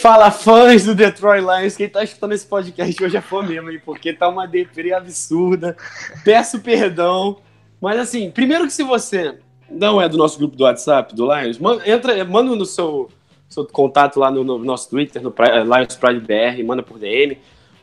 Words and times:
Fala 0.00 0.30
fãs 0.30 0.86
do 0.86 0.94
Detroit 0.94 1.42
Lions, 1.42 1.76
quem 1.76 1.86
tá 1.86 2.02
escutando 2.02 2.32
esse 2.32 2.46
podcast 2.46 3.04
hoje 3.04 3.18
é 3.18 3.20
fã 3.20 3.42
mesmo, 3.42 3.70
hein? 3.70 3.78
Porque 3.84 4.14
tá 4.14 4.30
uma 4.30 4.46
deprê 4.46 4.94
absurda. 4.94 5.76
Peço 6.24 6.58
perdão. 6.60 7.36
Mas 7.78 7.98
assim, 8.00 8.30
primeiro 8.30 8.64
que 8.64 8.72
se 8.72 8.82
você 8.82 9.38
não 9.70 10.00
é 10.00 10.08
do 10.08 10.16
nosso 10.16 10.38
grupo 10.38 10.56
do 10.56 10.64
WhatsApp, 10.64 11.14
do 11.14 11.26
Lions, 11.26 11.58
entra, 11.84 12.24
manda 12.24 12.56
no 12.56 12.64
seu, 12.64 13.10
seu 13.46 13.66
contato 13.66 14.18
lá 14.18 14.30
no, 14.30 14.42
no 14.42 14.58
nosso 14.60 14.88
Twitter, 14.88 15.22
no 15.22 15.34
Lions 15.36 15.96
Pride 15.96 16.20
BR, 16.20 16.64
manda 16.64 16.82
por 16.82 16.98
DM. 16.98 17.36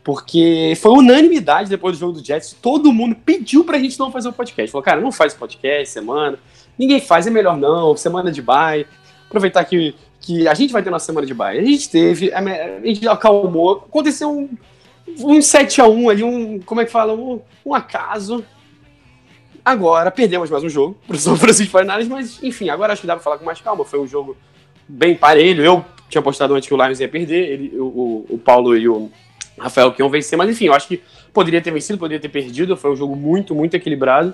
Porque 0.04 0.74
foi 0.82 0.94
unanimidade 0.94 1.70
depois 1.70 1.98
do 1.98 2.00
jogo 2.00 2.14
do 2.14 2.26
Jets. 2.26 2.58
Todo 2.60 2.92
mundo 2.92 3.16
pediu 3.16 3.64
pra 3.64 3.78
gente 3.78 4.00
não 4.00 4.12
fazer 4.12 4.30
o 4.30 4.34
podcast. 4.34 4.72
Falou, 4.72 4.84
cara, 4.84 5.00
não 5.00 5.12
faz 5.12 5.36
podcast 5.36 5.94
semana. 5.94 6.40
Ninguém 6.80 7.00
faz, 7.00 7.28
é 7.28 7.30
melhor 7.30 7.56
não. 7.56 7.96
Semana 7.96 8.32
de 8.32 8.42
bye. 8.42 8.88
Aproveitar 9.28 9.64
que, 9.66 9.94
que 10.28 10.46
a 10.46 10.54
gente 10.54 10.74
vai 10.74 10.84
ter 10.84 10.90
nossa 10.90 11.06
semana 11.06 11.26
de 11.26 11.34
bye. 11.34 11.58
A 11.58 11.64
gente 11.64 11.90
teve, 11.90 12.34
a 12.34 12.42
gente 12.86 13.08
acalmou. 13.08 13.86
Aconteceu 13.88 14.30
um, 14.30 14.50
um 15.20 15.40
7x1 15.40 16.12
ali, 16.12 16.22
um. 16.22 16.60
Como 16.60 16.82
é 16.82 16.86
que 16.86 16.92
fala? 16.92 17.14
Um, 17.14 17.40
um 17.66 17.74
acaso. 17.74 18.44
Agora, 19.64 20.12
perdemos 20.12 20.50
mais 20.50 20.66
um 20.66 20.70
jogo 20.70 20.98
pro 21.08 21.18
São 21.18 21.38
Francisco 21.38 21.78
49ers, 21.78 22.10
mas 22.10 22.44
enfim, 22.44 22.70
agora 22.70 22.92
acho 22.92 23.02
que 23.02 23.08
dá 23.08 23.16
pra 23.16 23.24
falar 23.24 23.38
com 23.38 23.46
mais 23.46 23.62
calma. 23.62 23.86
Foi 23.86 24.02
um 24.02 24.08
jogo 24.08 24.36
bem 24.86 25.16
parelho. 25.16 25.64
Eu 25.64 25.86
tinha 26.10 26.20
apostado 26.20 26.54
antes 26.54 26.68
que 26.68 26.74
o 26.74 26.84
Lions 26.84 27.00
ia 27.00 27.08
perder, 27.08 27.50
ele, 27.50 27.80
o, 27.80 27.86
o, 27.86 28.26
o 28.32 28.38
Paulo 28.38 28.76
e 28.76 28.90
o 28.90 29.10
Rafael 29.58 29.94
que 29.94 30.02
iam 30.02 30.10
vencer, 30.10 30.38
mas 30.38 30.50
enfim, 30.50 30.66
eu 30.66 30.74
acho 30.74 30.90
que 30.90 31.02
poderia 31.34 31.62
ter 31.62 31.72
vencido, 31.72 31.98
poderia 31.98 32.20
ter 32.20 32.30
perdido. 32.30 32.76
Foi 32.76 32.92
um 32.92 32.98
jogo 32.98 33.16
muito, 33.16 33.56
muito 33.56 33.76
equilibrado. 33.76 34.34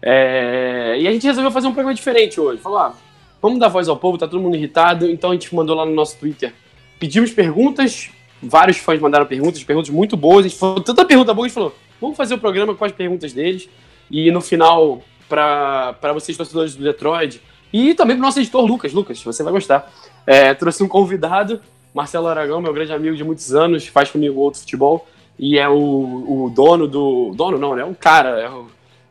É, 0.00 0.96
E 0.98 1.06
a 1.06 1.12
gente 1.12 1.26
resolveu 1.26 1.50
fazer 1.50 1.66
um 1.66 1.72
programa 1.72 1.94
diferente 1.94 2.40
hoje. 2.40 2.62
Falou, 2.62 2.78
ah, 2.78 2.94
vamos 3.40 3.58
dar 3.58 3.68
voz 3.68 3.88
ao 3.88 3.96
povo, 3.96 4.18
tá 4.18 4.26
todo 4.26 4.40
mundo 4.40 4.56
irritado. 4.56 5.10
Então 5.10 5.30
a 5.30 5.32
gente 5.32 5.54
mandou 5.54 5.76
lá 5.76 5.84
no 5.84 5.94
nosso 5.94 6.16
Twitter. 6.18 6.52
Pedimos 6.98 7.30
perguntas, 7.30 8.10
vários 8.42 8.78
fãs 8.78 9.00
mandaram 9.00 9.26
perguntas, 9.26 9.62
perguntas 9.62 9.90
muito 9.90 10.16
boas. 10.16 10.44
A 10.44 10.48
gente 10.48 10.58
falou 10.58 10.80
tanta 10.80 11.04
pergunta 11.04 11.32
boa, 11.32 11.46
a 11.46 11.48
gente 11.48 11.54
falou, 11.54 11.74
vamos 12.00 12.16
fazer 12.16 12.34
o 12.34 12.38
programa 12.38 12.74
com 12.74 12.84
as 12.84 12.92
perguntas 12.92 13.32
deles. 13.32 13.68
E 14.10 14.30
no 14.30 14.40
final, 14.40 15.02
para 15.28 16.12
vocês 16.12 16.36
torcedores 16.36 16.74
do 16.74 16.82
Detroit, 16.82 17.40
e 17.72 17.94
também 17.94 18.16
pro 18.16 18.24
nosso 18.24 18.40
editor 18.40 18.64
Lucas. 18.64 18.92
Lucas, 18.92 19.22
você 19.22 19.42
vai 19.42 19.52
gostar. 19.52 19.92
É, 20.26 20.54
trouxe 20.54 20.82
um 20.82 20.88
convidado, 20.88 21.60
Marcelo 21.94 22.26
Aragão, 22.26 22.60
meu 22.60 22.72
grande 22.72 22.92
amigo 22.92 23.14
de 23.14 23.22
muitos 23.22 23.54
anos, 23.54 23.86
faz 23.86 24.10
comigo 24.10 24.40
outro 24.40 24.60
futebol. 24.60 25.06
E 25.38 25.58
é 25.58 25.68
o, 25.68 25.74
o 25.74 26.52
dono 26.54 26.88
do. 26.88 27.32
Dono 27.34 27.58
não, 27.58 27.76
né? 27.76 27.84
Um 27.84 27.94
cara. 27.94 28.40
É 28.40 28.50
o, 28.50 28.66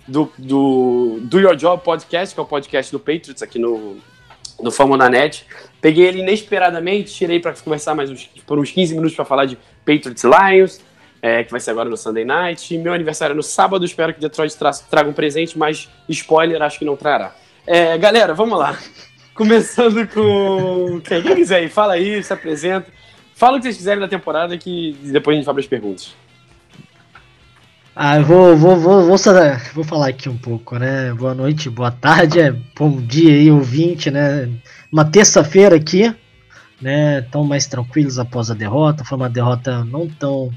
do, 0.07 0.31
do 0.37 1.19
Do 1.21 1.39
Your 1.39 1.55
Job 1.55 1.83
Podcast, 1.83 2.33
que 2.33 2.39
é 2.39 2.43
o 2.43 2.45
podcast 2.45 2.91
do 2.91 2.99
Patriots 2.99 3.41
aqui 3.41 3.59
no, 3.59 3.97
Fama 4.71 4.97
da 4.97 5.09
Net. 5.09 5.45
Peguei 5.79 6.05
ele 6.05 6.19
inesperadamente, 6.19 7.13
tirei 7.13 7.39
para 7.39 7.53
conversar 7.53 7.93
mais 7.93 8.09
uns, 8.09 8.29
por 8.45 8.57
uns 8.57 8.71
15 8.71 8.95
minutos 8.95 9.15
para 9.15 9.25
falar 9.25 9.45
de 9.45 9.57
Patriots 9.85 10.23
Lions, 10.23 10.81
é, 11.21 11.43
que 11.43 11.51
vai 11.51 11.59
ser 11.59 11.71
agora 11.71 11.89
no 11.89 11.95
Sunday 11.95 12.25
Night. 12.25 12.77
Meu 12.77 12.93
aniversário 12.93 13.33
é 13.33 13.35
no 13.35 13.43
sábado, 13.43 13.85
espero 13.85 14.13
que 14.13 14.19
Detroit 14.19 14.55
tra 14.57 14.71
traga 14.71 15.09
um 15.09 15.13
presente, 15.13 15.57
mas 15.57 15.89
spoiler, 16.09 16.61
acho 16.61 16.79
que 16.79 16.85
não 16.85 16.95
trará. 16.95 17.35
É, 17.65 17.97
galera, 17.97 18.33
vamos 18.33 18.57
lá. 18.57 18.77
Começando 19.35 20.07
com 20.07 20.99
quem 21.01 21.35
quiser 21.35 21.57
aí, 21.57 21.69
fala 21.69 21.93
aí, 21.93 22.23
se 22.23 22.33
apresenta. 22.33 22.91
Fala 23.35 23.57
o 23.57 23.59
que 23.59 23.65
vocês 23.65 23.77
quiserem 23.77 23.99
da 23.99 24.07
temporada 24.07 24.57
que 24.57 24.97
depois 25.03 25.35
a 25.35 25.37
gente 25.37 25.45
para 25.45 25.59
as 25.59 25.67
perguntas. 25.67 26.15
Ah, 27.99 28.17
eu 28.17 28.25
vou, 28.25 28.55
vou, 28.55 28.77
vou, 28.77 29.07
vou, 29.07 29.17
vou 29.73 29.83
falar 29.83 30.09
aqui 30.09 30.29
um 30.29 30.37
pouco, 30.37 30.77
né? 30.77 31.11
Boa 31.15 31.33
noite, 31.33 31.67
boa 31.67 31.89
tarde, 31.89 32.39
é, 32.39 32.51
bom 32.51 33.01
dia 33.01 33.33
aí, 33.33 33.51
ouvinte, 33.51 34.11
né? 34.11 34.47
Uma 34.91 35.03
terça-feira 35.03 35.75
aqui, 35.75 36.15
né? 36.79 37.21
Tão 37.21 37.43
mais 37.43 37.65
tranquilos 37.65 38.19
após 38.19 38.51
a 38.51 38.53
derrota. 38.53 39.03
Foi 39.03 39.17
uma 39.17 39.27
derrota 39.27 39.83
não 39.83 40.07
tão 40.07 40.51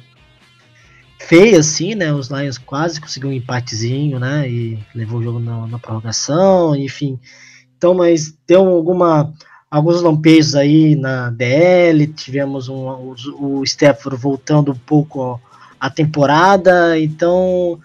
feia 1.19 1.61
assim, 1.61 1.95
né? 1.95 2.13
Os 2.13 2.29
Lions 2.29 2.59
quase 2.59 3.01
conseguiram 3.01 3.31
um 3.31 3.39
empatezinho, 3.39 4.19
né? 4.19 4.47
E 4.47 4.79
levou 4.95 5.21
o 5.21 5.23
jogo 5.23 5.39
na, 5.39 5.67
na 5.67 5.79
prorrogação, 5.79 6.77
enfim. 6.77 7.19
Então, 7.75 7.95
mas 7.95 8.37
deu 8.47 8.69
alguma 8.69 9.33
alguns 9.71 10.03
lampejos 10.03 10.55
aí 10.55 10.95
na 10.95 11.31
DL, 11.31 12.07
tivemos 12.09 12.69
um, 12.69 12.87
o, 12.87 13.15
o 13.39 13.65
voltando 14.19 14.73
um 14.73 14.79
pouco 14.79 15.41
a 15.81 15.89
temporada, 15.89 16.99
então 16.99 17.81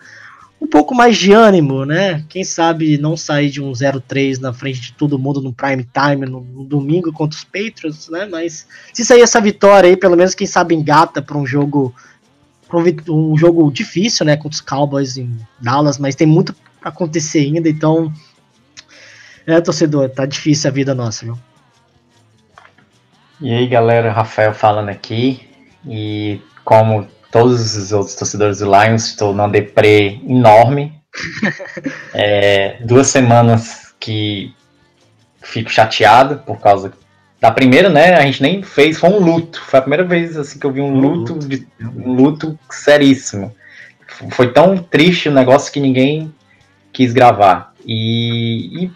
um 0.61 0.67
pouco 0.67 0.95
mais 0.95 1.17
de 1.17 1.31
ânimo, 1.31 1.85
né? 1.85 2.25
Quem 2.27 2.43
sabe 2.43 2.97
não 2.97 3.15
sair 3.15 3.49
de 3.49 3.61
um 3.61 3.71
0-3 3.71 4.39
na 4.39 4.51
frente 4.51 4.81
de 4.81 4.93
todo 4.93 5.19
mundo 5.19 5.41
no 5.41 5.53
prime 5.53 5.87
time 5.93 6.25
no, 6.25 6.41
no 6.41 6.63
domingo 6.63 7.13
contra 7.13 7.37
os 7.37 7.43
Patriots, 7.43 8.09
né? 8.09 8.25
Mas 8.25 8.67
se 8.91 9.05
sair 9.05 9.21
essa 9.21 9.39
vitória 9.39 9.89
aí, 9.89 9.95
pelo 9.95 10.17
menos 10.17 10.33
quem 10.33 10.47
sabe 10.47 10.73
engata 10.73 11.21
para 11.21 11.37
um 11.37 11.45
jogo 11.45 11.93
um, 13.07 13.37
jogo 13.37 13.71
difícil, 13.71 14.25
né, 14.25 14.35
contra 14.35 14.55
os 14.55 14.59
Cowboys 14.59 15.15
em 15.15 15.39
Dallas, 15.61 15.97
mas 15.97 16.13
tem 16.13 16.27
muito 16.27 16.53
pra 16.81 16.89
acontecer 16.89 17.39
ainda, 17.39 17.69
então 17.69 18.11
é, 19.47 19.61
torcedor, 19.61 20.09
tá 20.09 20.25
difícil 20.25 20.69
a 20.69 20.73
vida 20.73 20.93
nossa, 20.93 21.23
viu? 21.23 21.37
E 23.39 23.53
aí 23.53 23.67
galera, 23.67 24.11
Rafael 24.11 24.53
falando 24.53 24.89
aqui. 24.89 25.47
E 25.87 26.41
como 26.63 27.07
todos 27.35 27.75
os 27.75 27.91
outros 27.91 28.15
torcedores 28.15 28.59
do 28.59 28.65
Lions, 28.65 29.07
estou 29.07 29.33
numa 29.33 29.49
deprê 29.49 30.19
enorme. 30.27 30.93
É, 32.13 32.77
duas 32.81 33.07
semanas 33.07 33.93
que 33.99 34.53
fico 35.41 35.69
chateado 35.69 36.37
por 36.45 36.59
causa 36.59 36.93
da 37.41 37.51
primeira, 37.51 37.89
né? 37.89 38.15
A 38.15 38.21
gente 38.21 38.41
nem 38.41 38.63
fez, 38.63 38.97
foi 38.97 39.09
um 39.09 39.19
luto. 39.19 39.61
Foi 39.61 39.79
a 39.79 39.81
primeira 39.81 40.03
vez 40.05 40.37
assim 40.37 40.57
que 40.57 40.65
eu 40.65 40.71
vi 40.71 40.79
um 40.81 40.97
luto, 40.97 41.37
de, 41.39 41.67
um 41.79 42.13
luto 42.13 42.57
seríssimo. 42.69 43.53
Foi 44.31 44.51
tão 44.51 44.77
triste 44.77 45.27
o 45.29 45.33
negócio 45.33 45.71
que 45.71 45.79
ninguém 45.79 46.33
quis 46.93 47.11
gravar. 47.13 47.73
E, 47.85 48.85
e 48.85 48.91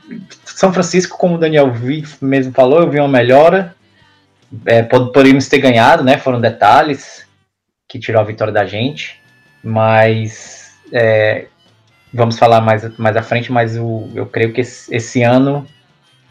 São 0.45 0.73
Francisco, 0.73 1.17
como 1.17 1.35
o 1.35 1.37
Daniel 1.37 1.71
vi- 1.71 2.05
mesmo 2.21 2.53
falou, 2.53 2.79
eu 2.81 2.89
vi 2.89 2.99
uma 2.99 3.07
melhora. 3.07 3.75
É, 4.65 4.81
pod- 4.81 5.11
poderíamos 5.11 5.47
ter 5.47 5.59
ganhado, 5.59 6.03
né? 6.03 6.17
Foram 6.17 6.39
detalhes 6.41 7.27
que 7.89 7.99
tirou 7.99 8.21
a 8.21 8.23
vitória 8.23 8.53
da 8.53 8.65
gente, 8.65 9.19
mas 9.63 10.77
é, 10.93 11.47
vamos 12.13 12.37
falar 12.37 12.61
mais, 12.61 12.97
mais 12.97 13.17
à 13.17 13.23
frente. 13.23 13.51
Mas 13.51 13.75
o, 13.75 14.07
eu 14.13 14.27
creio 14.27 14.53
que 14.53 14.61
esse, 14.61 14.95
esse 14.95 15.23
ano 15.23 15.67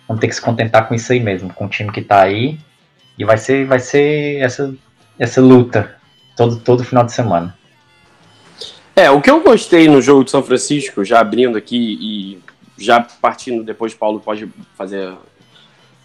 vamos 0.06 0.20
ter 0.20 0.28
que 0.28 0.34
se 0.34 0.40
contentar 0.40 0.88
com 0.88 0.94
isso 0.94 1.12
aí 1.12 1.20
mesmo, 1.20 1.52
com 1.52 1.66
o 1.66 1.68
time 1.68 1.92
que 1.92 2.00
tá 2.00 2.22
aí 2.22 2.58
e 3.18 3.24
vai 3.24 3.36
ser, 3.36 3.66
vai 3.66 3.80
ser 3.80 4.36
essa, 4.36 4.72
essa 5.18 5.40
luta 5.40 5.96
todo, 6.36 6.60
todo 6.60 6.84
final 6.84 7.04
de 7.04 7.12
semana. 7.12 7.58
É, 8.94 9.10
o 9.10 9.20
que 9.20 9.30
eu 9.30 9.40
gostei 9.40 9.88
no 9.88 10.00
jogo 10.00 10.24
de 10.24 10.30
São 10.30 10.42
Francisco, 10.42 11.04
já 11.04 11.20
abrindo 11.20 11.58
aqui 11.58 11.98
e 12.00 12.42
já 12.78 13.00
partindo, 13.00 13.64
depois 13.64 13.92
Paulo 13.92 14.20
pode 14.20 14.48
fazer, 14.76 15.12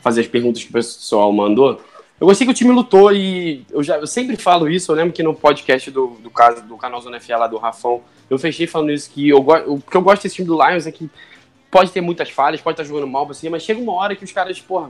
fazer 0.02 0.22
as 0.22 0.28
perguntas 0.28 0.64
que 0.64 0.70
o 0.70 0.74
pessoal 0.74 1.32
mandou. 1.32 1.80
Eu 2.24 2.28
gostei 2.28 2.48
que 2.48 2.52
o 2.52 2.56
time 2.56 2.72
lutou 2.72 3.12
e 3.12 3.66
eu, 3.70 3.84
já, 3.84 3.98
eu 3.98 4.08
sempre 4.08 4.38
falo 4.38 4.70
isso, 4.70 4.90
eu 4.90 4.96
lembro 4.96 5.12
que 5.12 5.22
no 5.22 5.34
podcast 5.34 5.92
do, 5.92 6.08
do, 6.22 6.30
caso, 6.30 6.64
do 6.64 6.78
canal 6.78 7.02
Zona 7.02 7.20
FA 7.20 7.36
lá 7.36 7.48
do 7.48 7.58
Rafão, 7.58 8.00
eu 8.30 8.40
fechei 8.40 8.66
falando 8.66 8.94
isso, 8.94 9.12
que 9.12 9.28
eu, 9.28 9.40
o 9.40 9.82
que 9.82 9.98
eu 9.98 10.02
gosto 10.02 10.24
desse 10.24 10.36
time 10.36 10.48
do 10.48 10.56
Lions 10.56 10.88
é 10.88 10.92
que 10.94 11.10
pode 11.70 11.92
ter 11.92 12.00
muitas 12.00 12.30
falhas, 12.30 12.62
pode 12.62 12.76
estar 12.76 12.86
jogando 12.86 13.08
mal 13.08 13.34
cima, 13.34 13.58
mas 13.58 13.64
chega 13.64 13.82
uma 13.82 13.92
hora 13.92 14.16
que 14.16 14.24
os 14.24 14.32
caras, 14.32 14.58
porra, 14.58 14.90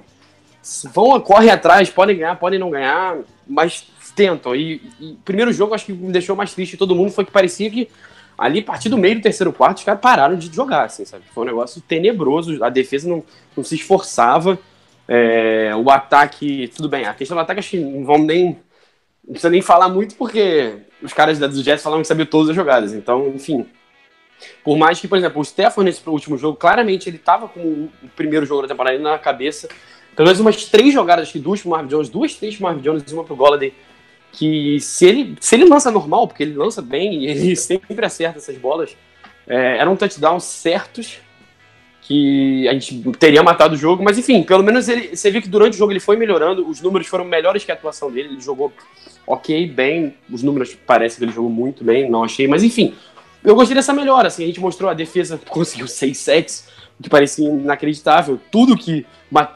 vão, 0.94 1.20
correm 1.22 1.50
atrás, 1.50 1.90
podem 1.90 2.16
ganhar, 2.18 2.36
podem 2.36 2.60
não 2.60 2.70
ganhar, 2.70 3.18
mas 3.48 3.88
tentam. 4.16 4.56
E, 4.56 4.80
o 5.02 5.16
primeiro 5.26 5.52
jogo, 5.52 5.74
acho 5.74 5.88
que 5.88 5.94
me 5.94 6.12
deixou 6.12 6.36
mais 6.36 6.54
triste 6.54 6.78
todo 6.78 6.94
mundo 6.94 7.10
foi 7.10 7.26
que 7.26 7.32
parecia 7.32 7.68
que 7.68 7.90
ali, 8.38 8.60
a 8.60 8.64
partir 8.64 8.90
do 8.90 8.98
meio 8.98 9.16
do 9.16 9.24
terceiro 9.24 9.52
quarto, 9.52 9.80
os 9.80 9.84
caras 9.84 10.02
pararam 10.02 10.36
de 10.36 10.56
jogar, 10.56 10.84
assim, 10.84 11.04
sabe? 11.04 11.24
Foi 11.34 11.42
um 11.42 11.48
negócio 11.48 11.82
tenebroso, 11.82 12.64
a 12.64 12.70
defesa 12.70 13.10
não, 13.10 13.24
não 13.58 13.64
se 13.64 13.74
esforçava. 13.74 14.60
É, 15.08 15.72
o 15.76 15.90
ataque, 15.90 16.72
tudo 16.76 16.88
bem, 16.88 17.06
a 17.06 17.14
questão 17.14 17.36
do 17.36 17.42
ataque 17.42 17.60
acho 17.60 17.72
que 17.72 17.80
não 17.80 18.06
vamos 18.06 18.28
nem. 18.28 18.58
Não 19.26 19.32
precisa 19.32 19.50
nem 19.50 19.62
falar 19.62 19.90
muito, 19.90 20.16
porque 20.16 20.78
os 21.02 21.14
caras 21.14 21.40
da- 21.40 21.50
Jets 21.50 21.82
falaram 21.84 22.02
que 22.02 22.08
sabiam 22.08 22.26
todas 22.26 22.50
as 22.50 22.56
jogadas. 22.56 22.94
Então, 22.94 23.28
enfim. 23.30 23.66
Por 24.64 24.78
mais 24.78 25.00
que, 25.00 25.08
por 25.08 25.18
exemplo, 25.18 25.42
o 25.42 25.46
Stefan 25.46 25.84
nesse 25.84 26.02
último 26.10 26.38
jogo, 26.38 26.58
claramente 26.58 27.08
ele 27.10 27.18
tava 27.18 27.48
com 27.48 27.60
o 27.62 27.92
primeiro 28.16 28.46
jogo 28.46 28.64
da 28.64 28.68
temporada 28.68 28.98
na 29.00 29.18
cabeça. 29.18 29.70
Pelo 30.16 30.28
menos 30.28 30.40
umas 30.42 30.66
três 30.66 30.94
jogadas, 30.94 31.24
acho 31.24 31.34
que 31.34 31.40
duas 31.40 31.62
pro 31.62 31.70
Marvin 31.72 31.88
Jones, 31.88 32.10
duas, 32.10 32.36
três 32.36 32.56
pro 32.56 32.64
Marvin 32.64 32.82
Jones 32.82 33.04
e 33.10 33.14
uma 33.14 33.24
pro 33.24 33.36
Golladay. 33.36 33.74
Que 34.32 34.80
se 34.80 35.06
ele, 35.06 35.38
se 35.40 35.56
ele 35.56 35.66
lança 35.66 35.90
normal, 35.90 36.28
porque 36.28 36.44
ele 36.44 36.56
lança 36.56 36.82
bem 36.82 37.24
e 37.24 37.28
ele 37.28 37.56
sempre 37.56 38.06
acerta 38.06 38.40
essas 38.40 38.58
bolas, 38.58 38.96
é, 39.48 39.78
eram 39.78 39.96
touchdowns 39.96 40.44
certos 40.44 41.20
que 42.06 42.68
a 42.68 42.74
gente 42.74 43.02
teria 43.18 43.42
matado 43.42 43.76
o 43.76 43.78
jogo, 43.78 44.04
mas 44.04 44.18
enfim, 44.18 44.44
pelo 44.44 44.62
menos 44.62 44.90
ele, 44.90 45.16
você 45.16 45.32
viu 45.32 45.42
que 45.42 45.48
durante 45.48 45.76
o 45.76 45.78
jogo 45.78 45.92
ele 45.92 46.02
foi 46.02 46.18
melhorando, 46.18 46.68
os 46.68 46.82
números 46.82 47.08
foram 47.08 47.24
melhores 47.24 47.64
que 47.64 47.72
a 47.72 47.76
atuação 47.76 48.12
dele, 48.12 48.30
ele 48.30 48.42
jogou 48.42 48.74
ok, 49.26 49.68
bem, 49.68 50.14
os 50.30 50.44
números 50.44 50.76
parecem 50.76 51.20
que 51.20 51.24
ele 51.24 51.32
jogou 51.32 51.50
muito 51.50 51.82
bem, 51.84 52.10
não 52.10 52.24
achei, 52.24 52.46
mas 52.46 52.62
enfim, 52.62 52.94
eu 53.42 53.56
gostei 53.56 53.74
dessa 53.74 53.94
melhora, 53.94 54.28
assim, 54.28 54.44
a 54.44 54.48
gente 54.48 54.60
mostrou 54.60 54.90
a 54.90 54.94
defesa, 54.94 55.40
conseguiu 55.48 55.88
seis 55.88 56.18
sets, 56.18 56.68
o 57.00 57.04
que 57.04 57.10
parecia 57.10 57.48
inacreditável, 57.48 58.40
tudo 58.52 58.78
que 58.78 59.06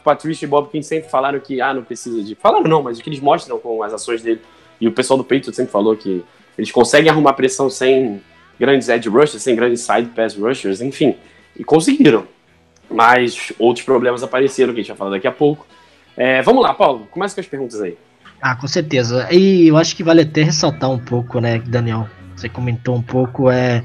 Patrícia 0.04 0.46
e 0.46 0.48
Bob 0.48 0.70
King 0.70 0.84
sempre 0.84 1.10
falaram 1.10 1.40
que, 1.40 1.60
ah, 1.60 1.74
não 1.74 1.84
precisa 1.84 2.24
de, 2.24 2.34
falaram 2.34 2.64
não, 2.64 2.82
mas 2.82 2.98
o 2.98 3.04
que 3.04 3.10
eles 3.10 3.20
mostram 3.20 3.60
com 3.60 3.84
as 3.84 3.94
ações 3.94 4.22
dele, 4.22 4.42
e 4.80 4.88
o 4.88 4.92
pessoal 4.92 5.18
do 5.18 5.24
Peito 5.24 5.52
sempre 5.54 5.72
falou 5.72 5.98
que 5.98 6.24
eles 6.58 6.72
conseguem 6.72 7.12
arrumar 7.12 7.34
pressão 7.34 7.70
sem 7.70 8.22
grandes 8.58 8.88
edge 8.88 9.10
rushers, 9.10 9.44
sem 9.44 9.56
grandes 9.56 9.82
side 9.82 10.10
pass 10.16 10.36
rushers, 10.36 10.82
enfim, 10.82 11.16
e 11.56 11.64
conseguiram. 11.64 12.26
Mas 12.90 13.52
outros 13.60 13.86
problemas 13.86 14.24
apareceram, 14.24 14.74
que 14.74 14.80
a 14.80 14.84
gente 14.84 14.90
vai 14.90 14.98
falar 14.98 15.12
daqui 15.12 15.28
a 15.28 15.32
pouco. 15.32 15.66
É, 16.16 16.42
vamos 16.42 16.64
lá, 16.64 16.74
Paulo, 16.74 17.08
começa 17.12 17.36
com 17.36 17.42
as 17.42 17.48
perguntas 17.48 17.82
aí. 17.82 17.98
Ah, 18.42 18.56
com 18.56 18.68
certeza. 18.68 19.28
E 19.32 19.68
eu 19.68 19.78
acho 19.78 19.96
que 19.96 20.04
vale 20.04 20.22
até 20.22 20.44
ressaltar 20.44 20.90
um 20.90 21.00
pouco, 21.00 21.40
né, 21.40 21.60
Daniel? 21.60 22.08
Você 22.36 22.48
comentou 22.48 22.96
um 22.96 23.02
pouco, 23.02 23.50
é. 23.50 23.84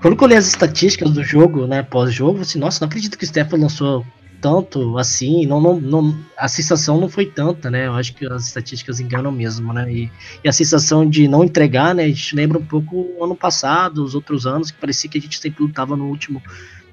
Quando 0.00 0.16
eu 0.16 0.24
olhei 0.24 0.38
as 0.38 0.46
estatísticas 0.46 1.10
do 1.10 1.24
jogo, 1.24 1.66
né, 1.66 1.82
pós-jogo, 1.82 2.40
assim, 2.40 2.58
nossa, 2.58 2.80
não 2.80 2.86
acredito 2.86 3.18
que 3.18 3.24
o 3.24 3.26
Stefan 3.26 3.56
lançou 3.56 4.04
tanto 4.40 4.98
assim, 4.98 5.46
não, 5.46 5.60
não, 5.60 5.80
não, 5.80 6.18
a 6.36 6.46
sensação 6.46 7.00
não 7.00 7.08
foi 7.08 7.26
tanta, 7.26 7.70
né? 7.70 7.86
Eu 7.86 7.94
acho 7.94 8.14
que 8.14 8.26
as 8.26 8.46
estatísticas 8.46 9.00
enganam 9.00 9.32
mesmo, 9.32 9.72
né? 9.72 9.90
E, 9.92 10.12
e, 10.44 10.48
a 10.48 10.52
sensação 10.52 11.08
de 11.08 11.26
não 11.26 11.42
entregar, 11.42 11.94
né? 11.94 12.04
A 12.04 12.08
gente 12.08 12.36
lembra 12.36 12.58
um 12.58 12.64
pouco 12.64 13.14
o 13.18 13.24
ano 13.24 13.34
passado, 13.34 14.04
os 14.04 14.14
outros 14.14 14.46
anos, 14.46 14.70
que 14.70 14.78
parecia 14.78 15.10
que 15.10 15.18
a 15.18 15.20
gente 15.20 15.38
sempre 15.38 15.62
lutava 15.62 15.96
no 15.96 16.06
último 16.06 16.42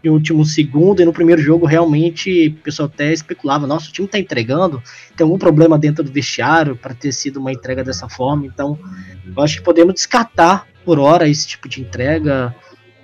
em 0.04 0.10
último 0.10 0.44
segundo, 0.44 1.02
e 1.02 1.06
no 1.06 1.14
primeiro 1.14 1.42
jogo 1.42 1.66
realmente 1.66 2.50
o 2.50 2.64
pessoal 2.64 2.90
até 2.94 3.14
especulava, 3.14 3.66
nossa, 3.66 3.90
o 3.90 3.92
time 3.92 4.08
tá 4.08 4.20
entregando, 4.20 4.82
tem 5.16 5.24
algum 5.24 5.38
problema 5.38 5.80
dentro 5.80 6.04
do 6.04 6.12
vestiário 6.12 6.76
para 6.76 6.94
ter 6.94 7.12
sido 7.14 7.40
uma 7.40 7.52
entrega 7.52 7.84
dessa 7.84 8.10
forma, 8.10 8.46
então 8.46 8.78
eu 9.26 9.42
acho 9.42 9.58
que 9.58 9.64
podemos 9.64 9.94
descartar 9.94 10.68
por 10.84 11.00
hora 11.00 11.28
esse 11.28 11.48
tipo 11.48 11.70
de 11.70 11.82
entrega, 11.82 12.54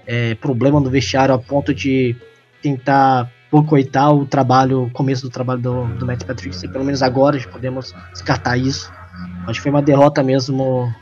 é, 0.06 0.36
problema 0.36 0.80
no 0.80 0.90
vestiário 0.90 1.34
a 1.34 1.40
ponto 1.40 1.74
de 1.74 2.16
tentar 2.62 3.31
boicotar 3.50 4.13
o 4.13 4.25
trabalho, 4.25 4.84
o 4.84 4.92
começo 4.92 5.24
do 5.24 5.30
trabalho 5.30 5.62
do, 5.62 5.86
do 5.96 6.06
Matt 6.06 6.24
Patrick, 6.24 6.68
pelo 6.68 6.84
menos 6.84 7.01
agora 7.01 7.40
podemos 7.48 7.96
descartar 8.12 8.57
isso. 8.57 8.92
Acho 9.48 9.60
que 9.60 9.63
foi 9.63 9.72
uma 9.72 9.81
derrota 9.81 10.22
mesmo 10.22 10.94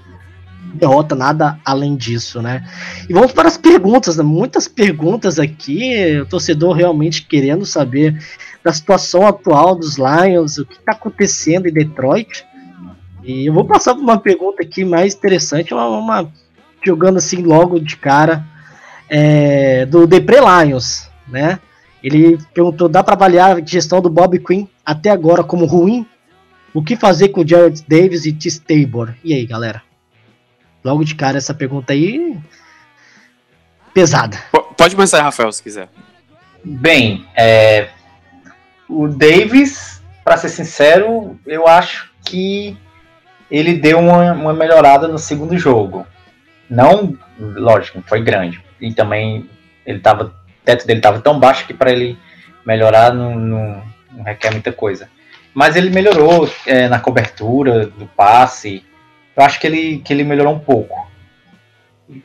derrota, 0.78 1.16
nada 1.16 1.60
além 1.66 1.96
disso, 1.96 2.42
né? 2.42 2.66
E 3.10 3.14
vamos 3.14 3.32
para 3.32 3.48
as 3.48 3.58
perguntas, 3.58 4.18
né? 4.18 4.24
muitas 4.24 4.68
perguntas 4.68 5.40
aqui, 5.40 6.20
o 6.22 6.26
torcedor 6.26 6.76
realmente 6.76 7.24
querendo 7.24 7.66
saber 7.66 8.18
da 8.64 8.72
situação 8.72 9.26
atual 9.26 9.76
dos 9.76 9.98
Lions, 9.98 10.58
o 10.58 10.66
que 10.66 10.76
está 10.76 10.92
acontecendo 10.92 11.68
em 11.68 11.74
Detroit. 11.74 12.46
E 13.24 13.46
eu 13.46 13.54
vou 13.54 13.66
passar 13.66 13.94
por 13.94 14.02
uma 14.02 14.20
pergunta 14.20 14.64
aqui 14.64 14.86
mais 14.86 15.14
interessante, 15.14 15.74
uma, 15.74 15.88
uma 15.88 16.32
jogando 16.86 17.18
assim 17.18 17.42
logo 17.42 17.80
de 17.80 17.98
cara, 17.98 18.46
é, 19.10 19.86
do 19.86 20.08
Depre 20.08 20.38
Lions, 20.38 21.10
né? 21.28 21.60
Ele 22.04 22.38
perguntou: 22.54 22.88
dá 22.88 23.04
para 23.04 23.16
avaliar 23.16 23.58
a 23.58 23.66
gestão 23.66 24.02
do 24.02 24.10
Bob 24.10 24.40
Quinn 24.40 24.68
até 24.86 25.10
agora 25.10 25.44
como 25.44 25.66
ruim? 25.66 26.06
O 26.74 26.84
que 26.84 26.96
fazer 26.96 27.30
com 27.30 27.46
Jared 27.46 27.84
Davis 27.88 28.26
e 28.26 28.34
T. 28.34 28.50
Tabor? 28.60 29.16
E 29.24 29.34
aí, 29.34 29.46
galera? 29.46 29.82
Logo 30.88 31.04
de 31.04 31.16
cara, 31.16 31.38
essa 31.38 31.54
pergunta 31.54 31.92
aí. 31.92 32.40
pesada. 33.94 34.38
Pode 34.78 34.96
começar, 34.96 35.22
Rafael, 35.22 35.52
se 35.52 35.62
quiser. 35.62 35.90
Bem, 36.64 37.28
é, 37.36 37.90
o 38.88 39.06
Davis, 39.06 40.02
para 40.24 40.38
ser 40.38 40.48
sincero, 40.48 41.38
eu 41.46 41.68
acho 41.68 42.10
que 42.24 42.78
ele 43.52 43.74
deu 43.74 44.00
uma, 44.00 44.32
uma 44.32 44.54
melhorada 44.54 45.10
no 45.10 45.18
segundo 45.18 45.58
jogo. 45.58 46.08
Não, 46.70 47.18
lógico, 47.38 48.02
foi 48.08 48.22
grande. 48.22 48.64
E 48.80 48.94
também 48.94 49.50
ele 49.86 50.00
tava, 50.00 50.24
o 50.24 50.32
teto 50.64 50.88
dele 50.88 51.00
estava 51.00 51.20
tão 51.20 51.38
baixo 51.38 51.68
que 51.68 51.74
para 51.74 51.92
ele 51.92 52.18
melhorar 52.66 53.14
não, 53.14 53.36
não, 53.36 53.84
não, 54.14 54.24
requer 54.24 54.52
muita 54.52 54.72
coisa. 54.72 55.10
Mas 55.54 55.76
ele 55.76 55.90
melhorou 55.90 56.50
é, 56.66 56.88
na 56.88 56.98
cobertura 56.98 57.88
do 57.88 58.06
passe, 58.06 58.86
eu 59.38 59.44
acho 59.44 59.60
que 59.60 59.68
ele, 59.68 60.00
que 60.00 60.12
ele 60.12 60.24
melhorou 60.24 60.56
um 60.56 60.60
pouco. 60.60 61.08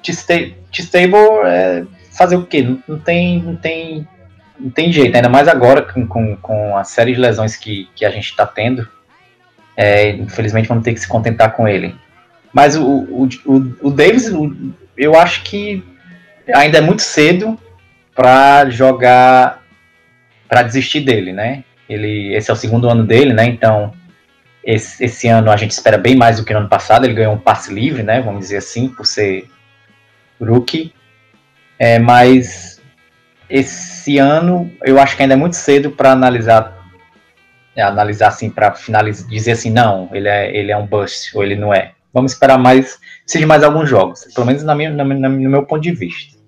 T-Stable 0.02 1.14
é 1.44 1.84
fazer 2.16 2.36
o 2.36 2.46
quê? 2.46 2.62
Não, 2.62 2.82
não, 2.88 2.98
tem, 2.98 3.42
não, 3.42 3.54
tem, 3.54 4.08
não 4.58 4.70
tem 4.70 4.90
jeito, 4.90 5.14
ainda 5.14 5.28
mais 5.28 5.46
agora 5.46 5.82
com, 5.82 6.06
com, 6.06 6.36
com 6.36 6.76
a 6.76 6.84
série 6.84 7.12
de 7.12 7.20
lesões 7.20 7.54
que, 7.54 7.88
que 7.94 8.06
a 8.06 8.10
gente 8.10 8.30
está 8.30 8.46
tendo. 8.46 8.88
É, 9.76 10.10
infelizmente 10.10 10.68
vamos 10.68 10.84
ter 10.84 10.94
que 10.94 11.00
se 11.00 11.08
contentar 11.08 11.52
com 11.52 11.68
ele. 11.68 11.94
Mas 12.52 12.76
o, 12.76 12.86
o, 12.86 13.28
o, 13.44 13.88
o 13.88 13.90
Davis, 13.90 14.30
eu 14.96 15.18
acho 15.18 15.42
que 15.42 15.84
ainda 16.54 16.78
é 16.78 16.80
muito 16.80 17.02
cedo 17.02 17.58
para 18.14 18.70
jogar, 18.70 19.62
para 20.48 20.62
desistir 20.62 21.00
dele, 21.00 21.32
né? 21.32 21.64
Ele, 21.88 22.34
esse 22.34 22.50
é 22.50 22.54
o 22.54 22.56
segundo 22.56 22.88
ano 22.88 23.04
dele, 23.04 23.32
né? 23.32 23.44
Então 23.46 23.92
esse, 24.64 25.04
esse, 25.04 25.28
ano 25.28 25.50
a 25.50 25.56
gente 25.56 25.72
espera 25.72 25.98
bem 25.98 26.16
mais 26.16 26.38
do 26.38 26.44
que 26.44 26.52
no 26.52 26.60
ano 26.60 26.68
passado. 26.68 27.04
Ele 27.04 27.14
ganhou 27.14 27.34
um 27.34 27.38
passe 27.38 27.72
livre, 27.72 28.02
né? 28.02 28.20
Vamos 28.20 28.40
dizer 28.40 28.58
assim, 28.58 28.88
por 28.88 29.06
ser 29.06 29.48
rookie. 30.40 30.92
É, 31.78 31.98
mas 31.98 32.80
esse 33.48 34.18
ano 34.18 34.70
eu 34.84 34.98
acho 35.00 35.16
que 35.16 35.22
ainda 35.22 35.34
é 35.34 35.36
muito 35.36 35.56
cedo 35.56 35.90
para 35.90 36.12
analisar, 36.12 36.76
é, 37.74 37.82
analisar 37.82 38.28
assim, 38.28 38.48
para 38.48 38.72
finalizar, 38.72 39.28
dizer 39.28 39.52
assim, 39.52 39.70
não, 39.70 40.08
ele 40.12 40.28
é, 40.28 40.56
ele 40.56 40.70
é 40.72 40.76
um 40.76 40.86
bust 40.86 41.36
ou 41.36 41.42
ele 41.42 41.56
não 41.56 41.72
é. 41.72 41.92
Vamos 42.14 42.32
esperar 42.32 42.58
mais, 42.58 42.98
seja 43.26 43.46
mais 43.46 43.62
alguns 43.62 43.88
jogos, 43.88 44.28
pelo 44.34 44.46
menos 44.46 44.62
na 44.62 44.74
minha, 44.74 44.90
na, 44.90 45.04
no 45.04 45.50
meu 45.50 45.64
ponto 45.64 45.82
de 45.82 45.92
vista. 45.92 46.38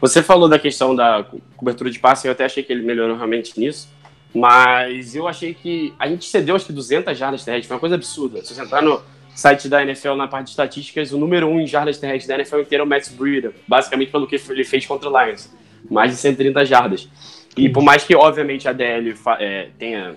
Você 0.00 0.22
falou 0.22 0.48
da 0.48 0.58
questão 0.58 0.94
da 0.96 1.24
cobertura 1.56 1.90
de 1.90 1.98
passe, 1.98 2.26
eu 2.26 2.32
até 2.32 2.44
achei 2.44 2.62
que 2.62 2.72
ele 2.72 2.82
melhorou 2.82 3.16
realmente 3.16 3.58
nisso. 3.58 3.88
Mas 4.34 5.14
eu 5.14 5.28
achei 5.28 5.52
que 5.52 5.92
a 5.98 6.08
gente 6.08 6.24
cedeu 6.24 6.56
acho 6.56 6.66
que 6.66 6.72
200 6.72 7.16
jardas 7.16 7.44
terrestres, 7.44 7.66
foi 7.66 7.74
uma 7.74 7.80
coisa 7.80 7.96
absurda. 7.96 8.42
Se 8.42 8.54
você 8.54 8.62
entrar 8.62 8.82
no 8.82 9.02
site 9.34 9.68
da 9.68 9.82
NFL 9.82 10.14
na 10.14 10.28
parte 10.28 10.46
de 10.46 10.50
estatísticas, 10.50 11.12
o 11.12 11.18
número 11.18 11.48
1 11.48 11.52
um 11.52 11.60
em 11.60 11.66
jardas 11.66 11.98
terrestres 11.98 12.26
da 12.26 12.34
NFL 12.34 12.60
inteiro 12.60 12.82
é 12.82 12.86
o 12.86 12.88
Matt 12.88 13.10
Breida, 13.10 13.52
basicamente 13.68 14.10
pelo 14.10 14.26
que 14.26 14.40
ele 14.48 14.64
fez 14.64 14.86
contra 14.86 15.08
o 15.08 15.24
Lions, 15.24 15.50
mais 15.90 16.10
de 16.10 16.16
130 16.16 16.64
jardas. 16.64 17.08
E 17.56 17.68
por 17.68 17.82
mais 17.82 18.04
que, 18.04 18.14
obviamente, 18.14 18.66
a 18.66 18.72
DL 18.72 19.14
é, 19.38 19.68
tenha, 19.78 20.16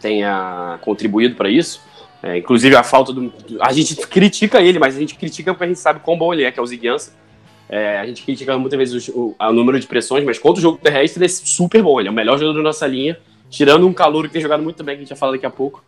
tenha 0.00 0.78
contribuído 0.82 1.36
para 1.36 1.48
isso, 1.48 1.80
é, 2.22 2.38
inclusive 2.38 2.74
a 2.74 2.82
falta 2.82 3.12
do. 3.12 3.32
A 3.60 3.72
gente 3.72 3.94
critica 4.06 4.60
ele, 4.60 4.78
mas 4.78 4.96
a 4.96 4.98
gente 4.98 5.14
critica 5.14 5.52
porque 5.52 5.64
a 5.64 5.68
gente 5.68 5.78
sabe 5.78 6.00
quão 6.00 6.18
bom 6.18 6.32
ele 6.32 6.44
é, 6.44 6.50
que 6.50 6.58
é 6.58 6.62
o 6.62 6.66
Ziguiança. 6.66 7.16
É, 7.68 7.98
a 7.98 8.06
gente 8.06 8.22
critica 8.22 8.56
muitas 8.58 8.78
vezes 8.78 9.08
o, 9.08 9.36
o, 9.38 9.44
o, 9.46 9.52
número 9.52 9.78
de 9.78 9.86
pressões, 9.86 10.24
mas 10.24 10.38
contra 10.38 10.58
o 10.58 10.62
jogo 10.62 10.78
terrestre 10.78 11.18
ele 11.18 11.26
é 11.26 11.28
super 11.28 11.82
bom. 11.82 12.00
Ele 12.00 12.08
é 12.08 12.10
o 12.10 12.14
melhor 12.14 12.38
jogador 12.38 12.56
da 12.56 12.62
nossa 12.62 12.86
linha, 12.86 13.18
tirando 13.50 13.86
um 13.86 13.92
calor 13.92 14.26
que 14.26 14.32
tem 14.32 14.42
jogado 14.42 14.62
muito 14.62 14.82
bem, 14.84 14.96
que 14.96 15.00
a 15.00 15.04
gente 15.04 15.10
vai 15.10 15.18
falar 15.18 15.32
daqui 15.32 15.46
a 15.46 15.50
pouco, 15.50 15.82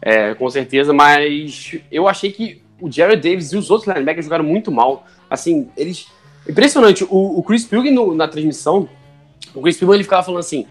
é, 0.00 0.34
com 0.34 0.48
certeza. 0.50 0.92
Mas 0.92 1.76
eu 1.90 2.08
achei 2.08 2.32
que 2.32 2.62
o 2.80 2.90
Jared 2.90 3.20
Davis 3.28 3.52
e 3.52 3.56
os 3.56 3.70
outros 3.70 3.88
linebackers 3.88 4.26
jogaram 4.26 4.44
muito 4.44 4.70
mal. 4.70 5.06
Assim, 5.28 5.68
eles. 5.76 6.08
Impressionante. 6.48 7.04
O, 7.04 7.38
o 7.38 7.42
Chris 7.42 7.64
Pilgrim 7.64 7.94
na 8.14 8.28
transmissão, 8.28 8.88
o 9.54 9.60
Chris 9.60 9.76
Pilgrim 9.76 9.96
ele 9.96 10.04
ficava 10.04 10.22
falando 10.22 10.40
assim. 10.40 10.66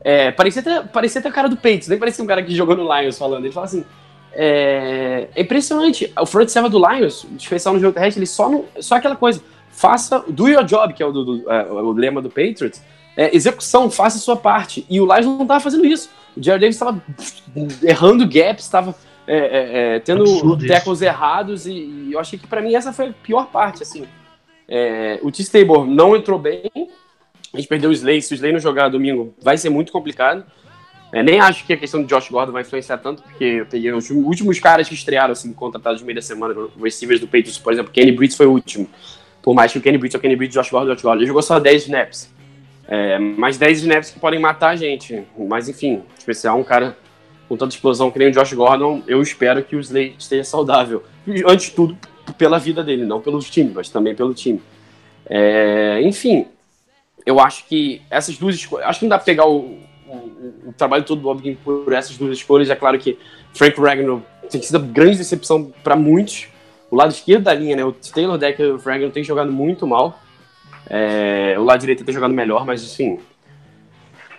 É, 0.00 0.30
parecia, 0.30 0.62
até, 0.62 0.82
parecia 0.82 1.18
até 1.18 1.28
a 1.28 1.32
cara 1.32 1.48
do 1.48 1.56
Peitos, 1.56 1.88
nem 1.88 1.98
parecia 1.98 2.22
um 2.22 2.26
cara 2.26 2.42
que 2.42 2.54
jogou 2.54 2.76
no 2.76 2.84
Lions 2.84 3.18
falando. 3.18 3.44
Ele 3.44 3.52
fala 3.52 3.66
assim: 3.66 3.84
é, 4.32 5.28
é, 5.34 5.42
impressionante. 5.42 6.12
O 6.18 6.24
front 6.24 6.48
seven 6.48 6.70
do 6.70 6.78
Lions, 6.78 7.26
especial 7.36 7.74
no 7.74 7.80
jogo 7.80 7.92
terrestre, 7.92 8.20
ele 8.20 8.26
só, 8.26 8.48
não, 8.48 8.64
só 8.80 8.96
aquela 8.96 9.16
coisa 9.16 9.42
faça, 9.70 10.24
do 10.28 10.48
your 10.48 10.64
job, 10.64 10.92
que 10.94 11.02
é 11.02 11.06
o, 11.06 11.12
do, 11.12 11.24
do, 11.24 11.50
é, 11.50 11.70
o 11.70 11.92
lema 11.92 12.22
do 12.22 12.28
Patriots, 12.28 12.82
é, 13.18 13.34
execução, 13.34 13.90
faça 13.90 14.16
a 14.16 14.20
sua 14.20 14.36
parte. 14.36 14.86
E 14.88 15.00
o 15.00 15.04
Lions 15.04 15.26
não 15.26 15.42
estava 15.42 15.58
fazendo 15.58 15.84
isso. 15.84 16.08
O 16.36 16.42
Jared 16.42 16.60
Davis 16.60 16.76
estava 16.76 17.02
errando 17.82 18.24
gaps, 18.24 18.64
estava 18.64 18.94
é, 19.26 19.36
é, 19.36 19.96
é, 19.96 19.98
tendo 19.98 20.22
Absurdo 20.22 20.64
tackles 20.68 20.98
isso. 21.00 21.04
errados, 21.04 21.66
e, 21.66 21.72
e, 21.72 22.12
eu 22.12 22.20
achei 22.20 22.38
que 22.38 22.46
para 22.46 22.62
mim 22.62 22.76
essa 22.76 22.92
foi 22.92 23.08
a 23.08 23.12
pior 23.12 23.48
parte, 23.48 23.82
assim. 23.82 24.06
É, 24.68 25.18
o 25.20 25.32
T-Stable 25.32 25.84
não 25.84 26.14
entrou 26.14 26.38
bem, 26.38 26.70
a 27.52 27.56
gente 27.56 27.68
perdeu 27.68 27.90
o 27.90 27.92
Slay, 27.92 28.22
se 28.22 28.32
o 28.32 28.36
Slay 28.36 28.52
não 28.52 28.60
jogar 28.60 28.88
domingo, 28.88 29.34
vai 29.42 29.58
ser 29.58 29.68
muito 29.68 29.90
complicado. 29.90 30.44
É, 31.12 31.20
nem 31.20 31.40
acho 31.40 31.66
que 31.66 31.72
a 31.72 31.76
questão 31.76 32.02
do 32.02 32.06
Josh 32.06 32.28
Gordon 32.28 32.52
vai 32.52 32.62
influenciar 32.62 32.98
tanto, 32.98 33.22
porque 33.22 33.44
eu 33.44 33.66
peguei 33.66 33.90
os 33.92 34.10
últimos 34.10 34.60
caras 34.60 34.88
que 34.88 34.94
estrearam, 34.94 35.32
assim, 35.32 35.52
contratados 35.52 36.00
no 36.00 36.06
meio 36.06 36.16
da 36.16 36.22
semana, 36.22 36.54
receivers 36.80 37.18
do 37.18 37.26
Patriots, 37.26 37.58
por 37.58 37.72
exemplo, 37.72 37.90
Kenny 37.90 38.12
Brits 38.12 38.36
foi 38.36 38.46
o 38.46 38.52
último. 38.52 38.88
Por 39.42 39.54
mais 39.54 39.72
que 39.72 39.78
o 39.78 39.80
Kenny 39.80 39.98
Britt, 39.98 40.16
o 40.16 40.20
Kenny 40.20 40.36
Britt, 40.36 40.54
Josh 40.54 40.70
Gordon, 40.70 40.92
Josh 40.94 41.02
Gordon, 41.02 41.20
ele 41.20 41.26
jogou 41.26 41.42
só 41.42 41.58
10 41.58 41.84
snaps. 41.84 42.37
É, 42.88 43.18
mais 43.18 43.58
10 43.58 43.80
snaps 43.80 44.10
que 44.10 44.18
podem 44.18 44.40
matar 44.40 44.70
a 44.70 44.76
gente. 44.76 45.22
Mas 45.36 45.68
enfim, 45.68 46.02
especial 46.16 46.58
um 46.58 46.64
cara 46.64 46.96
com 47.48 47.56
tanta 47.56 47.74
explosão 47.74 48.10
que 48.10 48.18
nem 48.18 48.28
o 48.28 48.32
Josh 48.32 48.52
Gordon, 48.52 49.02
eu 49.06 49.22
espero 49.22 49.62
que 49.62 49.76
o 49.76 49.80
Slade 49.80 50.14
esteja 50.18 50.44
saudável. 50.44 51.02
Antes 51.46 51.66
de 51.66 51.72
tudo, 51.72 51.96
pela 52.36 52.58
vida 52.58 52.84
dele, 52.84 53.04
não 53.04 53.20
pelo 53.20 53.38
time, 53.40 53.72
mas 53.74 53.88
também 53.88 54.14
pelo 54.14 54.34
time. 54.34 54.60
É, 55.26 56.00
enfim, 56.02 56.46
eu 57.24 57.40
acho 57.40 57.66
que 57.66 58.02
essas 58.10 58.36
duas 58.36 58.54
escolhas. 58.54 58.86
Acho 58.86 59.00
que 59.00 59.04
não 59.06 59.10
dá 59.10 59.18
pra 59.18 59.24
pegar 59.24 59.46
o, 59.46 59.78
o, 60.06 60.68
o 60.68 60.72
trabalho 60.76 61.04
todo 61.04 61.20
do 61.20 61.22
Bob 61.22 61.58
por 61.64 61.92
essas 61.92 62.16
duas 62.16 62.36
escolhas. 62.36 62.70
É 62.70 62.76
claro 62.76 62.98
que 62.98 63.18
Frank 63.54 63.78
Ragnar 63.80 64.20
tem 64.50 64.60
sido 64.62 64.78
grande 64.80 65.18
decepção 65.18 65.72
para 65.82 65.96
muitos. 65.96 66.48
O 66.90 66.96
lado 66.96 67.10
esquerdo 67.10 67.44
da 67.44 67.54
linha, 67.54 67.76
né? 67.76 67.84
O 67.84 67.92
Taylor 67.92 68.38
Decker 68.38 68.66
e 68.66 68.70
o 68.70 68.78
Ragnar 68.78 69.10
tem 69.10 69.22
jogado 69.22 69.52
muito 69.52 69.86
mal. 69.86 70.18
É, 70.90 71.54
o 71.58 71.64
lado 71.64 71.80
direito 71.80 72.04
tem 72.04 72.14
jogado 72.14 72.32
melhor, 72.32 72.64
mas 72.64 72.82
assim. 72.82 73.18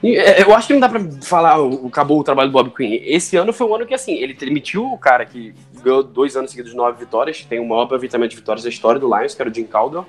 é, 0.04 0.42
Eu 0.42 0.54
acho 0.56 0.68
que 0.68 0.74
não 0.74 0.80
dá 0.80 0.90
pra 0.90 1.00
falar, 1.22 1.62
o- 1.62 1.88
acabou 1.88 2.20
o 2.20 2.24
trabalho 2.24 2.50
do 2.50 2.54
Bob 2.54 2.72
Quinn. 2.76 3.00
Esse 3.04 3.36
ano 3.38 3.54
foi 3.54 3.68
um 3.68 3.76
ano 3.76 3.86
que, 3.86 3.94
assim, 3.94 4.14
ele 4.14 4.34
demitiu 4.34 4.86
o 4.92 4.98
cara 4.98 5.26
que 5.26 5.54
ganhou 5.84 6.04
dois 6.04 6.36
anos 6.36 6.52
seguidos 6.52 6.72
de 6.72 6.78
nove 6.78 7.00
vitórias, 7.00 7.44
tem 7.46 7.60
o 7.60 7.66
maior 7.68 7.84
aproveitamento 7.84 8.32
de 8.32 8.38
vitórias 8.38 8.64
da 8.64 8.70
história 8.70 9.00
do 9.00 9.08
Lions, 9.16 9.34
que 9.36 9.42
era 9.42 9.50
o 9.50 9.54
Jim 9.54 9.66
Caldwell. 9.66 10.06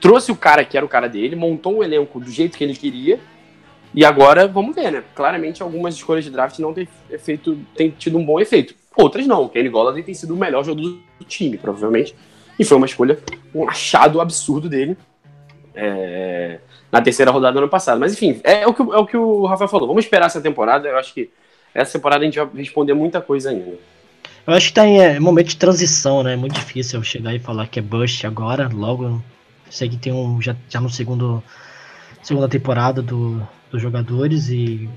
Trouxe 0.00 0.30
o 0.30 0.36
cara 0.36 0.64
que 0.64 0.76
era 0.76 0.84
o 0.84 0.88
cara 0.88 1.08
dele, 1.08 1.34
montou 1.34 1.78
um 1.78 1.82
elenco 1.82 2.20
do 2.20 2.30
jeito 2.30 2.58
que 2.58 2.64
ele 2.64 2.74
queria. 2.74 3.18
E 3.94 4.04
agora, 4.04 4.46
vamos 4.46 4.74
ver, 4.74 4.90
né? 4.90 5.04
Claramente, 5.14 5.62
algumas 5.62 5.94
escolhas 5.94 6.24
de 6.24 6.30
draft 6.30 6.58
não 6.58 6.74
têm 6.74 6.86
feito, 7.20 7.56
têm 7.74 7.90
tido 7.90 8.18
um 8.18 8.24
bom 8.24 8.38
efeito. 8.40 8.74
Outras 8.96 9.26
não. 9.26 9.44
O 9.44 9.48
Kenny 9.48 9.68
Golladay 9.68 10.02
tem 10.02 10.12
sido 10.14 10.34
o 10.34 10.36
melhor 10.36 10.64
jogador 10.64 10.88
do 11.18 11.24
time, 11.24 11.56
provavelmente. 11.56 12.14
E 12.58 12.64
foi 12.64 12.76
uma 12.76 12.86
escolha, 12.86 13.18
um 13.54 13.68
achado 13.68 14.20
absurdo 14.20 14.68
dele 14.68 14.96
é, 15.74 16.58
na 16.90 17.02
terceira 17.02 17.30
rodada 17.30 17.54
do 17.54 17.58
ano 17.58 17.68
passado. 17.68 17.98
Mas 17.98 18.12
enfim, 18.12 18.40
é, 18.44 18.66
o 18.66 18.72
que, 18.72 18.82
é 18.82 18.96
o 18.96 19.06
que 19.06 19.16
o 19.16 19.46
Rafael 19.46 19.68
falou. 19.68 19.88
Vamos 19.88 20.04
esperar 20.04 20.26
essa 20.26 20.40
temporada. 20.40 20.88
Eu 20.88 20.96
acho 20.96 21.12
que 21.12 21.30
essa 21.74 21.92
temporada 21.98 22.22
a 22.22 22.24
gente 22.24 22.38
vai 22.38 22.48
responder 22.54 22.94
muita 22.94 23.20
coisa 23.20 23.50
ainda. 23.50 23.72
Eu 24.46 24.52
acho 24.52 24.68
que 24.68 24.74
tá 24.74 24.86
em 24.86 25.00
é, 25.00 25.18
momento 25.18 25.48
de 25.48 25.56
transição, 25.56 26.22
né? 26.22 26.34
É 26.34 26.36
muito 26.36 26.54
difícil 26.54 27.00
eu 27.00 27.02
chegar 27.02 27.34
e 27.34 27.38
falar 27.38 27.66
que 27.66 27.78
é 27.78 27.82
bust 27.82 28.26
agora, 28.26 28.68
logo. 28.72 29.22
Sei 29.70 29.88
que 29.88 29.96
tem 29.96 30.12
um. 30.12 30.40
Já, 30.40 30.54
já 30.68 30.80
no 30.80 30.90
segundo. 30.90 31.42
Segunda 32.22 32.48
temporada 32.48 33.02
do, 33.02 33.46
dos 33.70 33.82
jogadores 33.82 34.48
e, 34.48 34.88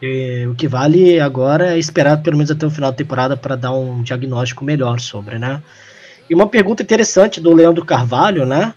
e 0.00 0.46
o 0.46 0.54
que 0.54 0.68
vale 0.68 1.18
agora 1.18 1.74
é 1.74 1.78
esperar 1.78 2.22
pelo 2.22 2.36
menos 2.36 2.52
até 2.52 2.64
o 2.64 2.70
final 2.70 2.92
da 2.92 2.96
temporada 2.96 3.36
para 3.36 3.56
dar 3.56 3.72
um 3.72 4.00
diagnóstico 4.00 4.64
melhor 4.64 5.00
sobre, 5.00 5.40
né? 5.40 5.60
E 6.30 6.34
uma 6.34 6.46
pergunta 6.46 6.82
interessante 6.82 7.40
do 7.40 7.52
Leandro 7.52 7.84
Carvalho, 7.84 8.46
né? 8.46 8.74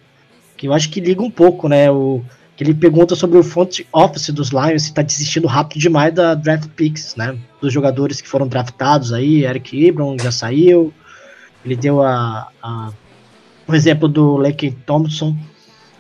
Que 0.62 0.68
eu 0.68 0.74
acho 0.74 0.92
que 0.92 1.00
liga 1.00 1.24
um 1.24 1.32
pouco, 1.32 1.68
né? 1.68 1.90
O, 1.90 2.24
que 2.56 2.64
ele 2.64 2.76
pergunta 2.76 3.16
sobre 3.16 3.40
o 3.40 3.44
front 3.44 3.80
office 3.92 4.30
dos 4.30 4.52
Lions, 4.52 4.84
se 4.84 4.94
tá 4.94 5.02
desistindo 5.02 5.48
rápido 5.48 5.80
demais 5.80 6.14
da 6.14 6.36
draft 6.36 6.70
picks, 6.76 7.16
né? 7.16 7.36
Dos 7.60 7.74
jogadores 7.74 8.22
que 8.22 8.28
foram 8.28 8.48
draftados 8.48 9.12
aí, 9.12 9.44
Eric 9.44 9.84
Ebron 9.84 10.16
já 10.22 10.32
saiu, 10.32 10.94
ele 11.66 11.76
deu 11.76 12.04
a, 12.04 12.48
a 12.62 12.92
o 13.68 13.74
exemplo 13.74 14.08
do 14.08 14.38
Lake 14.38 14.70
Thompson 14.86 15.36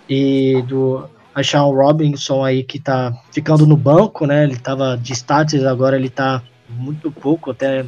e 0.07 0.63
do 0.67 1.09
Sean 1.43 1.63
Robinson 1.63 2.45
aí 2.45 2.61
que 2.61 2.79
tá 2.79 3.11
ficando 3.31 3.65
no 3.65 3.75
banco, 3.75 4.27
né? 4.27 4.43
Ele 4.43 4.57
tava 4.57 4.95
de 4.95 5.13
status, 5.13 5.63
agora 5.63 5.95
ele 5.95 6.11
tá 6.11 6.43
muito 6.69 7.11
pouco, 7.11 7.49
até 7.49 7.83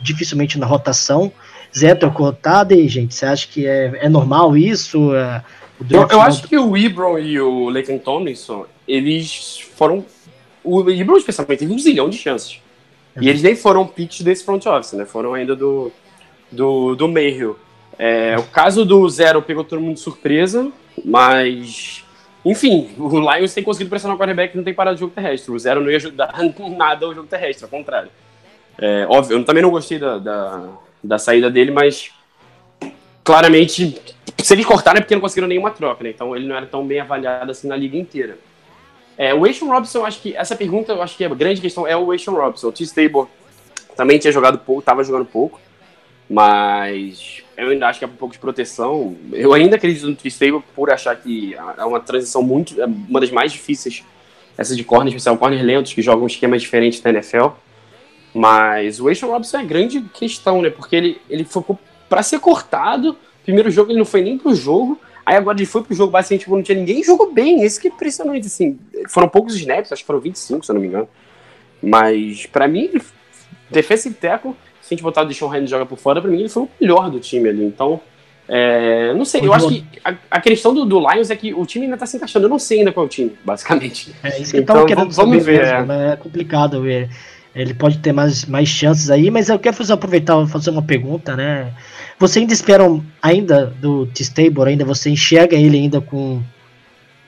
dificilmente 0.00 0.58
na 0.58 0.64
rotação. 0.64 1.30
Zé 1.76 1.94
trocou 1.94 2.32
Tade, 2.32 2.88
gente, 2.88 3.14
você 3.14 3.26
acha 3.26 3.46
que 3.46 3.66
é, 3.66 4.06
é 4.06 4.08
normal 4.08 4.56
isso? 4.56 5.14
É, 5.14 5.44
Eu, 5.90 6.08
eu 6.08 6.20
acho 6.20 6.48
que 6.48 6.56
o 6.56 6.76
Ebron 6.76 7.18
e 7.18 7.40
o 7.40 7.68
Laken 7.68 7.98
Tomlinson, 7.98 8.66
eles 8.88 9.60
foram. 9.76 10.04
O 10.64 10.88
Ebron, 10.90 11.16
especialmente, 11.16 11.60
teve 11.60 11.72
um 11.72 11.78
zilhão 11.78 12.08
de 12.08 12.16
chances. 12.16 12.60
E 13.20 13.28
eles 13.28 13.42
nem 13.42 13.56
foram 13.56 13.86
picks 13.86 14.20
desse 14.20 14.44
front 14.44 14.64
office, 14.66 14.92
né? 14.92 15.06
Foram 15.06 15.32
ainda 15.34 15.56
do, 15.56 15.90
do, 16.50 16.94
do 16.94 17.08
Mayhew. 17.08 17.58
É, 17.98 18.36
o 18.38 18.42
caso 18.42 18.84
do 18.84 19.08
Zero 19.08 19.40
pegou 19.40 19.64
todo 19.64 19.80
mundo 19.80 19.94
de 19.94 20.00
surpresa, 20.00 20.70
mas. 21.04 22.04
Enfim, 22.44 22.90
o 22.96 23.18
Lions 23.18 23.52
tem 23.52 23.64
conseguido 23.64 23.90
pressionar 23.90 24.16
o 24.16 24.18
quarterback 24.18 24.54
e 24.54 24.56
não 24.56 24.62
tem 24.62 24.74
parado 24.74 24.96
o 24.96 25.00
jogo 25.00 25.12
terrestre. 25.12 25.50
O 25.50 25.58
Zero 25.58 25.80
não 25.80 25.90
ia 25.90 25.96
ajudar 25.96 26.32
nada 26.76 27.06
ao 27.06 27.14
jogo 27.14 27.26
terrestre, 27.26 27.64
ao 27.64 27.70
contrário. 27.70 28.10
É, 28.78 29.06
óbvio, 29.08 29.38
eu 29.38 29.44
também 29.44 29.62
não 29.62 29.70
gostei 29.70 29.98
da, 29.98 30.18
da, 30.18 30.68
da 31.02 31.18
saída 31.18 31.50
dele, 31.50 31.70
mas 31.70 32.10
claramente, 33.24 34.00
se 34.44 34.54
eles 34.54 34.66
cortaram 34.66 34.98
é 34.98 35.00
porque 35.00 35.14
não 35.14 35.20
conseguiram 35.20 35.48
nenhuma 35.48 35.70
troca, 35.70 36.04
né? 36.04 36.10
Então 36.10 36.36
ele 36.36 36.46
não 36.46 36.56
era 36.56 36.66
tão 36.66 36.86
bem 36.86 37.00
avaliado 37.00 37.50
assim 37.50 37.68
na 37.68 37.76
liga 37.76 37.96
inteira. 37.96 38.38
É, 39.18 39.32
o 39.34 39.44
Ashon 39.46 39.66
Robinson, 39.66 40.00
eu 40.00 40.06
acho 40.06 40.20
que 40.20 40.36
essa 40.36 40.54
pergunta, 40.54 40.92
eu 40.92 41.02
acho 41.02 41.16
que 41.16 41.24
a 41.24 41.28
grande 41.28 41.60
questão 41.60 41.86
é 41.86 41.96
o 41.96 42.12
Ashon 42.12 42.34
Robinson. 42.34 42.68
O 42.68 42.72
T-Stable 42.72 43.26
também 43.96 44.18
tinha 44.18 44.32
jogado 44.32 44.58
pouco, 44.58 44.82
tava 44.82 45.02
jogando 45.02 45.24
pouco, 45.24 45.58
mas 46.28 47.42
eu 47.56 47.70
ainda 47.70 47.88
acho 47.88 47.98
que 47.98 48.04
é 48.04 48.08
um 48.08 48.12
pouco 48.12 48.34
de 48.34 48.38
proteção. 48.38 49.16
Eu 49.32 49.54
ainda 49.54 49.76
acredito 49.76 50.06
no 50.06 50.14
T-Stable 50.14 50.62
por 50.74 50.90
achar 50.90 51.16
que 51.16 51.54
é 51.54 51.84
uma 51.84 52.00
transição 52.00 52.42
muito, 52.42 52.80
é 52.80 52.84
uma 52.84 53.20
das 53.20 53.30
mais 53.30 53.52
difíceis, 53.52 54.04
essa 54.58 54.76
de 54.76 54.84
corner, 54.84 55.08
especial 55.08 55.36
corner 55.38 55.64
lentos, 55.64 55.94
que 55.94 56.02
jogam 56.02 56.24
um 56.24 56.26
esquema 56.26 56.58
diferente 56.58 57.02
da 57.02 57.10
NFL. 57.10 57.48
Mas 58.34 59.00
o 59.00 59.08
Ashon 59.08 59.28
Robinson 59.28 59.58
é 59.58 59.64
grande 59.64 60.02
questão, 60.12 60.60
né? 60.60 60.68
Porque 60.68 60.94
ele, 60.94 61.20
ele 61.30 61.44
focou 61.44 61.78
pra 62.06 62.22
ser 62.22 62.38
cortado. 62.38 63.16
Primeiro 63.46 63.70
jogo 63.70 63.90
ele 63.90 63.98
não 63.98 64.04
foi 64.04 64.20
nem 64.20 64.36
pro 64.36 64.54
jogo. 64.54 65.00
Aí 65.24 65.34
agora 65.36 65.56
ele 65.56 65.66
foi 65.66 65.82
pro 65.82 65.94
jogo, 65.94 66.12
basicamente, 66.12 66.42
tipo, 66.42 66.54
não 66.54 66.62
tinha 66.62 66.76
ninguém 66.78 67.00
e 67.00 67.02
jogou 67.02 67.32
bem. 67.32 67.62
Esse 67.62 67.80
que 67.80 67.88
é 67.88 67.90
impressionante, 67.90 68.46
assim. 68.46 68.78
Foram 69.08 69.28
poucos 69.28 69.56
snaps, 69.56 69.90
acho 69.90 70.02
que 70.02 70.06
foram 70.06 70.20
25, 70.20 70.64
se 70.64 70.70
eu 70.70 70.74
não 70.74 70.80
me 70.82 70.86
engano. 70.88 71.08
Mas, 71.82 72.46
pra 72.46 72.68
mim, 72.68 72.90
ele- 72.92 73.02
defensive 73.70 74.14
tackle, 74.14 74.52
se 74.80 74.92
a 74.92 74.96
gente 74.96 75.02
botar 75.02 75.22
o 75.22 75.24
Deshaun 75.26 75.54
Henry 75.54 75.66
joga 75.66 75.84
por 75.86 75.98
fora, 75.98 76.20
pra 76.20 76.30
mim 76.30 76.38
ele 76.40 76.48
foi 76.48 76.64
o 76.64 76.68
melhor 76.80 77.10
do 77.10 77.18
time 77.18 77.48
ali. 77.48 77.64
Então, 77.64 78.00
é, 78.48 79.12
não 79.14 79.24
sei, 79.24 79.40
eu 79.44 79.52
acho 79.52 79.68
que 79.68 79.84
a, 80.04 80.14
a 80.30 80.40
questão 80.40 80.72
do, 80.72 80.84
do 80.84 81.00
Lions 81.00 81.30
é 81.30 81.36
que 81.36 81.52
o 81.52 81.66
time 81.66 81.86
ainda 81.86 81.96
tá 81.96 82.06
se 82.06 82.16
encaixando. 82.16 82.46
Eu 82.46 82.50
não 82.50 82.58
sei 82.60 82.78
ainda 82.78 82.92
qual 82.92 83.04
é 83.04 83.06
o 83.06 83.10
time, 83.10 83.36
basicamente. 83.44 84.14
É 84.22 84.40
isso 84.40 84.52
que 84.52 84.58
eu 84.58 84.62
Então, 84.62 84.76
tava 84.76 84.86
querendo 84.86 85.10
vamos 85.10 85.16
saber 85.16 85.40
ver, 85.40 85.62
mesmo, 85.62 85.92
é. 85.92 85.96
né? 85.98 86.12
É 86.12 86.16
complicado 86.16 86.80
ver. 86.82 87.10
Ele 87.54 87.72
pode 87.74 87.98
ter 87.98 88.12
mais, 88.12 88.44
mais 88.44 88.68
chances 88.68 89.10
aí, 89.10 89.30
mas 89.30 89.48
eu 89.48 89.58
quero 89.58 89.74
fazer, 89.74 89.94
aproveitar 89.94 90.40
e 90.42 90.46
fazer 90.46 90.70
uma 90.70 90.82
pergunta, 90.82 91.34
né? 91.34 91.72
Você 92.18 92.38
ainda 92.40 92.52
espera 92.52 92.82
um- 92.84 93.04
ainda 93.22 93.66
do 93.66 94.06
T-Stable, 94.06 94.62
ainda 94.68 94.84
você 94.84 95.10
enxerga 95.10 95.56
ele 95.56 95.76
ainda 95.76 96.00
com 96.00 96.42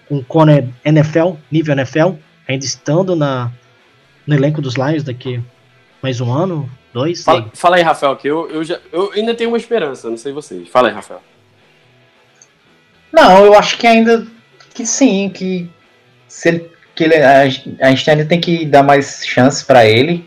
com 0.08 0.22
corner 0.24 0.66
NFL, 0.86 1.34
nível 1.52 1.74
NFL, 1.74 2.12
ainda 2.48 2.64
estando 2.64 3.14
na, 3.14 3.52
no 4.26 4.34
elenco 4.34 4.62
dos 4.62 4.74
Lions 4.74 5.02
daqui 5.02 5.38
mais 6.02 6.18
um 6.18 6.32
ano, 6.32 6.70
dois? 6.94 7.22
Fala, 7.22 7.50
fala 7.52 7.76
aí, 7.76 7.82
Rafael, 7.82 8.16
que 8.16 8.26
eu, 8.26 8.48
eu, 8.50 8.64
já, 8.64 8.78
eu 8.90 9.12
ainda 9.12 9.34
tenho 9.34 9.50
uma 9.50 9.58
esperança, 9.58 10.08
não 10.08 10.16
sei 10.16 10.32
vocês. 10.32 10.66
Fala 10.68 10.88
aí, 10.88 10.94
Rafael. 10.94 11.22
Não, 13.12 13.44
eu 13.44 13.54
acho 13.54 13.76
que 13.76 13.86
ainda 13.86 14.26
que 14.74 14.86
sim, 14.86 15.28
que 15.28 15.68
se 16.26 16.48
ele, 16.48 16.70
que 16.94 17.04
ele, 17.04 17.16
a, 17.16 17.40
a 17.42 17.48
gente 17.90 18.10
ainda 18.10 18.24
tem 18.24 18.40
que 18.40 18.64
dar 18.64 18.82
mais 18.82 19.26
chance 19.26 19.62
pra 19.64 19.84
ele. 19.84 20.26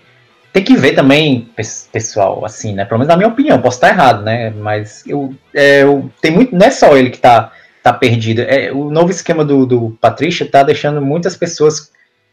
Tem 0.54 0.64
que 0.64 0.76
ver 0.76 0.94
também, 0.94 1.50
pes- 1.56 1.88
pessoal, 1.92 2.44
assim, 2.44 2.74
né? 2.74 2.84
Pelo 2.84 3.00
menos 3.00 3.08
na 3.08 3.18
minha 3.18 3.30
opinião, 3.30 3.62
posso 3.62 3.78
estar 3.78 3.90
errado, 3.90 4.24
né? 4.24 4.50
Mas 4.50 5.04
eu, 5.08 5.34
é, 5.54 5.84
eu 5.84 6.12
tem 6.22 6.32
muito, 6.32 6.54
não 6.56 6.66
é 6.66 6.72
só 6.72 6.98
ele 6.98 7.10
que 7.10 7.20
tá, 7.20 7.52
tá 7.82 7.94
perdido. 7.94 8.42
É, 8.42 8.72
o 8.72 8.90
novo 8.90 9.12
esquema 9.12 9.46
do, 9.46 9.66
do 9.66 9.98
Patrícia 10.02 10.46
tá 10.46 10.62
deixando 10.62 11.02
muitas 11.02 11.38
pessoas 11.38 11.92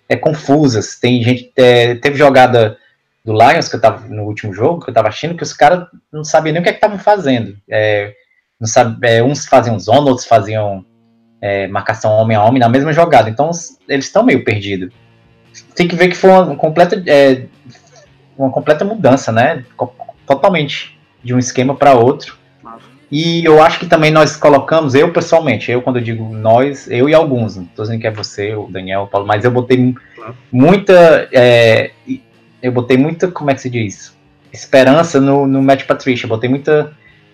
é, 0.08 0.16
confusas. 0.16 0.98
Tem 0.98 1.22
gente, 1.22 1.52
é, 1.56 1.94
teve 1.94 2.16
jogada 2.16 2.76
do 3.25 3.32
Lions 3.32 3.68
que 3.68 3.76
eu 3.76 3.80
tava 3.80 4.08
no 4.08 4.25
último 4.25 4.52
jogo, 4.52 4.82
que 4.82 4.90
eu 4.90 4.94
tava 4.94 5.08
achando 5.08 5.37
que 5.37 5.42
os 5.42 5.52
caras 5.52 5.87
não 6.12 6.25
sabiam 6.25 6.54
nem 6.54 6.60
o 6.60 6.64
que 6.64 6.70
é 6.70 6.75
estavam 6.75 6.98
fazendo. 6.98 7.56
É, 7.70 8.14
não 8.58 8.66
sabe, 8.66 9.06
é, 9.06 9.22
uns 9.22 9.46
faziam 9.46 9.78
zona, 9.78 10.08
outros 10.08 10.26
faziam 10.26 10.84
é, 11.40 11.68
marcação 11.68 12.10
homem 12.12 12.37
a 12.37 12.42
homem 12.42 12.58
na 12.58 12.68
mesma 12.68 12.92
jogada. 12.92 13.30
Então 13.30 13.50
eles 13.88 14.06
estão 14.06 14.25
meio 14.25 14.42
perdidos. 14.44 14.92
Tem 15.75 15.87
que 15.87 15.96
ver 15.96 16.08
que 16.08 16.16
foi 16.16 16.30
uma 16.30 16.56
completa, 16.56 17.00
é, 17.06 17.44
uma 18.38 18.50
completa 18.50 18.85
mudança, 18.85 19.33
né? 19.33 19.64
Totalmente 20.26 20.99
de 21.23 21.35
um 21.35 21.38
esquema 21.38 21.75
para 21.75 21.95
outro. 21.95 22.37
E 23.11 23.42
eu 23.45 23.62
acho 23.62 23.78
que 23.80 23.87
também 23.87 24.11
nós 24.11 24.37
colocamos, 24.37 24.95
eu 24.95 25.11
pessoalmente, 25.12 25.71
eu 25.73 25.80
quando 25.80 25.97
eu 25.97 26.02
digo 26.02 26.28
nós, 26.28 26.87
eu 26.90 27.09
e 27.09 27.14
alguns, 27.14 27.57
não 27.57 27.64
tô 27.64 27.83
dizendo 27.83 28.00
que 28.00 28.07
é 28.07 28.11
você, 28.11 28.54
o 28.54 28.66
Daniel, 28.71 29.02
o 29.02 29.07
Paulo, 29.07 29.26
mas 29.26 29.45
eu 29.45 29.50
botei 29.50 29.95
Claro. 30.14 30.37
muita. 30.52 31.28
é, 31.33 31.90
eu 32.62 32.71
botei 32.71 32.97
muita, 32.99 33.28
como 33.28 33.50
é 33.50 33.54
que 33.54 33.62
se 33.62 33.71
diz? 33.71 34.16
Esperança 34.52 35.21
no, 35.21 35.47
no 35.47 35.62
Matt 35.62 35.85
Patricia. 35.85 36.26
Eu 36.26 36.28
botei 36.28 36.50
muita. 36.50 36.92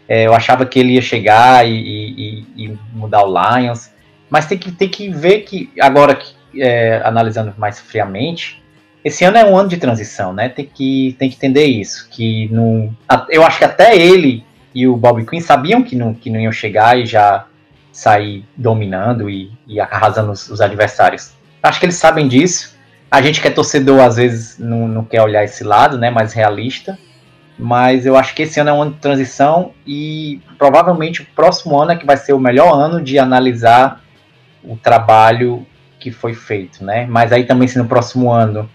é, 0.08 0.26
eu 0.26 0.34
achava 0.34 0.64
que 0.64 0.78
ele 0.78 0.92
ia 0.92 1.02
chegar 1.02 1.66
e, 1.66 1.72
e- 1.74 2.46
e- 2.66 2.78
mudar 2.92 3.24
o 3.24 3.32
Lions. 3.58 3.90
Mas 4.30 4.46
tem 4.46 4.56
que, 4.58 4.70
tem 4.70 4.88
que 4.88 5.08
ver 5.10 5.40
que, 5.40 5.70
agora 5.80 6.14
que, 6.14 6.34
é, 6.62 7.00
analisando 7.04 7.52
mais 7.58 7.80
friamente, 7.80 8.62
esse 9.04 9.22
ano 9.24 9.36
é 9.36 9.44
um 9.44 9.56
ano 9.56 9.68
de 9.68 9.76
transição, 9.76 10.32
né? 10.32 10.48
Tem 10.48 10.64
que, 10.64 11.14
tem 11.18 11.28
que 11.28 11.36
entender 11.36 11.66
isso. 11.66 12.08
Que 12.10 12.48
não, 12.50 12.96
eu 13.28 13.44
acho 13.44 13.58
que 13.58 13.64
até 13.64 13.94
ele 13.94 14.42
e 14.74 14.88
o 14.88 14.96
Bob 14.96 15.24
Quinn 15.26 15.40
sabiam 15.40 15.82
que 15.82 15.94
não, 15.94 16.14
que 16.14 16.30
não 16.30 16.40
iam 16.40 16.50
chegar 16.50 16.98
e 16.98 17.04
já 17.04 17.46
sair 17.92 18.44
dominando 18.56 19.28
e, 19.28 19.52
e 19.68 19.78
arrasando 19.78 20.32
os, 20.32 20.48
os 20.48 20.60
adversários. 20.60 21.32
Acho 21.62 21.78
que 21.78 21.86
eles 21.86 21.96
sabem 21.96 22.26
disso. 22.26 22.74
A 23.10 23.20
gente 23.20 23.40
que 23.40 23.46
é 23.46 23.50
torcedor, 23.50 24.00
às 24.00 24.16
vezes, 24.16 24.58
não, 24.58 24.88
não 24.88 25.04
quer 25.04 25.22
olhar 25.22 25.44
esse 25.44 25.62
lado, 25.62 25.98
né? 25.98 26.10
Mais 26.10 26.32
realista. 26.32 26.98
Mas 27.58 28.04
eu 28.06 28.16
acho 28.16 28.34
que 28.34 28.42
esse 28.42 28.58
ano 28.58 28.70
é 28.70 28.72
um 28.72 28.82
ano 28.82 28.92
de 28.92 29.00
transição 29.00 29.72
e 29.86 30.40
provavelmente 30.58 31.22
o 31.22 31.26
próximo 31.36 31.80
ano 31.80 31.92
é 31.92 31.96
que 31.96 32.06
vai 32.06 32.16
ser 32.16 32.32
o 32.32 32.40
melhor 32.40 32.72
ano 32.72 33.00
de 33.00 33.18
analisar 33.18 34.02
o 34.62 34.76
trabalho 34.76 35.64
que 36.00 36.10
foi 36.10 36.34
feito, 36.34 36.84
né? 36.84 37.06
Mas 37.06 37.32
aí 37.32 37.44
também 37.44 37.68
se 37.68 37.78
no 37.78 37.84
próximo 37.84 38.32
ano 38.32 38.68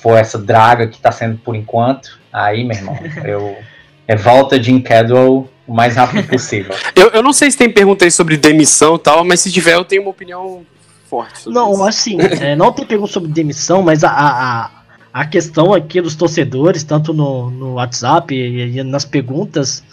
for 0.00 0.16
essa 0.16 0.38
draga 0.38 0.86
que 0.86 0.96
está 0.96 1.10
sendo 1.12 1.38
por 1.38 1.54
enquanto, 1.54 2.18
aí, 2.32 2.64
meu 2.64 2.76
irmão, 2.76 2.98
eu 3.24 3.56
é 4.06 4.16
volta 4.16 4.58
de 4.58 4.80
Cadwell 4.80 5.48
o 5.66 5.74
mais 5.74 5.96
rápido 5.96 6.26
possível. 6.26 6.74
Eu, 6.96 7.10
eu 7.10 7.22
não 7.22 7.32
sei 7.32 7.50
se 7.50 7.58
tem 7.58 7.70
pergunta 7.70 8.06
aí 8.06 8.10
sobre 8.10 8.38
demissão 8.38 8.96
e 8.96 8.98
tal, 8.98 9.22
mas 9.22 9.40
se 9.40 9.52
tiver, 9.52 9.74
eu 9.74 9.84
tenho 9.84 10.00
uma 10.02 10.10
opinião 10.10 10.64
forte. 11.08 11.40
sobre 11.40 11.58
Não, 11.58 11.72
isso. 11.74 11.84
assim, 11.84 12.16
é, 12.40 12.56
não 12.56 12.72
tem 12.72 12.86
pergunta 12.86 13.12
sobre 13.12 13.30
demissão, 13.30 13.82
mas 13.82 14.02
a, 14.02 14.10
a, 14.10 14.70
a 15.12 15.26
questão 15.26 15.74
aqui 15.74 16.00
dos 16.00 16.16
torcedores, 16.16 16.82
tanto 16.82 17.12
no, 17.12 17.50
no 17.50 17.74
WhatsApp 17.74 18.34
e, 18.34 18.78
e 18.78 18.82
nas 18.82 19.04
perguntas, 19.04 19.84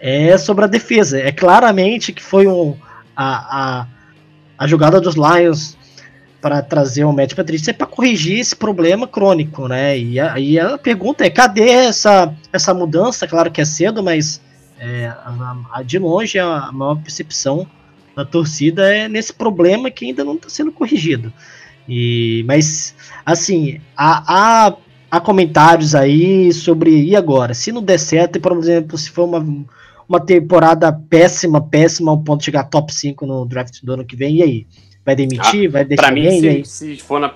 é 0.00 0.36
sobre 0.38 0.64
a 0.64 0.68
defesa. 0.68 1.20
É 1.20 1.30
claramente 1.30 2.12
que 2.12 2.22
foi 2.22 2.46
um, 2.46 2.74
a, 3.14 3.80
a, 3.80 3.86
a 4.58 4.66
jogada 4.66 5.00
dos 5.00 5.14
Lions 5.14 5.76
para 6.40 6.62
trazer 6.62 7.04
o 7.04 7.12
Matt 7.12 7.34
Patrícia 7.34 7.70
é 7.70 7.74
para 7.74 7.86
corrigir 7.86 8.38
esse 8.40 8.56
problema 8.56 9.06
crônico, 9.06 9.68
né? 9.68 9.98
E 9.98 10.18
aí 10.18 10.58
a, 10.58 10.78
pergunta 10.78 11.24
é, 11.24 11.30
cadê 11.30 11.68
essa, 11.68 12.34
essa 12.52 12.72
mudança? 12.72 13.26
Claro 13.26 13.50
que 13.50 13.60
é 13.60 13.64
cedo, 13.64 14.02
mas 14.02 14.40
é, 14.78 15.06
a- 15.06 15.56
a- 15.72 15.82
de 15.82 15.98
longe 15.98 16.38
a 16.38 16.70
maior 16.72 16.96
percepção 16.96 17.66
da 18.16 18.24
torcida 18.24 18.92
é 18.94 19.08
nesse 19.08 19.32
problema 19.32 19.90
que 19.90 20.06
ainda 20.06 20.24
não 20.24 20.34
está 20.34 20.48
sendo 20.48 20.72
corrigido. 20.72 21.32
E, 21.88 22.44
mas, 22.46 22.94
assim, 23.24 23.80
há, 23.96 24.66
há, 24.68 24.76
há 25.10 25.20
comentários 25.20 25.94
aí 25.94 26.52
sobre 26.52 26.90
e 27.04 27.16
agora? 27.16 27.52
Se 27.54 27.72
não 27.72 27.82
der 27.82 27.98
certo, 27.98 28.40
por 28.40 28.56
exemplo, 28.56 28.96
se 28.96 29.10
for 29.10 29.24
uma, 29.24 29.64
uma 30.08 30.20
temporada 30.20 30.92
péssima, 30.92 31.60
péssima, 31.60 32.10
ao 32.12 32.18
ponto 32.18 32.38
de 32.40 32.46
chegar 32.46 32.64
top 32.64 32.94
5 32.94 33.26
no 33.26 33.44
draft 33.46 33.82
do 33.82 33.92
ano 33.92 34.04
que 34.04 34.16
vem, 34.16 34.36
e 34.38 34.42
aí? 34.42 34.66
Vai 35.10 35.16
demitir? 35.16 35.68
vai 35.70 35.84
deixar 35.84 36.02
Pra 36.04 36.12
mim, 36.12 36.26
alguém? 36.26 36.64
Se, 36.64 36.96
se 36.96 37.02
for 37.02 37.18
na 37.20 37.32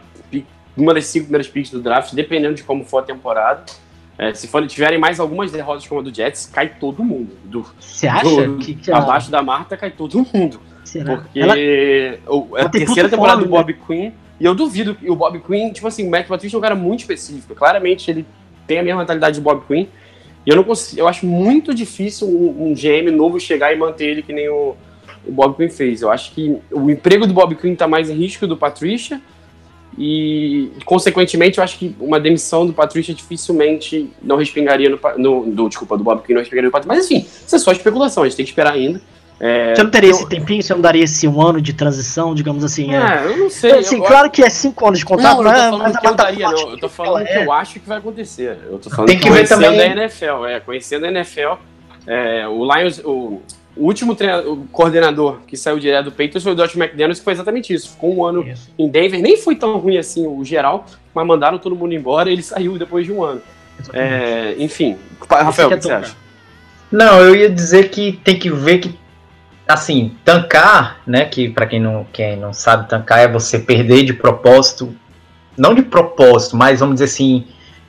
uma 0.76 0.92
das 0.92 1.06
cinco 1.06 1.26
primeiras 1.26 1.46
picks 1.46 1.70
do 1.70 1.80
draft, 1.80 2.12
dependendo 2.14 2.54
de 2.54 2.64
como 2.64 2.84
for 2.84 2.98
a 2.98 3.02
temporada, 3.02 3.64
é, 4.18 4.34
se 4.34 4.48
for, 4.48 4.66
tiverem 4.66 4.98
mais 4.98 5.20
algumas 5.20 5.52
derrotas 5.52 5.86
como 5.86 6.00
a 6.00 6.02
do 6.04 6.12
Jets, 6.12 6.46
cai 6.52 6.68
todo 6.80 7.04
mundo. 7.04 7.30
Do, 7.44 7.64
Você 7.78 8.08
acha 8.08 8.24
do- 8.48 8.58
que, 8.58 8.74
que 8.74 8.90
a- 8.90 8.98
abaixo 8.98 9.30
da 9.30 9.40
Marta 9.40 9.76
cai 9.76 9.90
todo 9.92 10.26
mundo. 10.34 10.60
será? 10.84 11.16
Porque 11.16 11.38
Ela- 11.38 11.54
o- 11.54 12.56
é 12.56 12.58
a 12.58 12.60
ela 12.62 12.70
terceira 12.70 13.08
temporada 13.08 13.38
fome, 13.40 13.48
do 13.48 13.56
Bob 13.56 13.72
Quinn, 13.86 14.10
e 14.40 14.44
eu 14.44 14.52
duvido 14.54 14.96
que 14.96 15.08
o 15.08 15.14
Bob 15.14 15.38
Quinn, 15.40 15.72
tipo 15.72 15.86
assim, 15.86 16.06
o 16.08 16.10
Matt 16.10 16.26
Patricia 16.26 16.56
é 16.56 16.58
um 16.58 16.62
cara 16.62 16.74
muito 16.74 17.00
específico. 17.00 17.54
Claramente 17.54 18.10
ele 18.10 18.26
tem 18.66 18.78
a 18.80 18.82
mesma 18.82 19.00
mentalidade 19.00 19.38
do 19.38 19.42
Bob 19.44 19.62
Quinn. 19.68 19.86
E 20.44 20.50
eu 20.50 20.56
não 20.56 20.64
consigo, 20.64 21.00
eu 21.00 21.06
acho 21.08 21.24
muito 21.24 21.72
difícil 21.72 22.26
um, 22.28 22.70
um 22.70 22.74
GM 22.74 23.10
novo 23.12 23.38
chegar 23.38 23.72
e 23.72 23.76
manter 23.76 24.06
ele 24.06 24.22
que 24.22 24.32
nem 24.32 24.48
o, 24.48 24.76
o 25.26 25.32
Bob 25.32 25.56
Quinn 25.56 25.68
fez. 25.70 26.02
Eu 26.02 26.10
acho 26.10 26.32
que 26.32 26.58
o 26.70 26.90
emprego 26.90 27.26
do 27.26 27.32
Bob 27.34 27.54
Quinn 27.54 27.74
tá 27.74 27.86
mais 27.88 28.10
em 28.10 28.14
risco 28.14 28.46
do 28.46 28.56
Patricia. 28.56 29.20
E, 29.96 30.72
consequentemente, 30.84 31.58
eu 31.58 31.64
acho 31.64 31.78
que 31.78 31.94
uma 32.00 32.18
demissão 32.18 32.66
do 32.66 32.72
Patricia 32.72 33.14
dificilmente 33.14 34.10
não 34.20 34.36
respingaria 34.36 34.90
no, 34.90 34.98
no, 35.16 35.46
do, 35.52 35.68
desculpa, 35.68 35.96
do 35.96 36.02
Bob 36.02 36.22
Quinn 36.22 36.34
não 36.34 36.40
respingaria 36.40 36.68
no 36.68 36.72
Patricia. 36.72 36.96
Mas 36.96 37.04
enfim, 37.06 37.24
isso 37.46 37.54
é 37.54 37.58
só 37.58 37.70
especulação, 37.70 38.22
a 38.24 38.26
gente 38.26 38.36
tem 38.36 38.44
que 38.44 38.50
esperar 38.50 38.72
ainda. 38.72 39.00
É, 39.40 39.74
Você 39.74 39.82
não 39.82 39.90
teria 39.90 40.10
eu- 40.10 40.14
esse 40.16 40.28
tempinho? 40.28 40.62
Você 40.62 40.72
não 40.74 40.80
daria 40.80 41.04
esse 41.04 41.26
um 41.28 41.40
ano 41.40 41.60
de 41.60 41.72
transição, 41.72 42.34
digamos 42.34 42.64
assim? 42.64 42.92
É, 42.94 42.96
É, 42.98 43.26
eu 43.26 43.36
não 43.36 43.50
sei. 43.50 43.72
assim, 43.78 43.96
eu- 43.98 44.02
claro 44.04 44.30
que 44.30 44.42
é 44.42 44.48
cinco 44.50 44.86
anos 44.86 45.00
de 45.00 45.04
contrato, 45.04 45.42
não, 45.42 45.44
eu 45.44 45.44
tô 45.44 45.50
mas, 45.50 45.60
falando 45.70 45.82
mas 45.82 45.96
a 45.96 46.00
que 46.00 46.06
eu 46.06 46.14
daria, 46.14 46.50
não. 46.50 46.70
Eu 46.70 46.78
tô 46.78 46.88
falando 46.88 47.26
que 47.26 47.32
é- 47.32 47.44
eu 47.44 47.52
acho 47.52 47.80
que 47.80 47.88
vai 47.88 47.98
acontecer. 47.98 48.58
Eu 48.70 48.78
tô 48.78 48.90
falando 48.90 49.08
Tem 49.08 49.18
que 49.18 49.24
ver 49.24 49.30
conhecendo 49.34 49.62
também- 49.62 49.80
a 49.80 49.86
NFL, 49.86 50.44
é, 50.46 50.60
conhecendo 50.60 51.04
a 51.06 51.08
NFL. 51.08 51.54
é, 52.06 52.46
o 52.48 52.64
Lions, 52.64 52.98
o, 53.04 53.40
o 53.76 53.86
último 53.86 54.16
o 54.46 54.56
coordenador 54.70 55.40
que 55.46 55.56
saiu 55.56 55.78
direto 55.78 56.06
do 56.06 56.10
Patriots 56.12 56.42
foi 56.42 56.52
o 56.52 56.54
Josh 56.54 56.76
McDaniels, 56.76 57.18
que 57.18 57.24
foi 57.24 57.32
exatamente 57.32 57.72
isso. 57.72 57.90
Ficou 57.90 58.16
um 58.16 58.24
ano 58.24 58.46
Isso, 58.46 58.70
em 58.78 58.88
Denver, 58.88 59.20
nem 59.20 59.36
foi 59.36 59.56
tão 59.56 59.78
ruim 59.78 59.96
assim 59.96 60.26
o 60.26 60.44
geral, 60.44 60.86
mas 61.12 61.26
mandaram 61.26 61.58
todo 61.58 61.74
mundo 61.74 61.92
embora 61.92 62.30
e 62.30 62.34
ele 62.34 62.42
saiu 62.42 62.78
depois 62.78 63.04
de 63.06 63.12
um 63.12 63.22
ano. 63.22 63.42
É, 63.92 64.54
enfim, 64.58 64.96
Rafael, 65.28 65.68
o 65.68 65.70
quer 65.70 65.76
que 65.78 65.82
você 65.82 65.88
tocar? 65.88 66.02
acha? 66.02 66.16
Não, 66.90 67.20
eu 67.20 67.34
ia 67.34 67.50
dizer 67.50 67.90
que 67.90 68.12
tem 68.22 68.38
que 68.38 68.48
ver 68.48 68.78
que, 68.78 68.96
assim, 69.66 70.16
tancar, 70.24 71.00
né? 71.04 71.24
Que 71.24 71.48
pra 71.48 71.66
quem 71.66 71.80
não, 71.80 72.06
quem 72.12 72.36
não 72.36 72.52
sabe, 72.52 72.88
tancar 72.88 73.18
é 73.18 73.28
você 73.28 73.58
perder 73.58 74.04
de 74.04 74.12
propósito, 74.12 74.94
não 75.56 75.74
de 75.74 75.82
propósito, 75.82 76.56
mas 76.56 76.78
vamos 76.78 76.94
dizer 76.94 77.06
assim, 77.06 77.46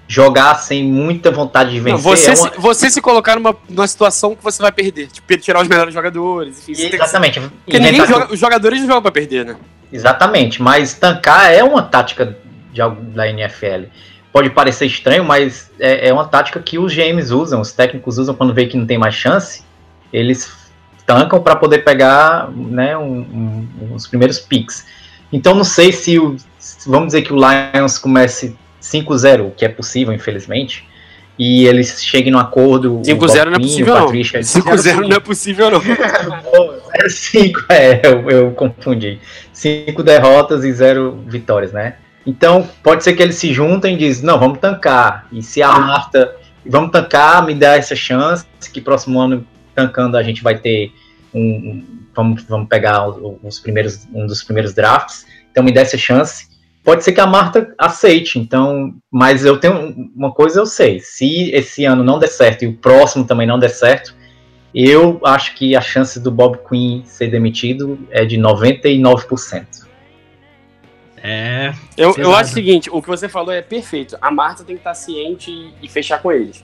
jogar 0.07 0.55
sem 0.55 0.83
muita 0.83 1.31
vontade 1.31 1.71
de 1.71 1.79
vencer. 1.79 1.93
Não, 1.93 1.97
você, 1.99 2.29
é 2.31 2.33
uma- 2.35 2.51
se, 2.53 2.59
você 2.59 2.89
se 2.91 3.01
colocar 3.01 3.35
numa, 3.35 3.55
numa 3.67 3.87
situação 3.87 4.35
que 4.35 4.43
você 4.43 4.61
vai 4.61 4.71
perder, 4.71 5.07
tipo, 5.07 5.37
tirar 5.37 5.61
os 5.61 5.67
melhores 5.67 5.93
jogadores, 5.93 6.59
enfim. 6.59 6.75
você 6.75 6.81
tem 6.81 6.89
que- 6.91 6.95
Exatamente. 6.97 7.39
Porque 7.39 7.79
ninguém 7.79 7.95
Inventar- 7.99 8.07
joga, 8.21 8.33
os 8.33 8.39
jogadores 8.39 8.79
não 8.81 8.87
jogam 8.87 9.01
pra 9.01 9.11
perder, 9.11 9.45
né? 9.45 9.55
Exatamente, 9.91 10.61
mas 10.61 10.93
tancar 10.93 11.51
é 11.53 11.63
uma 11.63 11.81
tática 11.81 12.37
de, 12.71 12.81
da 13.13 13.27
NFL. 13.27 13.85
Pode 14.31 14.49
parecer 14.49 14.85
estranho, 14.85 15.23
mas 15.23 15.71
é, 15.79 16.09
é 16.09 16.13
uma 16.13 16.25
tática 16.25 16.59
que 16.59 16.77
os 16.77 16.93
GMs 16.93 17.33
usam, 17.33 17.61
os 17.61 17.71
técnicos 17.71 18.17
usam 18.17 18.35
quando 18.35 18.53
vê 18.53 18.65
que 18.67 18.77
não 18.77 18.85
tem 18.85 18.97
mais 18.97 19.15
chance, 19.15 19.63
eles 20.11 20.51
tancam 21.05 21.41
para 21.41 21.55
poder 21.55 21.79
pegar 21.79 22.51
né, 22.51 22.97
um- 22.97 23.67
um- 23.81 23.93
os 23.95 24.05
primeiros 24.07 24.39
picks. 24.39 24.85
Então 25.31 25.55
não 25.55 25.63
sei 25.63 25.91
se 25.91 26.19
o, 26.19 26.35
vamos 26.85 27.07
dizer 27.07 27.21
que 27.21 27.31
o 27.31 27.37
Lions 27.37 27.97
comece 27.97 28.55
5-0, 28.93 29.47
o 29.47 29.51
que 29.51 29.65
é 29.65 29.69
possível, 29.69 30.13
infelizmente, 30.13 30.87
e 31.37 31.65
eles 31.65 32.01
cheguem 32.03 32.31
num 32.31 32.39
acordo. 32.39 32.99
o 32.99 33.01
5-0 33.01 33.45
não 33.45 33.53
é 33.53 33.59
possível, 33.59 33.93
não. 33.95 34.05
Patricia- 34.05 34.39
5-0 34.41 35.07
não 35.07 35.17
é 35.17 35.19
possível, 35.19 35.71
não. 35.71 35.81
5, 37.09 37.65
é, 37.69 38.01
eu, 38.05 38.29
eu 38.29 38.51
confundi. 38.51 39.19
Cinco 39.51 40.03
derrotas 40.03 40.63
e 40.63 40.71
zero 40.71 41.23
vitórias, 41.27 41.71
né? 41.71 41.95
Então, 42.25 42.67
pode 42.81 43.03
ser 43.03 43.13
que 43.13 43.21
eles 43.21 43.35
se 43.35 43.53
juntem 43.53 43.95
e 43.95 43.97
dizem, 43.97 44.25
não, 44.25 44.39
vamos 44.39 44.59
tancar. 44.59 45.27
E 45.31 45.41
se 45.43 45.61
a 45.61 45.71
Marta, 45.79 46.35
vamos 46.65 46.91
tancar, 46.91 47.45
me 47.45 47.53
dá 47.53 47.75
essa 47.75 47.95
chance, 47.95 48.45
que 48.73 48.81
próximo 48.81 49.19
ano, 49.19 49.45
tancando, 49.75 50.17
a 50.17 50.23
gente 50.23 50.41
vai 50.41 50.57
ter 50.57 50.91
um, 51.33 51.39
um- 51.41 51.85
vamos, 52.15 52.43
vamos 52.43 52.67
pegar 52.69 53.07
os 53.43 53.59
primeiros, 53.59 54.07
um 54.13 54.25
dos 54.25 54.41
primeiros 54.41 54.73
drafts, 54.73 55.25
então 55.51 55.63
me 55.63 55.71
dá 55.71 55.81
essa 55.81 55.97
chance. 55.97 56.47
Pode 56.85 57.03
ser 57.03 57.13
que 57.13 57.19
a 57.19 57.25
Marta 57.25 57.73
aceite, 57.79 58.37
então, 58.37 58.93
mas 59.11 59.43
eu 59.43 59.57
tenho 59.59 60.11
uma 60.15 60.31
coisa 60.31 60.59
eu 60.59 60.67
sei, 60.67 60.99
se 60.99 61.49
esse 61.51 61.83
ano 61.83 62.03
não 62.03 62.19
der 62.19 62.27
certo 62.27 62.63
e 62.63 62.67
o 62.67 62.73
próximo 62.77 63.25
também 63.25 63.47
não 63.47 63.57
der 63.57 63.69
certo, 63.69 64.15
eu 64.73 65.19
acho 65.25 65.55
que 65.55 65.75
a 65.75 65.81
chance 65.81 66.19
do 66.19 66.29
Bob 66.29 66.59
Quinn 66.69 67.01
ser 67.03 67.27
demitido 67.27 67.97
é 68.11 68.23
de 68.23 68.37
99%. 68.37 69.65
É, 71.17 71.73
Eu, 71.97 72.13
eu 72.17 72.35
acho 72.35 72.51
o 72.51 72.53
seguinte, 72.53 72.87
o 72.91 73.01
que 73.01 73.07
você 73.07 73.27
falou 73.27 73.51
é 73.51 73.63
perfeito. 73.63 74.15
A 74.21 74.29
Marta 74.29 74.63
tem 74.63 74.75
que 74.75 74.81
estar 74.81 74.93
ciente 74.93 75.73
e, 75.81 75.89
fechar 75.89 76.21
com 76.21 76.31
eles. 76.31 76.63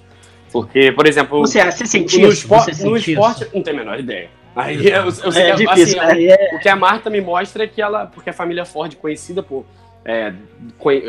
Porque, 0.52 0.92
por 0.92 1.08
exemplo, 1.08 1.40
você, 1.40 1.64
você 1.66 1.84
sente 1.88 2.20
no, 2.20 2.28
espor- 2.28 2.64
Você 2.66 2.84
no 2.84 2.96
esporte, 2.96 3.44
isso? 3.44 3.56
não 3.56 3.64
tenho 3.64 3.78
a 3.78 3.80
menor 3.80 4.00
ideia. 4.00 4.30
Aí 4.56 4.86
eu, 4.88 5.06
eu 5.06 5.32
sei 5.32 5.44
É 5.44 5.56
que, 5.56 5.66
difícil, 5.66 6.00
assim? 6.00 6.26
É- 6.28 6.50
o 6.54 6.60
que 6.60 6.70
a 6.70 6.76
Marta 6.76 7.10
me 7.10 7.22
mostra 7.22 7.64
é 7.64 7.68
que 7.68 7.82
ela, 7.82 8.06
porque 8.06 8.30
a 8.30 8.34
família 8.34 8.66
Ford 8.66 8.94
é 8.94 8.96
conhecida 8.96 9.42
por 9.42 9.66
é, 10.06 10.34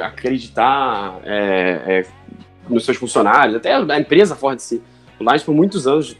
acreditar 0.02 1.18
é, 1.24 1.82
é, 1.86 2.06
nos 2.68 2.84
seus 2.84 2.96
funcionários, 2.96 3.56
até 3.56 3.74
a 3.74 3.98
empresa 3.98 4.36
Ford 4.36 4.58
si. 4.58 4.82
O 5.18 5.24
Lions 5.24 5.42
por 5.42 5.54
muitos 5.54 5.86
anos, 5.86 6.16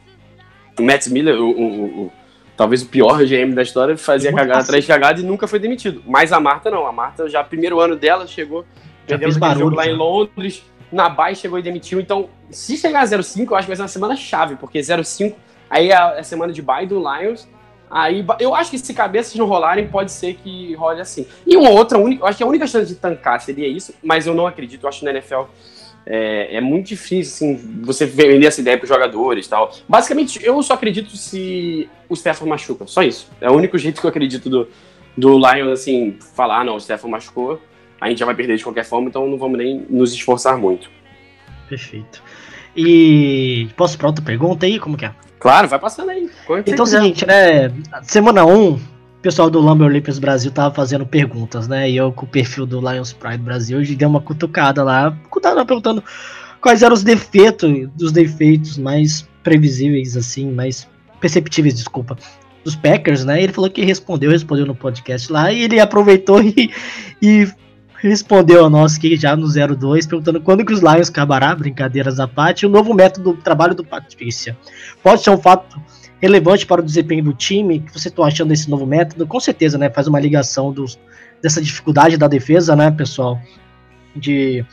o 0.78 0.82
Matt 0.82 1.06
Miller, 1.08 1.34
o, 1.40 1.50
o- 1.50 2.02
o- 2.06 2.12
talvez 2.56 2.82
o 2.82 2.86
pior 2.88 3.24
GM 3.24 3.54
da 3.54 3.62
história, 3.62 3.96
fazia 3.96 4.30
Muito 4.30 4.40
cagada 4.40 4.58
fácil. 4.60 4.70
atrás 4.70 4.84
de 4.84 4.88
cagada 4.88 5.20
e 5.20 5.24
nunca 5.24 5.46
foi 5.46 5.58
demitido. 5.58 6.02
Mas 6.06 6.32
a 6.32 6.40
Marta 6.40 6.70
não, 6.70 6.86
a 6.86 6.92
Marta 6.92 7.28
já 7.28 7.42
primeiro 7.42 7.80
ano 7.80 7.96
dela 7.96 8.26
chegou, 8.26 8.64
perdemos 9.06 9.36
aquele 9.36 9.54
jogo 9.60 9.70
barulho, 9.74 9.76
lá 9.76 9.86
em 9.86 9.94
Londres, 9.96 10.62
na 10.90 11.08
Bay 11.08 11.34
chegou 11.34 11.58
e 11.58 11.62
demitiu. 11.62 11.98
Então, 12.00 12.28
se 12.50 12.76
chegar 12.76 13.00
a 13.00 13.04
0,5, 13.06 13.50
eu 13.52 13.56
acho 13.56 13.66
que 13.66 13.70
vai 13.70 13.76
ser 13.76 13.82
uma 13.82 13.88
semana 13.88 14.16
chave, 14.16 14.56
porque 14.56 14.78
0,5 14.80 15.34
aí 15.70 15.90
é 15.90 15.96
a, 15.96 16.14
é 16.16 16.20
a 16.20 16.24
semana 16.24 16.52
de 16.52 16.60
bye 16.62 16.86
do 16.86 16.98
Lions. 16.98 17.48
Aí 17.92 18.24
eu 18.40 18.54
acho 18.54 18.70
que 18.70 18.78
se 18.78 18.94
cabeças 18.94 19.34
não 19.34 19.44
rolarem, 19.44 19.86
pode 19.86 20.10
ser 20.10 20.32
que 20.34 20.74
role 20.76 20.98
assim. 20.98 21.26
E 21.46 21.58
uma 21.58 21.68
outra 21.68 21.98
única, 21.98 22.22
eu 22.22 22.26
acho 22.26 22.38
que 22.38 22.42
a 22.42 22.46
única 22.46 22.66
chance 22.66 22.94
de 22.94 22.98
tancar 22.98 23.38
seria 23.42 23.68
isso, 23.68 23.94
mas 24.02 24.26
eu 24.26 24.34
não 24.34 24.46
acredito. 24.46 24.84
Eu 24.84 24.88
acho 24.88 25.00
que 25.00 25.04
na 25.04 25.10
NFL 25.10 25.42
é, 26.06 26.56
é 26.56 26.60
muito 26.62 26.86
difícil 26.86 27.50
assim, 27.50 27.80
você 27.82 28.06
vender 28.06 28.46
essa 28.46 28.62
ideia 28.62 28.78
para 28.78 28.84
os 28.84 28.88
jogadores 28.88 29.46
tal. 29.46 29.70
Basicamente, 29.86 30.42
eu 30.42 30.62
só 30.62 30.72
acredito 30.72 31.14
se 31.18 31.86
o 32.08 32.16
Stefan 32.16 32.46
machuca. 32.46 32.86
Só 32.86 33.02
isso. 33.02 33.30
É 33.42 33.50
o 33.50 33.52
único 33.52 33.76
jeito 33.78 34.00
que 34.00 34.06
eu 34.06 34.10
acredito 34.10 34.48
do, 34.48 34.68
do 35.14 35.36
Lions, 35.36 35.80
assim, 35.80 36.16
falar, 36.34 36.64
não, 36.64 36.76
o 36.76 36.80
Stefan 36.80 37.08
machucou, 37.08 37.60
a 38.00 38.08
gente 38.08 38.20
já 38.20 38.24
vai 38.24 38.34
perder 38.34 38.56
de 38.56 38.64
qualquer 38.64 38.86
forma, 38.86 39.08
então 39.08 39.28
não 39.28 39.36
vamos 39.36 39.58
nem 39.58 39.84
nos 39.90 40.14
esforçar 40.14 40.56
muito. 40.56 40.90
Perfeito. 41.68 42.22
E 42.74 43.68
posso 43.76 43.98
para 43.98 44.06
outra 44.06 44.24
pergunta 44.24 44.64
aí? 44.64 44.78
Como 44.78 44.96
que 44.96 45.04
é? 45.04 45.14
Claro, 45.42 45.66
vai 45.66 45.78
passando 45.80 46.10
aí. 46.10 46.30
Então 46.64 46.78
é 46.78 46.82
o 46.82 46.86
seguinte, 46.86 47.26
né? 47.26 47.68
Semana 48.04 48.44
1, 48.44 48.74
o 48.74 48.80
pessoal 49.20 49.50
do 49.50 49.58
Lumber 49.58 49.88
Olympics 49.88 50.20
Brasil 50.20 50.52
tava 50.52 50.72
fazendo 50.72 51.04
perguntas, 51.04 51.66
né? 51.66 51.90
E 51.90 51.96
eu 51.96 52.12
com 52.12 52.24
o 52.24 52.28
perfil 52.28 52.64
do 52.64 52.78
Lions 52.78 53.12
Pride 53.12 53.38
Brasil 53.38 53.78
hoje 53.78 53.96
dei 53.96 54.06
uma 54.06 54.20
cutucada 54.20 54.84
lá, 54.84 55.10
cutucada 55.28 55.66
perguntando 55.66 56.00
quais 56.60 56.84
eram 56.84 56.94
os 56.94 57.02
defeitos, 57.02 57.88
dos 57.96 58.12
defeitos 58.12 58.78
mais 58.78 59.28
previsíveis, 59.42 60.16
assim, 60.16 60.48
mais 60.48 60.88
perceptíveis, 61.20 61.74
desculpa, 61.74 62.16
dos 62.64 62.76
Packers, 62.76 63.24
né? 63.24 63.42
Ele 63.42 63.52
falou 63.52 63.68
que 63.68 63.84
respondeu, 63.84 64.30
respondeu 64.30 64.64
no 64.64 64.76
podcast 64.76 65.32
lá, 65.32 65.52
e 65.52 65.64
ele 65.64 65.80
aproveitou 65.80 66.38
e, 66.46 66.70
e 67.20 67.48
respondeu 68.08 68.64
a 68.64 68.70
nós 68.70 68.96
aqui 68.96 69.16
já 69.16 69.36
no 69.36 69.46
02, 69.46 70.06
perguntando 70.06 70.40
quando 70.40 70.64
que 70.64 70.72
os 70.72 70.80
Lions 70.80 71.08
acabará, 71.08 71.54
brincadeiras 71.54 72.18
à 72.18 72.26
parte, 72.26 72.66
o 72.66 72.68
novo 72.68 72.92
método 72.92 73.32
do 73.32 73.42
trabalho 73.42 73.74
do 73.74 73.84
Patrícia. 73.84 74.56
Pode 75.02 75.22
ser 75.22 75.30
um 75.30 75.38
fato 75.38 75.80
relevante 76.20 76.66
para 76.66 76.80
o 76.80 76.84
desempenho 76.84 77.24
do 77.24 77.32
time? 77.32 77.80
Que 77.80 77.92
você 77.92 78.08
está 78.08 78.22
achando 78.24 78.48
desse 78.48 78.68
novo 78.68 78.86
método? 78.86 79.26
Com 79.26 79.40
certeza, 79.40 79.78
né? 79.78 79.88
Faz 79.90 80.06
uma 80.06 80.20
ligação 80.20 80.72
dos, 80.72 80.98
dessa 81.40 81.60
dificuldade 81.60 82.16
da 82.16 82.28
defesa, 82.28 82.74
né, 82.74 82.90
pessoal? 82.90 83.40
De 84.14 84.64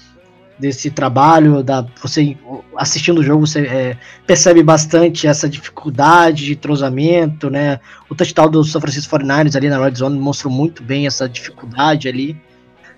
desse 0.60 0.92
trabalho, 0.92 1.64
da 1.64 1.88
você 2.02 2.36
assistindo 2.76 3.20
o 3.20 3.24
jogo, 3.24 3.48
você 3.48 3.62
é, 3.62 3.98
percebe 4.28 4.62
bastante 4.62 5.26
essa 5.26 5.48
dificuldade 5.48 6.46
de 6.46 6.52
entrosamento, 6.52 7.50
né? 7.50 7.80
O 8.10 8.16
touchdown 8.16 8.50
do 8.50 8.64
São 8.66 8.82
Francisco 8.82 9.18
49ers 9.18 9.56
ali 9.56 9.70
na 9.70 9.82
red 9.82 9.96
zone 9.96 10.20
mostrou 10.20 10.52
muito 10.52 10.84
bem 10.84 11.08
essa 11.08 11.30
dificuldade 11.30 12.10
ali 12.10 12.38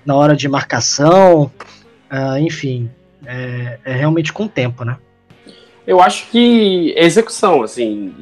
na 0.05 0.15
hora 0.15 0.35
de 0.35 0.47
marcação, 0.47 1.51
ah, 2.09 2.39
enfim, 2.39 2.89
é, 3.25 3.79
é 3.85 3.93
realmente 3.93 4.33
com 4.33 4.43
o 4.43 4.49
tempo, 4.49 4.83
né? 4.83 4.97
Eu 5.85 6.01
acho 6.01 6.29
que 6.29 6.93
é 6.95 7.05
execução, 7.05 7.63
assim. 7.63 8.13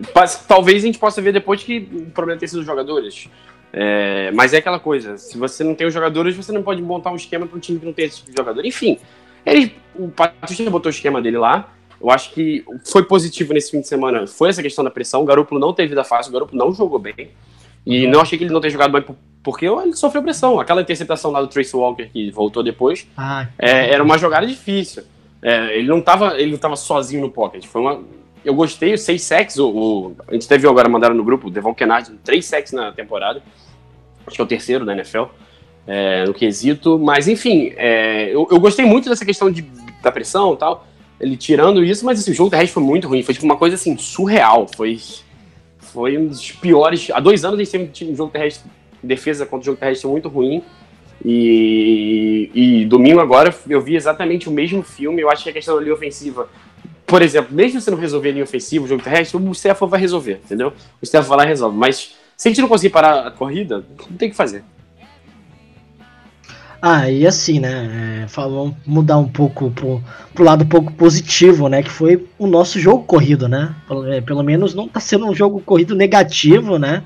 Talvez 0.48 0.84
a 0.84 0.86
gente 0.88 0.98
possa 0.98 1.22
ver 1.22 1.34
depois 1.34 1.64
que 1.64 1.90
o 1.92 2.12
problema 2.12 2.40
tem 2.40 2.48
sido 2.48 2.60
os 2.60 2.66
jogadores. 2.66 3.30
É, 3.72 4.32
mas 4.32 4.54
é 4.54 4.58
aquela 4.58 4.80
coisa, 4.80 5.18
se 5.18 5.38
você 5.38 5.64
não 5.64 5.76
tem 5.76 5.86
os 5.86 5.94
jogadores, 5.94 6.36
você 6.36 6.52
não 6.52 6.64
pode 6.64 6.82
montar 6.82 7.12
um 7.12 7.16
esquema 7.16 7.46
para 7.46 7.56
um 7.56 7.60
time 7.60 7.80
que 7.80 7.86
não 7.86 7.94
tem 7.94 8.06
esse 8.06 8.18
tipo 8.18 8.32
de 8.32 8.38
jogador. 8.38 8.66
Enfim, 8.66 8.98
ele, 9.46 9.76
o 9.96 10.08
Patrícia 10.08 10.70
botou 10.70 10.90
o 10.90 10.94
esquema 10.94 11.22
dele 11.22 11.38
lá. 11.38 11.74
Eu 12.02 12.10
acho 12.10 12.32
que 12.32 12.64
foi 12.86 13.04
positivo 13.04 13.54
nesse 13.54 13.72
fim 13.72 13.82
de 13.82 13.88
semana. 13.88 14.26
Foi 14.26 14.50
essa 14.50 14.62
questão 14.62 14.84
da 14.84 14.90
pressão. 14.90 15.22
O 15.22 15.26
Garoppolo 15.26 15.60
não 15.60 15.74
teve 15.74 15.90
vida 15.90 16.04
fácil, 16.04 16.30
o 16.30 16.34
Garoppolo 16.34 16.58
não 16.58 16.74
jogou 16.74 16.98
bem. 16.98 17.32
E 17.86 18.06
não 18.08 18.22
achei 18.22 18.38
que 18.38 18.44
ele 18.44 18.54
não 18.54 18.62
tenha 18.62 18.72
jogado 18.72 18.92
bem 18.92 19.02
por- 19.02 19.16
porque 19.42 19.66
ele 19.66 19.94
sofreu 19.94 20.22
pressão. 20.22 20.60
Aquela 20.60 20.82
interceptação 20.82 21.32
lá 21.32 21.42
do 21.42 21.48
Trace 21.48 21.76
Walker 21.76 22.08
que 22.12 22.30
voltou 22.32 22.62
depois, 22.62 23.08
Ah, 23.18 23.48
é, 23.58 23.92
era 23.94 24.04
uma 24.04 24.18
jogada 24.18 24.46
difícil. 24.46 25.04
É, 25.42 25.78
ele 25.78 25.88
não 25.88 26.02
tava, 26.02 26.40
ele 26.40 26.52
não 26.52 26.58
tava 26.58 26.76
sozinho 26.76 27.22
no 27.22 27.30
pocket. 27.32 27.66
Foi 27.66 27.80
uma, 27.82 28.02
eu 28.44 28.54
gostei, 28.54 28.94
os 28.94 29.02
seis 29.02 29.22
sacks. 29.24 29.58
O, 29.58 29.70
o- 29.70 30.16
a 30.28 30.34
gente 30.34 30.48
teve 30.48 30.68
agora, 30.68 30.90
mandaram 30.90 31.16
no 31.16 31.24
grupo, 31.24 31.48
o 31.48 31.52
Devon 31.52 31.74
Kennard, 31.74 32.12
três 32.24 32.46
sacks 32.46 32.74
na 32.74 32.92
temporada. 32.92 33.42
Acho 34.28 34.36
que 34.36 34.42
é 34.42 34.44
o 34.44 34.48
terceiro 34.48 34.86
da 34.86 34.92
NFL, 34.94 35.24
é, 35.88 36.26
no 36.26 36.34
quesito. 36.34 37.00
Mas, 37.00 37.28
enfim, 37.30 37.74
é, 37.78 38.30
eu, 38.34 38.48
eu 38.52 38.60
gostei 38.60 38.86
muito 38.86 39.10
dessa 39.10 39.26
questão 39.26 39.50
de, 39.50 39.62
da 40.04 40.12
pressão 40.12 40.54
e 40.54 40.58
tal. 40.58 40.86
Ele 41.20 41.36
tirando 41.38 41.84
isso, 41.84 42.06
mas 42.06 42.20
assim, 42.20 42.32
o 42.32 42.34
jogo 42.34 42.50
terrestre 42.50 42.74
foi 42.74 42.84
muito 42.84 43.08
ruim. 43.08 43.24
Foi 43.24 43.34
tipo 43.34 43.46
uma 43.46 43.58
coisa 43.58 43.76
assim, 43.76 43.98
surreal. 43.98 44.68
Foi, 44.76 45.00
foi 45.92 46.18
um 46.18 46.28
dos 46.28 46.52
piores. 46.52 47.10
Há 47.12 47.20
dois 47.20 47.44
anos 47.46 47.60
a 47.60 47.64
gente 47.64 47.78
um 47.78 47.88
time- 47.88 48.12
um 48.12 48.16
jogo 48.16 48.32
terrestre, 48.32 48.70
defesa 49.02 49.46
contra 49.46 49.62
o 49.62 49.66
jogo 49.66 49.78
terrestre 49.78 50.08
muito 50.08 50.30
ruim. 50.30 50.64
E, 51.24 52.50
e 52.54 52.86
domingo 52.86 53.20
agora 53.20 53.54
eu 53.68 53.82
vi 53.82 53.96
exatamente 53.96 54.48
o 54.48 54.52
mesmo 54.52 54.82
filme. 54.82 55.22
Eu 55.22 55.30
acho 55.30 55.44
que 55.44 55.50
a 55.50 55.54
questão 55.54 55.76
da 55.76 55.82
linha 55.82 55.94
ofensiva, 55.94 56.50
por 57.06 57.22
exemplo, 57.22 57.54
mesmo 57.54 57.82
se 57.82 57.92
não 57.92 57.98
resolver 57.98 58.30
a 58.30 58.32
linha 58.32 58.44
ofensiva, 58.44 58.86
o 58.86 58.88
jogo 58.88 59.04
terrestre, 59.04 59.38
o 59.38 59.52
Stafford 59.52 59.92
vai 59.92 60.00
resolver, 60.00 60.40
entendeu? 60.46 60.70
O 61.02 61.04
Stafford 61.04 61.30
vai 61.30 61.38
lá 61.40 61.46
e 61.46 61.48
resolve. 61.48 61.78
Mas 61.78 62.16
se 62.38 62.48
a 62.48 62.52
gente 62.52 62.62
não 62.62 62.70
conseguir 62.70 62.94
parar 62.94 63.28
a 63.28 63.32
corrida, 63.32 63.84
não 64.10 64.18
tem 64.18 64.30
o 64.30 64.32
que 64.32 64.38
fazer. 64.38 64.64
Ah, 66.82 67.10
e 67.12 67.28
assim, 67.28 67.60
né? 67.60 68.24
É, 68.24 68.28
fa- 68.28 68.48
vamos 68.48 68.76
mudar 68.86 69.18
um 69.18 69.28
pouco 69.28 69.70
pro, 69.72 70.02
pro 70.34 70.44
lado 70.46 70.64
um 70.64 70.68
pouco 70.68 70.94
positivo, 70.94 71.68
né? 71.68 71.84
Que 71.84 71.90
foi 71.90 72.26
o 72.38 72.48
nosso 72.48 72.80
jogo 72.80 73.04
corrido, 73.04 73.50
né? 73.50 73.76
Pelo, 73.88 74.08
é, 74.12 74.22
pelo 74.22 74.42
menos 74.44 74.74
não 74.74 74.88
tá 74.88 75.00
sendo 75.00 75.26
um 75.28 75.36
jogo 75.36 75.60
corrido 75.62 75.94
negativo, 75.94 76.80
né? 76.80 77.04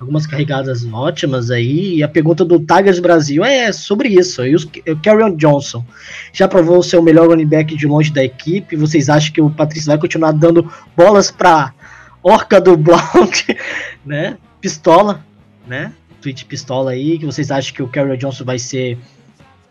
Algumas 0.00 0.26
carregadas 0.26 0.86
ótimas 0.90 1.50
aí. 1.50 1.96
E 1.96 2.02
a 2.02 2.08
pergunta 2.08 2.46
do 2.46 2.58
Tigers 2.58 2.98
Brasil 2.98 3.44
é 3.44 3.70
sobre 3.72 4.08
isso. 4.08 4.42
E 4.46 4.56
o 4.56 4.60
Carrion 5.02 5.36
Johnson 5.36 5.84
já 6.32 6.48
provou 6.48 6.82
ser 6.82 6.96
o 6.96 7.02
melhor 7.02 7.28
running 7.28 7.46
back 7.46 7.76
de 7.76 7.86
longe 7.86 8.10
da 8.10 8.24
equipe. 8.24 8.74
Vocês 8.76 9.10
acham 9.10 9.34
que 9.34 9.42
o 9.42 9.50
Patrício 9.50 9.88
vai 9.88 9.98
continuar 9.98 10.32
dando 10.32 10.72
bolas 10.96 11.30
pra 11.30 11.74
Orca 12.22 12.58
do 12.58 12.74
Blount, 12.74 13.44
né? 14.04 14.38
Pistola, 14.62 15.22
né? 15.66 15.92
Tweet 16.20 16.44
pistola 16.44 16.92
aí, 16.92 17.18
que 17.18 17.26
vocês 17.26 17.50
acham 17.50 17.74
que 17.74 17.82
o 17.82 17.88
Carrion 17.88 18.16
Johnson 18.16 18.44
vai 18.44 18.58
ser 18.58 18.98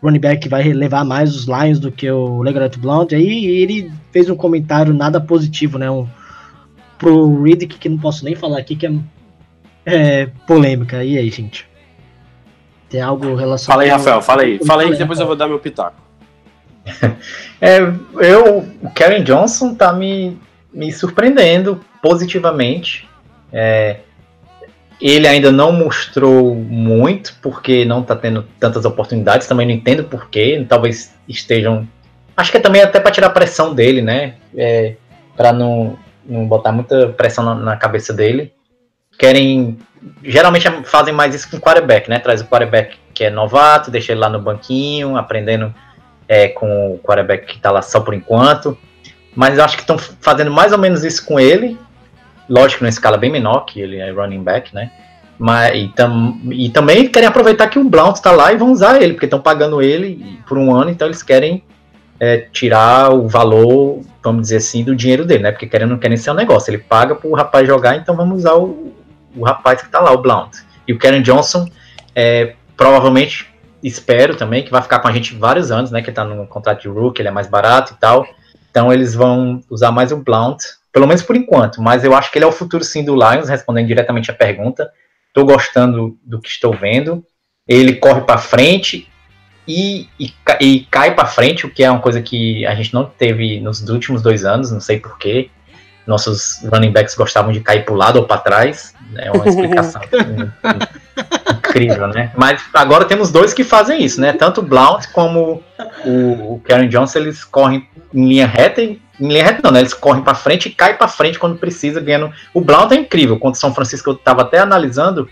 running 0.02 0.18
back 0.18 0.42
que 0.42 0.48
vai 0.48 0.62
levar 0.72 1.04
mais 1.04 1.34
os 1.34 1.46
Lions 1.46 1.78
do 1.78 1.92
que 1.92 2.10
o 2.10 2.42
Legarrette 2.42 2.78
Blount. 2.78 3.12
Aí 3.12 3.46
ele 3.46 3.92
fez 4.10 4.28
um 4.28 4.36
comentário 4.36 4.94
nada 4.94 5.20
positivo, 5.20 5.78
né? 5.78 5.90
Um, 5.90 6.08
pro 6.98 7.42
Riddick, 7.42 7.78
que 7.78 7.88
não 7.88 7.98
posso 7.98 8.24
nem 8.24 8.34
falar 8.34 8.58
aqui, 8.58 8.76
que 8.76 8.86
é, 8.86 8.92
é 9.86 10.26
polêmica. 10.46 11.04
E 11.04 11.18
aí, 11.18 11.30
gente? 11.30 11.68
Tem 12.88 13.00
algo 13.00 13.34
relacionado. 13.34 13.66
Fala 13.66 13.82
aí, 13.82 13.88
Rafael, 13.88 14.22
fala 14.22 14.42
aí. 14.42 14.58
Fala 14.64 14.82
aí 14.82 14.88
que 14.88 14.92
Rafael. 14.92 14.98
depois 14.98 15.20
eu 15.20 15.26
vou 15.26 15.36
dar 15.36 15.48
meu 15.48 15.58
pitaco. 15.58 16.00
É, 17.62 17.78
eu, 18.26 18.60
o 18.80 18.90
Karen 18.94 19.22
Johnson 19.22 19.74
tá 19.74 19.92
me, 19.92 20.38
me 20.72 20.90
surpreendendo 20.90 21.78
positivamente. 22.00 23.06
É, 23.52 23.98
ele 25.00 25.26
ainda 25.26 25.50
não 25.50 25.72
mostrou 25.72 26.54
muito, 26.54 27.34
porque 27.40 27.84
não 27.84 28.02
tá 28.02 28.14
tendo 28.14 28.44
tantas 28.58 28.84
oportunidades. 28.84 29.46
Também 29.46 29.66
não 29.66 29.74
entendo 29.74 30.04
porquê. 30.04 30.64
Talvez 30.68 31.14
estejam. 31.26 31.88
Acho 32.36 32.50
que 32.50 32.58
é 32.58 32.60
também 32.60 32.82
até 32.82 33.00
para 33.00 33.10
tirar 33.10 33.28
a 33.28 33.30
pressão 33.30 33.74
dele, 33.74 34.02
né? 34.02 34.34
É, 34.56 34.96
para 35.36 35.52
não, 35.52 35.98
não 36.26 36.46
botar 36.46 36.72
muita 36.72 37.08
pressão 37.08 37.44
na, 37.44 37.54
na 37.54 37.76
cabeça 37.76 38.12
dele. 38.12 38.52
Querem. 39.18 39.78
Geralmente 40.22 40.66
fazem 40.84 41.14
mais 41.14 41.34
isso 41.34 41.50
com 41.50 41.56
o 41.56 41.60
quarterback, 41.60 42.08
né? 42.08 42.18
Traz 42.18 42.40
o 42.42 42.46
quarterback 42.46 42.96
que 43.14 43.24
é 43.24 43.30
novato, 43.30 43.90
deixa 43.90 44.12
ele 44.12 44.20
lá 44.20 44.28
no 44.28 44.40
banquinho, 44.40 45.16
aprendendo 45.16 45.74
é, 46.28 46.48
com 46.48 46.94
o 46.94 46.98
quarterback 46.98 47.46
que 47.46 47.58
tá 47.58 47.70
lá 47.70 47.82
só 47.82 48.00
por 48.00 48.14
enquanto. 48.14 48.76
Mas 49.34 49.58
eu 49.58 49.64
acho 49.64 49.76
que 49.76 49.82
estão 49.82 49.98
fazendo 49.98 50.50
mais 50.50 50.72
ou 50.72 50.78
menos 50.78 51.04
isso 51.04 51.24
com 51.24 51.38
ele. 51.38 51.78
Lógico, 52.50 52.82
numa 52.82 52.90
escala 52.90 53.16
bem 53.16 53.30
menor, 53.30 53.60
que 53.60 53.80
ele 53.80 53.98
é 53.98 54.10
running 54.10 54.42
back, 54.42 54.74
né? 54.74 54.90
Mas, 55.38 55.74
e, 55.74 55.88
tam, 55.88 56.38
e 56.50 56.68
também 56.68 57.08
querem 57.08 57.28
aproveitar 57.28 57.68
que 57.68 57.78
o 57.78 57.84
Blount 57.84 58.16
está 58.16 58.32
lá 58.32 58.52
e 58.52 58.56
vão 58.56 58.72
usar 58.72 59.00
ele, 59.00 59.14
porque 59.14 59.24
estão 59.24 59.40
pagando 59.40 59.80
ele 59.80 60.38
por 60.46 60.58
um 60.58 60.74
ano, 60.74 60.90
então 60.90 61.06
eles 61.06 61.22
querem 61.22 61.62
é, 62.18 62.38
tirar 62.52 63.10
o 63.10 63.28
valor, 63.28 64.02
vamos 64.22 64.42
dizer 64.42 64.56
assim, 64.56 64.82
do 64.82 64.94
dinheiro 64.94 65.24
dele, 65.24 65.44
né? 65.44 65.52
Porque 65.52 65.66
querendo, 65.66 65.90
não 65.90 65.98
querem 65.98 66.16
ser 66.16 66.32
um 66.32 66.34
negócio. 66.34 66.70
Ele 66.70 66.78
paga 66.78 67.14
para 67.14 67.28
o 67.28 67.34
rapaz 67.34 67.66
jogar, 67.66 67.96
então 67.96 68.14
vamos 68.16 68.40
usar 68.40 68.54
o, 68.54 68.92
o 69.34 69.44
rapaz 69.44 69.80
que 69.80 69.86
está 69.86 70.00
lá, 70.00 70.12
o 70.12 70.18
Blount. 70.18 70.58
E 70.86 70.92
o 70.92 70.98
Karen 70.98 71.22
Johnson, 71.22 71.66
é, 72.14 72.54
provavelmente, 72.76 73.48
espero 73.82 74.36
também, 74.36 74.64
que 74.64 74.70
vai 74.70 74.82
ficar 74.82 74.98
com 74.98 75.08
a 75.08 75.12
gente 75.12 75.34
vários 75.36 75.70
anos, 75.70 75.90
né? 75.90 76.02
Que 76.02 76.10
está 76.10 76.24
no 76.24 76.46
contrato 76.46 76.82
de 76.82 76.88
rookie, 76.88 77.22
ele 77.22 77.28
é 77.28 77.32
mais 77.32 77.46
barato 77.46 77.94
e 77.94 77.96
tal. 77.96 78.26
Então 78.70 78.92
eles 78.92 79.14
vão 79.14 79.62
usar 79.70 79.90
mais 79.90 80.12
o 80.12 80.18
Blount, 80.18 80.62
pelo 80.92 81.06
menos 81.06 81.22
por 81.22 81.36
enquanto. 81.36 81.80
Mas 81.80 82.04
eu 82.04 82.14
acho 82.14 82.30
que 82.30 82.38
ele 82.38 82.44
é 82.44 82.48
o 82.48 82.52
futuro 82.52 82.84
sim 82.84 83.04
do 83.04 83.14
Lions, 83.14 83.48
respondendo 83.48 83.86
diretamente 83.86 84.30
a 84.30 84.34
pergunta. 84.34 84.90
Estou 85.28 85.44
gostando 85.44 86.18
do 86.24 86.40
que 86.40 86.48
estou 86.48 86.72
vendo. 86.72 87.24
Ele 87.66 87.94
corre 87.94 88.22
para 88.22 88.38
frente 88.38 89.08
e, 89.66 90.08
e, 90.18 90.32
e 90.60 90.80
cai 90.90 91.14
para 91.14 91.26
frente, 91.26 91.66
o 91.66 91.70
que 91.70 91.84
é 91.84 91.90
uma 91.90 92.00
coisa 92.00 92.20
que 92.20 92.66
a 92.66 92.74
gente 92.74 92.92
não 92.92 93.04
teve 93.04 93.60
nos 93.60 93.80
últimos 93.88 94.22
dois 94.22 94.44
anos, 94.44 94.72
não 94.72 94.80
sei 94.80 94.98
porquê. 94.98 95.50
Nossos 96.06 96.60
running 96.64 96.90
backs 96.90 97.14
gostavam 97.14 97.52
de 97.52 97.60
cair 97.60 97.84
para 97.84 97.94
o 97.94 97.96
lado 97.96 98.16
ou 98.16 98.26
para 98.26 98.40
trás. 98.40 98.94
É 99.16 99.30
uma 99.30 99.46
explicação 99.46 100.00
incrível, 101.56 102.08
né? 102.08 102.32
Mas 102.36 102.62
agora 102.74 103.04
temos 103.04 103.30
dois 103.30 103.54
que 103.54 103.62
fazem 103.62 104.02
isso, 104.02 104.20
né? 104.20 104.32
Tanto 104.32 104.60
o 104.60 104.64
Blount 104.64 105.06
como 105.12 105.62
o, 106.04 106.54
o 106.54 106.60
Karen 106.64 106.88
Johnson, 106.88 107.20
eles 107.20 107.44
correm 107.44 107.88
em 108.12 108.28
linha 108.28 108.46
reta 108.46 108.82
e 108.82 109.00
em 109.20 109.28
linha 109.28 109.44
reta 109.44 109.60
não, 109.62 109.70
né? 109.70 109.80
Eles 109.80 109.92
correm 109.92 110.22
para 110.22 110.34
frente 110.34 110.68
e 110.68 110.72
caem 110.72 110.96
para 110.96 111.06
frente 111.06 111.38
quando 111.38 111.58
precisa, 111.58 112.00
ganhando. 112.00 112.32
O 112.54 112.60
Blount 112.60 112.92
é 112.92 112.96
incrível. 112.96 113.38
Contra 113.38 113.58
o 113.58 113.60
São 113.60 113.74
Francisco 113.74 114.10
eu 114.10 114.14
tava 114.14 114.42
até 114.42 114.58
analisando 114.58 115.28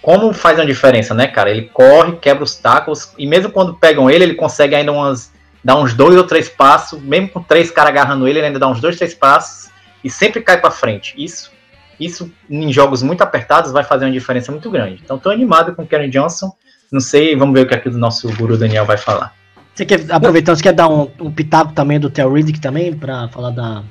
como 0.00 0.32
faz 0.32 0.58
uma 0.58 0.64
diferença, 0.64 1.12
né, 1.12 1.26
cara? 1.26 1.50
Ele 1.50 1.62
corre, 1.72 2.16
quebra 2.16 2.44
os 2.44 2.54
tacos 2.54 3.12
e 3.18 3.26
mesmo 3.26 3.50
quando 3.50 3.74
pegam 3.74 4.08
ele, 4.08 4.24
ele 4.24 4.34
consegue 4.34 4.74
ainda 4.74 4.92
umas 4.92 5.32
dar 5.62 5.76
uns 5.76 5.94
dois 5.94 6.16
ou 6.16 6.22
três 6.24 6.48
passos, 6.48 7.00
mesmo 7.02 7.28
com 7.28 7.42
três 7.42 7.72
caras 7.72 7.90
agarrando 7.90 8.28
ele, 8.28 8.38
ele 8.38 8.46
ainda 8.46 8.58
dá 8.58 8.68
uns 8.68 8.80
dois, 8.80 8.96
três 8.96 9.14
passos 9.14 9.68
e 10.04 10.08
sempre 10.08 10.40
cai 10.40 10.60
para 10.60 10.70
frente. 10.70 11.12
Isso 11.18 11.50
isso 11.98 12.30
em 12.48 12.72
jogos 12.72 13.02
muito 13.02 13.22
apertados 13.22 13.72
vai 13.72 13.82
fazer 13.82 14.04
uma 14.04 14.12
diferença 14.12 14.52
muito 14.52 14.70
grande. 14.70 15.00
Então 15.02 15.18
tô 15.18 15.30
animado 15.30 15.74
com 15.74 15.82
o 15.82 15.86
Karen 15.86 16.10
Johnson. 16.10 16.52
Não 16.92 17.00
sei, 17.00 17.34
vamos 17.34 17.54
ver 17.54 17.66
o 17.66 17.68
que 17.68 17.74
aqui 17.74 17.90
do 17.90 17.98
nosso 17.98 18.32
guru 18.36 18.56
Daniel 18.56 18.84
vai 18.84 18.96
falar. 18.96 19.34
Você 19.76 19.84
quer, 19.84 20.06
aproveitando, 20.10 20.56
você 20.56 20.62
quer 20.62 20.72
dar 20.72 20.88
um, 20.88 21.08
um 21.20 21.30
pitaco 21.30 21.72
também 21.74 22.00
do 22.00 22.08
Theo 22.08 22.32
Riddick 22.32 22.58
também, 22.60 22.94
pra 22.94 23.28
falar 23.28 23.50
da... 23.50 23.82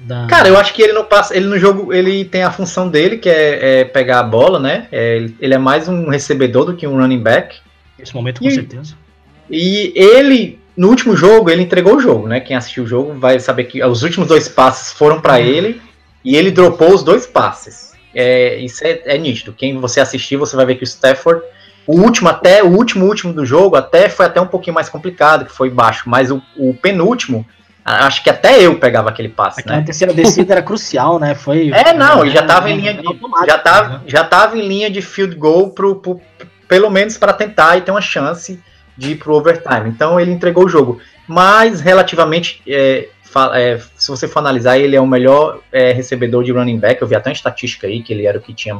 da- 0.00 0.26
Cara, 0.28 0.48
eu 0.48 0.58
acho 0.58 0.72
que 0.72 0.80
ele 0.82 0.92
não 0.94 1.04
passa. 1.04 1.36
Ele 1.36 1.46
no 1.46 1.58
jogo, 1.58 1.92
ele 1.92 2.24
tem 2.24 2.42
a 2.42 2.50
função 2.50 2.88
dele, 2.88 3.18
que 3.18 3.28
é, 3.28 3.80
é 3.80 3.84
pegar 3.84 4.20
a 4.20 4.22
bola, 4.22 4.58
né? 4.58 4.86
É, 4.90 5.16
ele- 5.40 5.54
é 5.54 5.58
mais 5.58 5.88
um 5.88 6.08
recebedor 6.08 6.64
do 6.64 6.74
que 6.74 6.86
um 6.86 6.96
running 6.96 7.20
back. 7.22 7.56
Nesse 7.98 8.14
momento, 8.14 8.40
com 8.40 8.48
E- 8.48 8.52
certeza. 8.54 8.94
E 9.50 9.92
ele, 9.94 10.58
no 10.76 10.88
último 10.88 11.14
jogo, 11.16 11.50
ele 11.50 11.62
entregou 11.62 11.96
o 11.96 12.00
jogo, 12.00 12.26
né? 12.28 12.40
Quem 12.40 12.56
assistiu 12.56 12.84
o 12.84 12.86
jogo 12.86 13.14
vai 13.14 13.38
saber 13.40 13.64
que 13.64 13.82
os 13.84 14.02
últimos 14.02 14.28
dois 14.28 14.48
passes 14.48 14.92
foram 14.92 15.20
pra 15.20 15.40
ele 15.40 15.80
e 16.24 16.34
ele 16.36 16.50
dropou 16.50 16.94
os 16.94 17.02
dois 17.02 17.26
passes. 17.26 17.92
É, 18.14 18.56
isso 18.56 18.82
é, 18.86 19.00
é 19.04 19.18
nítido. 19.18 19.52
Quem 19.52 19.78
você 19.78 20.00
assistir, 20.00 20.36
você 20.36 20.56
vai 20.56 20.64
ver 20.66 20.76
que 20.76 20.82
o 20.82 20.84
Stafford, 20.84 21.42
o 21.88 22.00
último 22.00 22.28
até, 22.28 22.62
o 22.62 22.68
último 22.68 23.06
último 23.06 23.32
do 23.32 23.44
jogo, 23.46 23.74
até 23.74 24.08
foi 24.08 24.26
até 24.26 24.40
um 24.40 24.46
pouquinho 24.46 24.74
mais 24.74 24.88
complicado, 24.88 25.44
que 25.46 25.52
foi 25.52 25.70
baixo, 25.70 26.04
mas 26.06 26.30
o, 26.30 26.40
o 26.56 26.74
penúltimo, 26.74 27.44
a- 27.84 28.06
acho 28.06 28.22
que 28.22 28.28
até 28.30 28.60
eu 28.60 28.78
pegava 28.78 29.08
aquele 29.08 29.30
passe, 29.30 29.60
Aquela 29.60 29.78
né? 29.78 29.82
terceira 29.84 30.12
descida 30.12 30.52
era 30.54 30.62
crucial, 30.62 31.18
né? 31.18 31.34
Foi. 31.34 31.70
É, 31.72 31.94
não, 31.94 32.20
ele 32.22 32.30
já 32.30 32.42
tava 32.42 32.70
em 32.70 32.76
linha 32.76 32.90
era 32.92 33.02
de, 33.02 33.18
já 33.46 33.58
tava, 33.58 33.88
né? 33.88 34.00
já 34.06 34.22
tava 34.22 34.56
em 34.58 34.68
linha 34.68 34.90
de 34.90 35.00
field 35.00 35.34
goal 35.34 35.70
pro, 35.70 35.96
pro- 35.96 36.20
pelo 36.68 36.90
menos 36.90 37.16
para 37.16 37.32
tentar 37.32 37.78
e 37.78 37.80
ter 37.80 37.90
uma 37.90 38.00
chance 38.02 38.60
de 38.96 39.12
ir 39.12 39.16
pro 39.16 39.34
overtime. 39.34 39.88
Então 39.88 40.20
ele 40.20 40.30
entregou 40.30 40.66
o 40.66 40.68
jogo, 40.68 41.00
mas 41.26 41.80
relativamente, 41.80 42.60
é, 42.68 43.08
é, 43.54 43.78
se 43.96 44.10
você 44.10 44.28
for 44.28 44.40
analisar, 44.40 44.76
ele 44.78 44.94
é 44.94 45.00
o 45.00 45.06
melhor 45.06 45.60
é, 45.72 45.92
recebedor 45.92 46.44
de 46.44 46.52
running 46.52 46.78
back. 46.78 47.00
Eu 47.00 47.08
vi 47.08 47.14
até 47.14 47.30
uma 47.30 47.34
estatística 47.34 47.86
aí 47.86 48.02
que 48.02 48.12
ele 48.12 48.26
era 48.26 48.36
o 48.36 48.40
que 48.42 48.52
tinha 48.52 48.78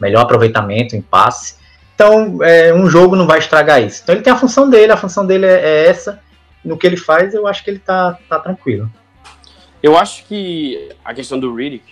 melhor 0.00 0.22
aproveitamento 0.22 0.96
em 0.96 1.02
passe. 1.02 1.56
Então, 1.96 2.42
é, 2.42 2.74
um 2.74 2.90
jogo 2.90 3.16
não 3.16 3.26
vai 3.26 3.38
estragar 3.38 3.82
isso. 3.82 4.02
Então 4.02 4.14
ele 4.14 4.22
tem 4.22 4.30
a 4.32 4.36
função 4.36 4.68
dele, 4.68 4.92
a 4.92 4.98
função 4.98 5.26
dele 5.26 5.46
é, 5.46 5.60
é 5.60 5.86
essa. 5.88 6.20
No 6.62 6.76
que 6.76 6.86
ele 6.86 6.96
faz, 6.96 7.32
eu 7.32 7.46
acho 7.46 7.64
que 7.64 7.70
ele 7.70 7.78
tá, 7.78 8.18
tá 8.28 8.38
tranquilo. 8.38 8.90
Eu 9.82 9.96
acho 9.96 10.26
que 10.26 10.90
a 11.02 11.14
questão 11.14 11.40
do 11.40 11.54
Riddick, 11.54 11.84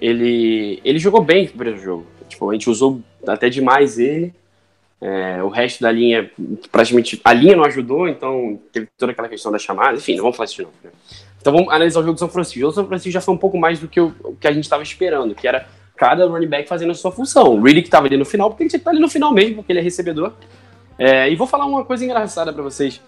ele, 0.00 0.80
ele 0.82 0.98
jogou 0.98 1.22
bem 1.22 1.44
no 1.44 1.50
primeiro 1.50 1.78
jogo. 1.78 2.06
Tipo, 2.30 2.48
a 2.48 2.54
gente 2.54 2.70
usou 2.70 3.02
até 3.26 3.50
demais 3.50 3.98
ele. 3.98 4.34
É, 5.00 5.42
o 5.42 5.48
resto 5.48 5.82
da 5.82 5.92
linha, 5.92 6.30
praticamente, 6.72 7.20
a 7.22 7.32
linha 7.34 7.56
não 7.56 7.64
ajudou, 7.64 8.08
então 8.08 8.58
teve 8.72 8.88
toda 8.96 9.12
aquela 9.12 9.28
questão 9.28 9.52
da 9.52 9.58
chamada. 9.58 9.98
Enfim, 9.98 10.16
não 10.16 10.22
vamos 10.22 10.36
falar 10.36 10.46
isso 10.46 10.56
de 10.56 10.62
novo. 10.62 10.74
né? 10.82 10.90
Então 11.38 11.52
vamos 11.52 11.68
analisar 11.68 12.00
o 12.00 12.02
jogo 12.02 12.14
do 12.14 12.20
São 12.20 12.28
Francisco. 12.28 12.58
O 12.58 12.60
jogo 12.62 12.72
do 12.72 12.74
São 12.74 12.86
Francisco 12.86 13.12
já 13.12 13.20
foi 13.20 13.34
um 13.34 13.38
pouco 13.38 13.58
mais 13.58 13.78
do 13.78 13.86
que 13.86 14.00
o, 14.00 14.12
que 14.40 14.48
a 14.48 14.52
gente 14.52 14.64
estava 14.64 14.82
esperando, 14.82 15.34
que 15.34 15.46
era 15.46 15.68
cada 15.98 16.26
running 16.26 16.46
back 16.46 16.68
fazendo 16.68 16.92
a 16.92 16.94
sua 16.94 17.12
função. 17.12 17.56
O 17.56 17.62
Riddick 17.62 17.88
estava 17.88 18.06
ali 18.06 18.16
no 18.16 18.24
final, 18.24 18.48
porque 18.48 18.62
ele 18.62 18.70
tinha 18.70 18.78
que 18.78 18.82
estar 18.82 18.92
ali 18.92 19.00
no 19.00 19.08
final 19.08 19.32
mesmo, 19.32 19.56
porque 19.56 19.72
ele 19.72 19.80
é 19.80 19.82
recebedor. 19.82 20.32
É, 20.98 21.30
e 21.30 21.36
vou 21.36 21.46
falar 21.46 21.66
uma 21.66 21.84
coisa 21.84 22.04
engraçada 22.04 22.52
para 22.52 22.62
vocês. 22.62 23.00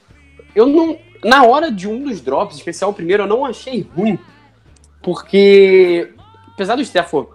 Eu 0.54 0.66
não. 0.66 0.98
Na 1.24 1.44
hora 1.44 1.70
de 1.70 1.86
um 1.86 2.02
dos 2.02 2.20
drops, 2.20 2.56
especial 2.56 2.90
o 2.90 2.94
primeiro, 2.94 3.22
eu 3.22 3.26
não 3.26 3.44
achei 3.44 3.88
ruim. 3.94 4.18
Porque, 5.02 6.12
apesar 6.52 6.76
do 6.76 6.82
Stafford 6.82 7.30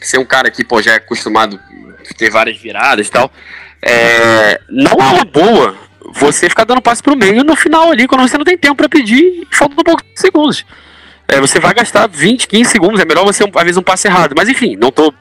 ser 0.00 0.18
um 0.18 0.24
cara 0.24 0.50
que 0.50 0.64
pô, 0.64 0.80
já 0.80 0.92
é 0.92 0.96
acostumado 0.96 1.60
a 2.10 2.14
ter 2.14 2.30
várias 2.30 2.56
viradas 2.56 3.06
e 3.06 3.10
tal, 3.10 3.30
é, 3.82 4.60
não 4.68 4.92
é 4.92 5.12
uma 5.12 5.24
boa 5.24 5.76
você 6.14 6.48
ficar 6.48 6.64
dando 6.64 6.82
passe 6.82 7.02
pro 7.02 7.16
meio 7.16 7.44
no 7.44 7.54
final 7.54 7.90
ali, 7.90 8.08
quando 8.08 8.26
você 8.26 8.36
não 8.36 8.44
tem 8.44 8.56
tempo 8.56 8.76
para 8.76 8.88
pedir 8.88 9.46
e 9.50 9.54
faltam 9.54 9.84
poucos 9.84 10.04
segundos. 10.14 10.64
É, 11.30 11.40
você 11.40 11.60
vai 11.60 11.72
gastar 11.72 12.08
20, 12.08 12.48
15 12.48 12.70
segundos, 12.70 13.00
é 13.00 13.04
melhor 13.04 13.24
você, 13.24 13.44
às 13.44 13.62
vezes, 13.62 13.76
um 13.76 13.82
passe 13.82 14.08
errado. 14.08 14.34
Mas 14.36 14.48
enfim, 14.48 14.74
não 14.76 14.90
tô. 14.90 15.14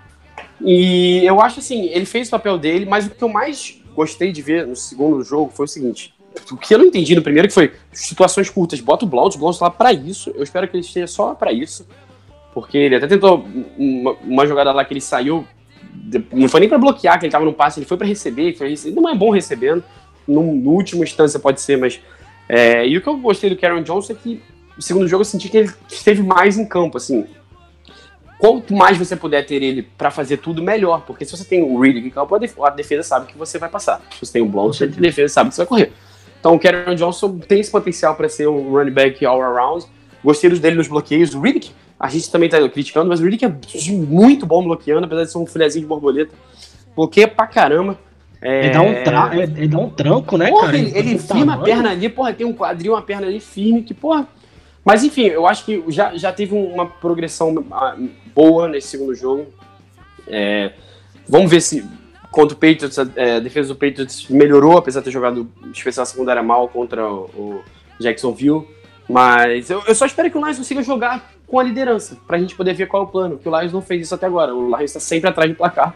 E 0.59 1.23
eu 1.23 1.39
acho 1.39 1.59
assim, 1.59 1.85
ele 1.89 2.05
fez 2.05 2.27
o 2.27 2.31
papel 2.31 2.57
dele, 2.57 2.85
mas 2.85 3.05
o 3.05 3.11
que 3.11 3.23
eu 3.23 3.29
mais 3.29 3.79
gostei 3.93 4.31
de 4.31 4.41
ver 4.41 4.65
no 4.65 4.75
segundo 4.75 5.23
jogo 5.23 5.51
foi 5.53 5.65
o 5.65 5.67
seguinte. 5.67 6.13
O 6.51 6.57
que 6.57 6.73
eu 6.73 6.79
não 6.79 6.85
entendi 6.85 7.15
no 7.15 7.21
primeiro 7.21 7.47
que 7.47 7.53
foi 7.53 7.73
situações 7.91 8.49
curtas. 8.49 8.79
Bota 8.79 9.05
o 9.05 9.07
Blount, 9.07 9.35
o 9.35 9.37
Blount 9.37 9.59
lá 9.61 9.69
pra 9.69 9.93
isso. 9.93 10.31
Eu 10.35 10.43
espero 10.43 10.67
que 10.67 10.77
ele 10.77 10.83
esteja 10.83 11.07
só 11.07 11.35
pra 11.35 11.51
isso. 11.51 11.87
Porque 12.53 12.77
ele 12.77 12.95
até 12.95 13.07
tentou 13.07 13.47
uma, 13.77 14.13
uma 14.23 14.47
jogada 14.47 14.71
lá 14.71 14.83
que 14.83 14.93
ele 14.93 15.01
saiu. 15.01 15.45
Não 16.31 16.49
foi 16.49 16.61
nem 16.61 16.69
pra 16.69 16.77
bloquear, 16.77 17.19
que 17.19 17.25
ele 17.25 17.31
tava 17.31 17.45
no 17.45 17.53
passe, 17.53 17.79
ele 17.79 17.85
foi 17.85 17.97
pra 17.97 18.07
receber. 18.07 18.55
Foi 18.55 18.69
receber. 18.69 18.99
Não 18.99 19.09
é 19.09 19.15
bom 19.15 19.29
recebendo. 19.29 19.83
No, 20.27 20.55
no 20.55 20.71
último 20.71 21.03
instância 21.03 21.39
pode 21.39 21.61
ser, 21.61 21.77
mas. 21.77 21.99
é, 22.47 22.87
e 22.87 22.97
o 22.97 23.01
que 23.01 23.07
eu 23.07 23.17
gostei 23.17 23.49
do 23.49 23.57
Karen 23.57 23.83
Johnson 23.83 24.13
é 24.13 24.15
que 24.15 24.41
no 24.79 24.83
segundo 24.83 25.07
jogo 25.09 25.21
eu 25.21 25.25
senti 25.25 25.49
que 25.49 25.57
ele 25.57 25.71
esteve 25.89 26.23
mais 26.23 26.57
em 26.57 26.65
campo, 26.65 26.95
assim. 26.97 27.25
Quanto 28.37 28.73
mais 28.73 28.97
você 28.97 29.13
puder 29.17 29.45
ter 29.45 29.61
ele 29.61 29.83
pra 29.97 30.09
fazer 30.09 30.37
tudo, 30.37 30.63
melhor. 30.63 31.01
Porque 31.05 31.25
se 31.25 31.35
você 31.35 31.43
tem 31.43 31.61
o 31.61 31.77
Reed 31.77 31.97
em 31.97 32.09
campo, 32.09 32.33
a 32.33 32.37
def- 32.37 32.57
a 32.61 32.69
defesa 32.69 33.03
sabe 33.03 33.27
que 33.27 33.37
você 33.37 33.59
vai 33.59 33.67
passar. 33.67 34.01
Se 34.17 34.25
você 34.25 34.31
tem 34.31 34.41
o 34.41 34.45
Blount, 34.45 34.81
a 34.81 34.85
defesa 34.85 35.33
sabe 35.33 35.49
que 35.49 35.55
você 35.55 35.61
vai 35.63 35.67
correr. 35.67 35.91
Então 36.39 36.55
o 36.55 36.59
Karen 36.59 36.95
Johnson 36.95 37.37
tem 37.39 37.59
esse 37.59 37.69
potencial 37.69 38.15
para 38.15 38.29
ser 38.29 38.47
um 38.47 38.71
running 38.71 38.91
back 38.93 39.25
all 39.25 39.41
around. 39.41 39.85
Gostei 40.23 40.49
dos 40.49 40.59
dele 40.61 40.77
nos 40.77 40.87
bloqueios. 40.87 41.35
O 41.35 41.41
Riddick, 41.41 41.71
a 41.99 42.07
gente 42.07 42.31
também 42.31 42.47
tá 42.47 42.57
criticando, 42.69 43.09
mas 43.09 43.19
o 43.19 43.25
Riddick 43.25 43.43
é 43.43 43.91
muito 43.91 44.45
bom 44.45 44.63
bloqueando, 44.63 45.05
apesar 45.05 45.25
de 45.25 45.31
ser 45.33 45.37
um 45.37 45.45
filezinho 45.45 45.81
de 45.83 45.87
borboleta. 45.89 46.33
Bloqueia 46.95 47.27
pra 47.27 47.45
caramba. 47.45 47.99
É, 48.41 48.59
Ele 48.67 48.69
dá, 48.69 48.81
um 48.81 49.03
tra... 49.03 49.31
ele 49.35 49.67
dá 49.67 49.77
um 49.79 49.89
tranco, 49.89 50.37
né, 50.37 50.47
Porra, 50.49 50.67
cara? 50.67 50.77
ele, 50.77 50.97
ele 50.97 51.19
firma 51.19 51.55
a 51.55 51.57
perna 51.57 51.91
ali, 51.91 52.07
porra, 52.07 52.31
tem 52.31 52.47
um 52.47 52.53
quadril, 52.53 52.93
uma 52.93 53.01
perna 53.01 53.27
ali 53.27 53.41
firme, 53.41 53.83
que, 53.83 53.93
porra. 53.93 54.25
Mas 54.83 55.03
enfim, 55.03 55.25
eu 55.25 55.45
acho 55.45 55.65
que 55.65 55.83
já, 55.89 56.15
já 56.15 56.31
teve 56.31 56.55
uma 56.55 56.85
progressão 56.85 57.65
ah, 57.71 57.95
boa 58.33 58.67
nesse 58.67 58.87
segundo 58.87 59.13
jogo. 59.13 59.47
É, 60.27 60.73
vamos 61.27 61.49
ver 61.49 61.61
se 61.61 61.85
contra 62.31 62.55
o 62.55 62.59
Patriots, 62.59 62.97
é, 63.15 63.35
a 63.35 63.39
defesa 63.39 63.69
do 63.69 63.75
Patriots 63.75 64.27
melhorou, 64.29 64.77
apesar 64.77 64.99
de 64.99 65.05
ter 65.05 65.11
jogado 65.11 65.49
especial 65.73 66.05
secundária 66.05 66.43
mal 66.43 66.67
contra 66.69 67.07
o, 67.07 67.25
o 67.35 67.63
Jacksonville. 67.99 68.67
Mas 69.07 69.69
eu, 69.69 69.81
eu 69.87 69.95
só 69.95 70.05
espero 70.05 70.29
que 70.29 70.37
o 70.37 70.41
Lions 70.41 70.57
consiga 70.57 70.83
jogar 70.83 71.33
com 71.47 71.59
a 71.59 71.63
liderança, 71.63 72.15
pra 72.27 72.37
gente 72.37 72.55
poder 72.55 72.73
ver 72.73 72.87
qual 72.87 73.03
é 73.03 73.05
o 73.05 73.09
plano. 73.09 73.37
Que 73.39 73.49
o 73.49 73.59
Lions 73.59 73.73
não 73.73 73.81
fez 73.81 74.03
isso 74.03 74.13
até 74.13 74.27
agora. 74.27 74.53
O 74.53 74.75
Lions 74.77 74.93
tá 74.93 74.99
sempre 74.99 75.27
atrás 75.27 75.49
do 75.49 75.57
placar, 75.57 75.95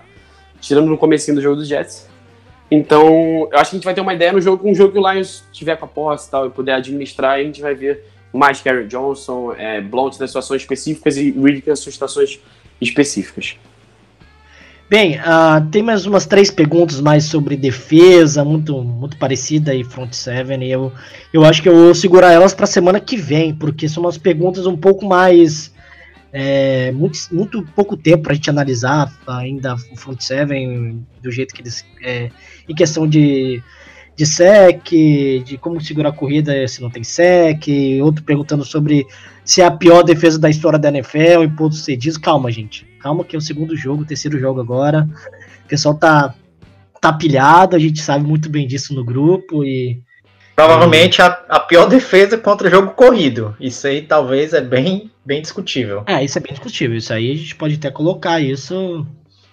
tirando 0.59 0.87
no 0.87 0.97
comecinho 0.97 1.35
do 1.35 1.41
jogo 1.41 1.57
dos 1.57 1.67
Jets. 1.67 2.09
Então, 2.71 3.47
eu 3.51 3.59
acho 3.59 3.69
que 3.69 3.75
a 3.75 3.77
gente 3.77 3.85
vai 3.85 3.93
ter 3.93 4.01
uma 4.01 4.15
ideia 4.15 4.33
no 4.33 4.41
jogo, 4.41 4.67
um 4.67 4.73
jogo 4.73 4.93
que 4.93 4.97
o 4.97 5.11
Lions 5.11 5.43
tiver 5.51 5.75
com 5.75 5.85
a 5.85 5.87
posse 5.87 6.27
e 6.27 6.31
tal, 6.31 6.47
e 6.47 6.49
puder 6.49 6.73
administrar, 6.73 7.37
e 7.37 7.43
a 7.43 7.45
gente 7.45 7.61
vai 7.61 7.75
ver 7.75 8.03
mais 8.37 8.61
Karen 8.61 8.87
Johnson, 8.87 9.53
é, 9.57 9.79
Blount 9.79 10.17
nas 10.19 10.29
situações 10.29 10.61
específicas 10.61 11.17
e 11.17 11.31
Riddick 11.31 11.69
nas 11.69 11.79
suas 11.79 11.93
situações 11.95 12.39
específicas. 12.81 13.55
Bem, 14.89 15.17
ah, 15.23 15.65
tem 15.71 15.81
mais 15.81 16.05
umas 16.05 16.25
três 16.25 16.51
perguntas 16.51 17.01
mais 17.01 17.25
sobre 17.25 17.55
defesa, 17.55 18.43
muito, 18.43 18.83
muito 18.83 19.17
parecida 19.17 19.73
e 19.73 19.83
front 19.83 20.13
seven, 20.13 20.63
e 20.63 20.71
eu, 20.71 20.91
eu 21.31 21.43
acho 21.43 21.63
que 21.63 21.69
eu 21.69 21.75
vou 21.75 21.95
segurar 21.95 22.31
elas 22.31 22.53
para 22.53 22.67
semana 22.67 22.99
que 22.99 23.17
vem, 23.17 23.55
porque 23.55 23.89
são 23.89 24.03
umas 24.03 24.17
perguntas 24.17 24.67
um 24.67 24.77
pouco 24.77 25.05
mais 25.05 25.73
é, 26.31 26.91
muito, 26.91 27.17
muito 27.31 27.63
pouco 27.75 27.95
tempo 27.95 28.23
para 28.23 28.33
a 28.33 28.35
gente 28.35 28.49
analisar 28.49 29.11
ainda 29.25 29.75
o 29.91 29.95
front 29.95 30.19
seven 30.19 31.05
do 31.21 31.31
jeito 31.31 31.53
que 31.53 31.61
eles 31.61 31.85
é, 32.03 32.29
em 32.67 32.75
questão 32.75 33.07
de 33.07 33.63
de 34.15 34.25
sec, 34.25 34.89
de 34.89 35.57
como 35.59 35.81
segurar 35.81 36.09
a 36.09 36.13
corrida 36.13 36.67
se 36.67 36.81
não 36.81 36.89
tem 36.89 37.03
sec, 37.03 37.65
outro 38.01 38.23
perguntando 38.23 38.63
sobre 38.63 39.05
se 39.43 39.61
é 39.61 39.65
a 39.65 39.71
pior 39.71 40.03
defesa 40.03 40.39
da 40.39 40.49
história 40.49 40.79
da 40.79 40.89
NFL 40.89 41.43
em 41.43 41.49
pontos 41.49 41.83
cedidos. 41.83 42.17
Calma, 42.17 42.51
gente. 42.51 42.85
Calma 42.99 43.23
que 43.23 43.35
é 43.35 43.39
o 43.39 43.41
segundo 43.41 43.75
jogo, 43.75 44.03
o 44.03 44.05
terceiro 44.05 44.39
jogo 44.39 44.61
agora. 44.61 45.07
O 45.65 45.67
pessoal 45.67 45.95
tá, 45.95 46.33
tá 47.01 47.11
pilhado, 47.11 47.75
a 47.75 47.79
gente 47.79 48.01
sabe 48.01 48.25
muito 48.25 48.49
bem 48.49 48.67
disso 48.67 48.93
no 48.93 49.03
grupo 49.03 49.63
e 49.63 50.01
Provavelmente 50.55 51.21
a, 51.21 51.27
a 51.49 51.59
pior 51.59 51.87
defesa 51.87 52.37
contra 52.37 52.67
o 52.67 52.71
jogo 52.71 52.91
corrido. 52.91 53.55
Isso 53.59 53.87
aí 53.87 54.01
talvez 54.03 54.53
é 54.53 54.61
bem, 54.61 55.09
bem 55.25 55.41
discutível. 55.41 56.03
É, 56.05 56.23
isso 56.23 56.37
é 56.37 56.41
bem 56.41 56.53
discutível. 56.53 56.95
Isso 56.95 57.11
aí 57.11 57.31
a 57.31 57.35
gente 57.35 57.55
pode 57.55 57.75
até 57.75 57.89
colocar 57.89 58.39
isso, 58.39 59.05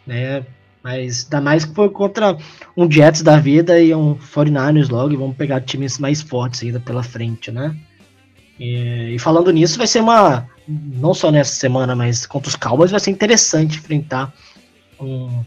né? 0.06 0.44
Mas 0.82 1.24
ainda 1.24 1.40
mais 1.40 1.64
que 1.64 1.74
foi 1.74 1.90
contra 1.90 2.36
um 2.76 2.90
Jets 2.90 3.22
da 3.22 3.38
vida 3.38 3.80
e 3.80 3.94
um 3.94 4.14
49ers 4.14 4.90
logo, 4.90 5.12
e 5.12 5.16
vamos 5.16 5.36
pegar 5.36 5.60
times 5.60 5.98
mais 5.98 6.22
fortes 6.22 6.62
ainda 6.62 6.80
pela 6.80 7.02
frente, 7.02 7.50
né? 7.50 7.76
E, 8.58 9.14
e 9.14 9.18
falando 9.18 9.50
nisso, 9.50 9.78
vai 9.78 9.86
ser 9.86 10.00
uma. 10.00 10.46
Não 10.68 11.14
só 11.14 11.30
nessa 11.30 11.54
semana, 11.54 11.94
mas 11.96 12.26
contra 12.26 12.48
os 12.48 12.56
Cowboys 12.56 12.90
vai 12.90 13.00
ser 13.00 13.10
interessante 13.10 13.78
enfrentar 13.78 14.32
um, 15.00 15.42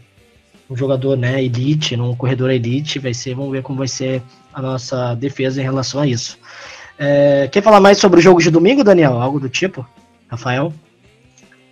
um 0.68 0.76
jogador 0.76 1.16
né, 1.16 1.42
elite, 1.42 1.96
um 1.96 2.14
corredor 2.14 2.50
elite. 2.50 2.98
Vai 2.98 3.14
ser, 3.14 3.34
vamos 3.34 3.52
ver 3.52 3.62
como 3.62 3.78
vai 3.78 3.88
ser 3.88 4.22
a 4.52 4.60
nossa 4.60 5.14
defesa 5.14 5.60
em 5.60 5.64
relação 5.64 6.00
a 6.00 6.06
isso. 6.06 6.38
É, 6.98 7.48
quer 7.50 7.62
falar 7.62 7.80
mais 7.80 7.98
sobre 7.98 8.20
o 8.20 8.22
jogo 8.22 8.40
de 8.40 8.50
domingo, 8.50 8.84
Daniel? 8.84 9.20
Algo 9.20 9.40
do 9.40 9.48
tipo? 9.48 9.86
Rafael? 10.28 10.72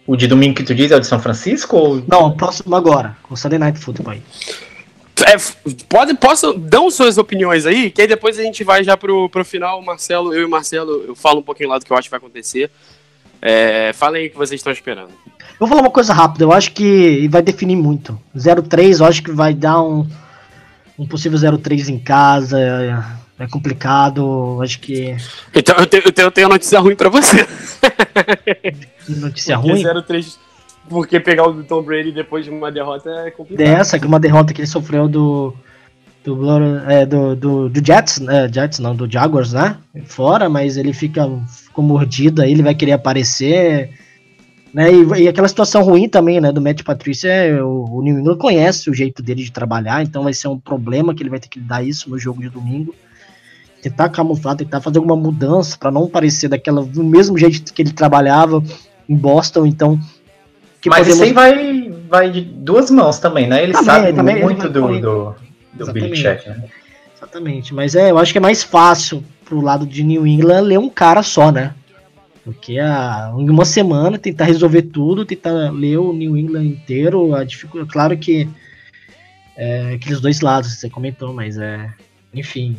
O 0.06 0.16
de 0.16 0.26
domingo 0.26 0.56
que 0.56 0.64
tu 0.64 0.74
diz 0.74 0.90
é 0.90 0.96
o 0.96 1.00
de 1.00 1.06
São 1.06 1.20
Francisco? 1.20 1.76
Ou... 1.76 2.02
Não, 2.08 2.26
o 2.26 2.36
próximo 2.36 2.74
agora, 2.74 3.16
o 3.30 3.36
Sunday 3.36 3.58
Night 3.58 3.78
Football. 3.78 4.14
aí. 4.14 4.22
É, 5.26 5.36
pode, 5.88 6.14
posso, 6.14 6.52
dão 6.54 6.90
suas 6.90 7.16
opiniões 7.16 7.64
aí, 7.64 7.90
que 7.90 8.00
aí 8.00 8.08
depois 8.08 8.38
a 8.38 8.42
gente 8.42 8.64
vai 8.64 8.82
já 8.82 8.96
pro, 8.96 9.28
pro 9.28 9.44
final, 9.44 9.80
Marcelo, 9.80 10.34
eu 10.34 10.42
e 10.42 10.44
o 10.44 10.50
Marcelo, 10.50 11.04
eu 11.06 11.14
falo 11.14 11.40
um 11.40 11.42
pouquinho 11.42 11.68
lá 11.68 11.78
do 11.78 11.84
que 11.84 11.92
eu 11.92 11.96
acho 11.96 12.08
que 12.08 12.10
vai 12.10 12.18
acontecer. 12.18 12.70
É, 13.40 13.92
falem 13.92 14.22
aí 14.22 14.28
o 14.28 14.30
que 14.32 14.36
vocês 14.36 14.58
estão 14.58 14.72
esperando. 14.72 15.10
Eu 15.38 15.58
vou 15.60 15.68
falar 15.68 15.82
uma 15.82 15.90
coisa 15.90 16.12
rápida, 16.12 16.44
eu 16.44 16.52
acho 16.52 16.72
que 16.72 17.28
vai 17.28 17.42
definir 17.42 17.76
muito. 17.76 18.18
0-3, 18.36 19.00
eu 19.00 19.06
acho 19.06 19.22
que 19.22 19.30
vai 19.30 19.54
dar 19.54 19.80
um. 19.82 20.08
um 20.98 21.06
possível 21.06 21.38
0-3 21.38 21.88
em 21.88 21.98
casa 21.98 22.58
é, 23.42 23.48
complicado. 23.48 24.60
Acho 24.62 24.78
que 24.80 25.16
Então 25.54 25.76
eu 25.76 25.86
tenho, 25.86 26.02
eu 26.04 26.12
tenho, 26.12 26.26
eu 26.26 26.30
tenho 26.30 26.46
uma 26.46 26.54
notícia 26.54 26.78
ruim 26.78 26.96
pra 26.96 27.08
você. 27.08 27.46
notícia 29.08 29.58
Porque 29.58 29.72
ruim. 29.72 29.82
0-3 29.82 30.36
Porque 30.88 31.20
pegar 31.20 31.48
o 31.48 31.64
Tom 31.64 31.82
Brady 31.82 32.12
depois 32.12 32.44
de 32.44 32.50
uma 32.50 32.70
derrota 32.70 33.10
é 33.10 33.30
complicado. 33.30 33.66
Dessa, 33.66 33.98
que 33.98 34.06
uma 34.06 34.20
derrota 34.20 34.52
que 34.52 34.60
ele 34.60 34.68
sofreu 34.68 35.08
do. 35.08 35.54
Do, 36.24 36.56
é, 36.88 37.04
do, 37.04 37.34
do, 37.34 37.68
do 37.68 37.84
Jets, 37.84 38.20
né? 38.20 38.48
Jets 38.52 38.78
não, 38.78 38.94
do 38.94 39.10
Jaguars, 39.10 39.52
né? 39.52 39.76
Fora, 40.04 40.48
mas 40.48 40.76
ele 40.76 40.92
fica 40.92 41.28
ficou 41.48 41.82
mordido 41.82 42.40
aí, 42.40 42.52
ele 42.52 42.62
vai 42.62 42.76
querer 42.76 42.92
aparecer. 42.92 43.90
Né? 44.72 44.92
E, 44.92 45.22
e 45.22 45.28
aquela 45.28 45.48
situação 45.48 45.82
ruim 45.82 46.08
também, 46.08 46.40
né? 46.40 46.52
Do 46.52 46.60
Matt 46.60 46.84
Patrícia, 46.84 47.28
é, 47.28 47.60
o, 47.60 47.86
o 47.90 48.02
New 48.02 48.20
England 48.20 48.38
conhece 48.38 48.88
o 48.88 48.94
jeito 48.94 49.20
dele 49.20 49.42
de 49.42 49.50
trabalhar, 49.50 50.00
então 50.00 50.22
vai 50.22 50.32
ser 50.32 50.46
um 50.46 50.60
problema 50.60 51.12
que 51.12 51.24
ele 51.24 51.30
vai 51.30 51.40
ter 51.40 51.48
que 51.48 51.58
dar 51.58 51.82
isso 51.82 52.08
no 52.08 52.16
jogo 52.16 52.40
de 52.40 52.48
domingo. 52.48 52.94
Tentar 53.82 54.08
camuflar, 54.08 54.56
tentar 54.56 54.80
fazer 54.80 54.98
alguma 54.98 55.16
mudança 55.16 55.76
para 55.76 55.90
não 55.90 56.08
parecer 56.08 56.48
daquela 56.48 56.82
do 56.84 57.02
mesmo 57.04 57.36
jeito 57.36 57.74
que 57.74 57.82
ele 57.82 57.92
trabalhava 57.92 58.62
em 59.08 59.14
Boston, 59.16 59.66
então. 59.66 59.98
que 60.80 60.88
Mas 60.88 61.00
podemos- 61.08 61.14
isso 61.16 61.24
aí 61.24 61.32
vai, 61.32 61.90
vai 62.08 62.30
de 62.30 62.40
duas 62.40 62.90
mãos 62.90 63.18
também, 63.18 63.46
né? 63.48 63.62
Ele 63.62 63.72
Também, 63.72 63.84
sabe 63.86 64.12
também, 64.12 64.36
ele 64.36 64.44
muito 64.44 64.60
vai 64.60 64.70
do, 64.70 64.80
do, 64.80 64.90
do 65.00 65.36
Exatamente. 65.82 66.22
Belichick, 66.22 66.48
né? 66.48 66.64
Exatamente, 67.16 67.74
mas 67.74 67.94
é, 67.94 68.10
eu 68.10 68.18
acho 68.18 68.32
que 68.32 68.38
é 68.38 68.40
mais 68.40 68.62
fácil 68.62 69.22
pro 69.44 69.60
lado 69.60 69.84
de 69.86 70.02
New 70.02 70.26
England 70.26 70.62
ler 70.62 70.78
um 70.78 70.88
cara 70.88 71.22
só, 71.22 71.50
né? 71.52 71.74
Do 72.44 72.52
que 72.52 72.78
a, 72.78 73.32
em 73.36 73.48
uma 73.50 73.64
semana 73.64 74.18
tentar 74.18 74.44
resolver 74.44 74.82
tudo, 74.82 75.24
tentar 75.24 75.70
ler 75.72 75.98
o 75.98 76.12
New 76.12 76.36
England 76.36 76.64
inteiro. 76.64 77.34
A 77.34 77.44
dificuldade, 77.44 77.92
claro 77.92 78.16
que 78.16 78.48
é, 79.56 79.94
aqueles 79.94 80.20
dois 80.20 80.40
lados 80.40 80.72
você 80.72 80.88
comentou, 80.90 81.32
mas 81.32 81.56
é. 81.58 81.88
Enfim. 82.34 82.76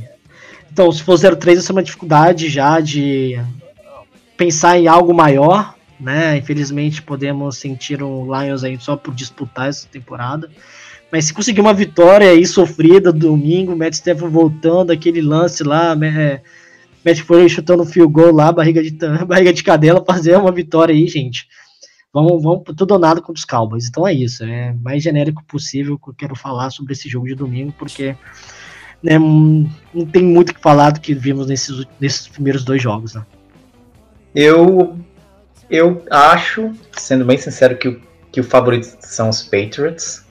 Então, 0.73 0.91
se 0.91 1.03
for 1.03 1.13
0-3, 1.13 1.57
essa 1.57 1.71
é 1.71 1.75
uma 1.75 1.83
dificuldade 1.83 2.49
já 2.49 2.79
de 2.79 3.39
pensar 4.35 4.75
em 4.75 4.87
algo 4.87 5.13
maior, 5.13 5.75
né? 5.99 6.35
Infelizmente 6.35 6.99
podemos 6.99 7.57
sentir 7.57 8.01
um 8.01 8.25
Lions 8.25 8.63
aí 8.63 8.75
só 8.79 8.97
por 8.97 9.13
disputar 9.13 9.69
essa 9.69 9.87
temporada. 9.87 10.49
Mas 11.11 11.25
se 11.25 11.33
conseguir 11.33 11.61
uma 11.61 11.75
vitória 11.75 12.27
aí 12.27 12.43
sofrida 12.43 13.13
domingo, 13.13 13.75
Matt 13.75 13.93
Stafford 13.93 14.33
voltando, 14.33 14.89
aquele 14.89 15.21
lance 15.21 15.63
lá, 15.63 15.95
né, 15.95 16.41
Matt 17.05 17.19
Flurry 17.19 17.47
chutando 17.47 17.85
field 17.85 18.11
goal 18.11 18.33
lá, 18.33 18.51
barriga 18.51 18.81
de, 18.81 18.89
barriga 19.27 19.53
de 19.53 19.63
cadela, 19.63 20.03
fazer 20.03 20.35
uma 20.37 20.51
vitória 20.51 20.91
aí, 20.91 21.07
gente. 21.07 21.47
Vamos, 22.11 22.41
vamos 22.41 22.63
tudo 22.75 22.93
ou 22.93 22.99
nada 22.99 23.21
contra 23.21 23.37
os 23.37 23.45
Cowboys. 23.45 23.87
Então 23.87 24.07
é 24.07 24.13
isso, 24.13 24.43
é 24.43 24.73
mais 24.81 25.03
genérico 25.03 25.43
possível 25.43 25.99
que 25.99 26.09
eu 26.09 26.15
quero 26.15 26.35
falar 26.35 26.71
sobre 26.71 26.93
esse 26.93 27.07
jogo 27.07 27.27
de 27.27 27.35
domingo, 27.35 27.71
porque 27.77 28.15
né, 29.03 29.19
não 29.19 30.05
tem 30.11 30.23
muito 30.23 30.51
o 30.51 30.55
que 30.55 30.61
falar 30.61 30.91
do 30.91 31.01
que 31.01 31.13
vimos 31.13 31.47
nesses, 31.47 31.85
nesses 31.99 32.27
primeiros 32.27 32.63
dois 32.63 32.81
jogos, 32.81 33.13
né? 33.13 33.23
Eu, 34.33 34.97
eu 35.69 36.01
acho, 36.09 36.71
sendo 36.93 37.25
bem 37.25 37.37
sincero, 37.37 37.75
que 37.77 37.89
o, 37.89 38.01
que 38.31 38.39
o 38.39 38.43
favorito 38.43 38.87
são 39.01 39.29
os 39.29 39.43
Patriots. 39.43 40.25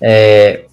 É, 0.00 0.64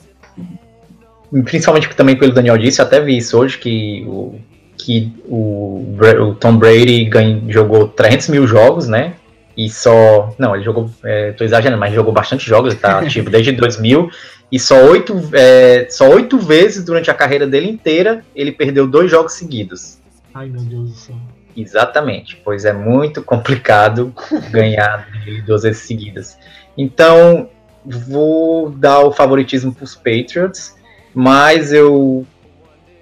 principalmente 1.43 1.89
também 1.89 2.15
pelo 2.15 2.33
Daniel 2.33 2.57
disse, 2.57 2.79
eu 2.79 2.85
até 2.85 3.01
vi 3.01 3.17
isso 3.17 3.37
hoje, 3.37 3.57
que 3.57 4.05
o, 4.07 4.39
que 4.77 5.11
o, 5.25 5.95
o 6.21 6.35
Tom 6.35 6.57
Brady 6.57 7.05
ganha- 7.05 7.41
jogou 7.47 7.87
300 7.87 8.29
mil 8.29 8.47
jogos, 8.47 8.87
né? 8.87 9.15
E 9.55 9.69
só. 9.69 10.33
Não, 10.37 10.55
ele 10.55 10.63
jogou. 10.63 10.89
É, 11.03 11.31
tô 11.31 11.43
exagerando, 11.43 11.79
mas 11.79 11.93
jogou 11.93 12.13
bastante 12.13 12.47
jogos, 12.47 12.73
ele 12.73 12.81
tá 12.81 12.99
ativo 13.01 13.29
desde 13.29 13.51
2000. 13.51 14.09
E 14.53 14.59
só 14.59 14.85
oito, 14.85 15.19
é, 15.33 15.87
só 15.89 16.07
oito 16.11 16.37
vezes 16.37 16.85
durante 16.85 17.09
a 17.09 17.13
carreira 17.15 17.47
dele 17.47 17.67
inteira 17.67 18.23
ele 18.35 18.51
perdeu 18.51 18.85
dois 18.85 19.09
jogos 19.09 19.33
seguidos. 19.33 19.97
Ai, 20.31 20.47
meu 20.47 20.61
Deus 20.61 20.91
do 20.91 20.95
céu. 20.95 21.15
Exatamente, 21.57 22.39
pois 22.45 22.63
é 22.63 22.71
muito 22.71 23.23
complicado 23.23 24.13
ganhar 24.53 25.09
dele 25.25 25.41
duas 25.41 25.63
vezes 25.63 25.81
seguidas. 25.81 26.37
Então, 26.77 27.49
vou 27.83 28.69
dar 28.69 28.99
o 28.99 29.11
favoritismo 29.11 29.73
para 29.73 29.85
os 29.85 29.95
Patriots, 29.95 30.75
mas 31.15 31.73
eu. 31.73 32.23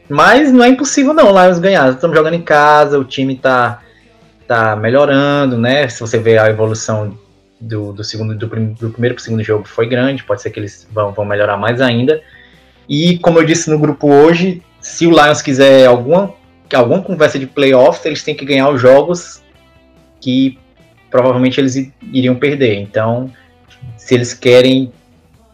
Mas 0.08 0.54
não 0.54 0.64
é 0.64 0.70
impossível 0.70 1.14
não, 1.14 1.32
Lions 1.34 1.60
ganhar. 1.60 1.92
Estamos 1.92 2.16
jogando 2.16 2.36
em 2.36 2.42
casa, 2.42 2.98
o 2.98 3.04
time 3.04 3.36
tá, 3.36 3.82
tá 4.48 4.74
melhorando, 4.78 5.58
né? 5.58 5.86
Se 5.90 6.00
você 6.00 6.18
ver 6.18 6.38
a 6.38 6.50
evolução 6.50 7.18
do, 7.62 7.94
do 7.94 8.04
segundo 8.04 8.36
do, 8.36 8.50
prim- 8.50 8.74
do 8.74 8.90
primeiro 8.90 9.16
para 9.16 9.22
o 9.22 9.24
segundo 9.24 9.44
jogo 9.44 9.68
foi 9.68 9.88
grande, 9.88 10.24
pode 10.24 10.42
ser 10.42 10.50
que 10.50 10.60
eles 10.60 10.88
vão, 10.92 11.14
vão 11.14 11.24
melhorar 11.24 11.56
mais 11.56 11.80
ainda. 11.80 12.22
E 12.90 13.20
como 13.20 13.40
eu 13.40 13.46
disse 13.46 13.70
no 13.70 13.78
grupo 13.78 14.12
hoje, 14.12 14.62
se 14.82 15.06
o 15.06 15.12
Lions 15.12 15.42
quiser 15.42 15.86
alguma 15.86 16.34
alguma 16.74 17.02
conversa 17.02 17.38
de 17.38 17.46
playoffs, 17.46 18.06
eles 18.06 18.24
têm 18.24 18.34
que 18.34 18.46
ganhar 18.46 18.70
os 18.70 18.82
jogos 18.82 19.42
que 20.22 20.58
provavelmente 21.10 21.60
eles 21.60 21.92
iriam 22.14 22.36
perder. 22.36 22.80
Então, 22.80 23.30
se 23.98 24.16
eles 24.16 24.34
querem 24.34 24.92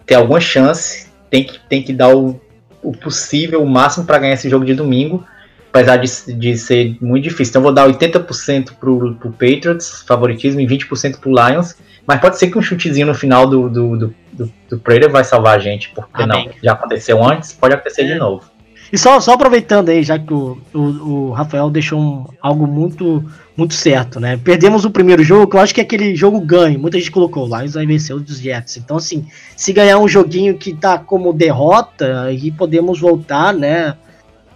ter 0.06 0.16
alguma 0.16 0.40
chance, 0.40 1.08
tem 1.30 1.44
que, 1.44 1.60
tem 1.68 1.82
que 1.82 1.92
dar 1.92 2.16
o, 2.16 2.40
o 2.84 2.92
possível, 2.92 3.64
o 3.64 3.68
máximo 3.68 4.06
para 4.06 4.20
ganhar 4.20 4.34
esse 4.36 4.48
jogo 4.48 4.64
de 4.64 4.76
domingo, 4.76 5.26
apesar 5.70 5.98
de, 5.98 6.34
de 6.34 6.58
ser 6.58 6.98
muito 7.02 7.24
difícil. 7.24 7.52
Então, 7.52 7.60
eu 7.62 7.64
vou 7.64 7.74
dar 7.74 7.88
80% 7.88 8.74
pro, 8.80 9.16
pro 9.16 9.32
Patriots, 9.32 10.04
favoritismo, 10.08 10.60
e 10.62 10.68
20% 10.68 11.20
pro 11.20 11.32
Lions. 11.32 11.76
Mas 12.06 12.22
pode 12.22 12.38
ser 12.38 12.48
que 12.50 12.58
um 12.58 12.62
chutezinho 12.62 13.08
no 13.08 13.14
final 13.14 13.46
do, 13.48 13.70
do, 13.70 13.98
do, 13.98 14.16
do, 14.32 14.52
do 14.70 14.80
Prater 14.80 15.10
vai 15.12 15.24
salvar 15.26 15.56
a 15.58 15.60
gente, 15.60 15.90
porque 15.94 16.24
Amém. 16.24 16.46
não, 16.46 16.54
já 16.64 16.72
aconteceu 16.72 17.22
antes, 17.24 17.52
pode 17.54 17.74
acontecer 17.74 18.06
de 18.06 18.14
É. 18.14 18.18
novo. 18.18 18.44
E 18.90 18.98
só, 18.98 19.20
só 19.20 19.34
aproveitando 19.34 19.90
aí, 19.90 20.02
já 20.02 20.18
que 20.18 20.34
o, 20.34 20.58
o, 20.74 20.80
o 20.80 21.32
Rafael 21.32 21.70
deixou 21.70 22.00
um- 22.00 22.26
algo 22.42 22.66
muito, 22.66 23.22
muito 23.58 23.74
certo, 23.74 24.18
né? 24.18 24.40
Perdemos 24.42 24.86
o 24.86 24.90
primeiro 24.90 25.22
jogo, 25.26 25.48
que 25.52 25.58
eu 25.58 25.60
acho 25.60 25.76
que 25.76 25.82
é 25.82 25.84
aquele 25.84 26.16
jogo 26.16 26.40
ganho. 26.40 26.80
Muita 26.80 26.98
gente 26.98 27.12
colocou, 27.12 27.46
o 27.46 27.58
Lions 27.58 27.74
vai 27.74 27.86
vencer 27.86 28.16
os 28.16 28.40
Jets. 28.40 28.78
Então, 28.78 28.96
assim, 28.96 29.26
se 29.58 29.74
ganhar 29.74 29.98
um 30.00 30.08
joguinho 30.08 30.58
que 30.58 30.74
tá 30.74 30.98
como 30.98 31.34
derrota, 31.34 32.22
aí 32.22 32.50
podemos 32.50 32.98
voltar, 33.02 33.54
né? 33.54 33.98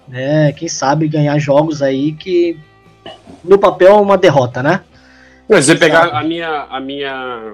Né? 0.08 0.52
Quem 0.54 0.68
sabe 0.68 1.08
ganhar 1.08 1.38
jogos 1.40 1.82
aí 1.82 2.14
que 2.14 2.58
no 3.44 3.58
papel 3.58 3.90
é 3.90 4.02
uma 4.02 4.18
derrota, 4.18 4.62
né? 4.62 4.82
Mas 5.50 5.66
se 5.66 5.72
você 5.72 5.78
pegar 5.78 6.10
a 6.10 6.24
minha, 6.24 6.68
a 6.70 6.80
minha, 6.80 7.54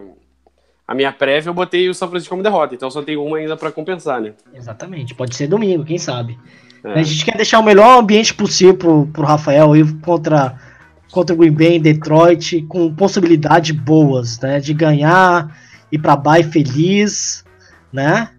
a 0.87 0.93
minha 0.93 1.11
prévia, 1.11 1.49
eu 1.49 1.53
botei 1.53 1.89
o 1.89 1.93
São 1.93 2.07
Francisco 2.09 2.31
como 2.31 2.43
derrota, 2.43 2.75
então 2.75 2.91
só 2.91 3.01
tem 3.01 3.17
uma 3.17 3.37
ainda 3.37 3.57
pra 3.57 3.71
compensar, 3.71 4.21
né? 4.21 4.33
Exatamente, 4.53 5.15
pode 5.15 5.35
ser 5.35 5.47
domingo, 5.47 5.83
quem 5.83 5.97
sabe. 5.97 6.37
É. 6.83 6.99
A 6.99 7.03
gente 7.03 7.25
quer 7.25 7.35
deixar 7.35 7.59
o 7.59 7.63
melhor 7.63 7.99
ambiente 7.99 8.33
possível 8.33 8.75
pro, 8.75 9.07
pro 9.07 9.23
Rafael 9.23 9.75
ir 9.75 9.99
contra, 10.01 10.57
contra 11.11 11.33
o 11.33 11.37
Green 11.37 11.51
Bay 11.51 11.75
em 11.77 11.81
Detroit, 11.81 12.61
com 12.63 12.93
possibilidades 12.93 13.75
boas, 13.75 14.39
né? 14.39 14.59
De 14.59 14.73
ganhar, 14.73 15.57
ir 15.91 15.97
pra 15.97 16.15
bye 16.15 16.43
feliz, 16.43 17.43
né? 17.91 18.29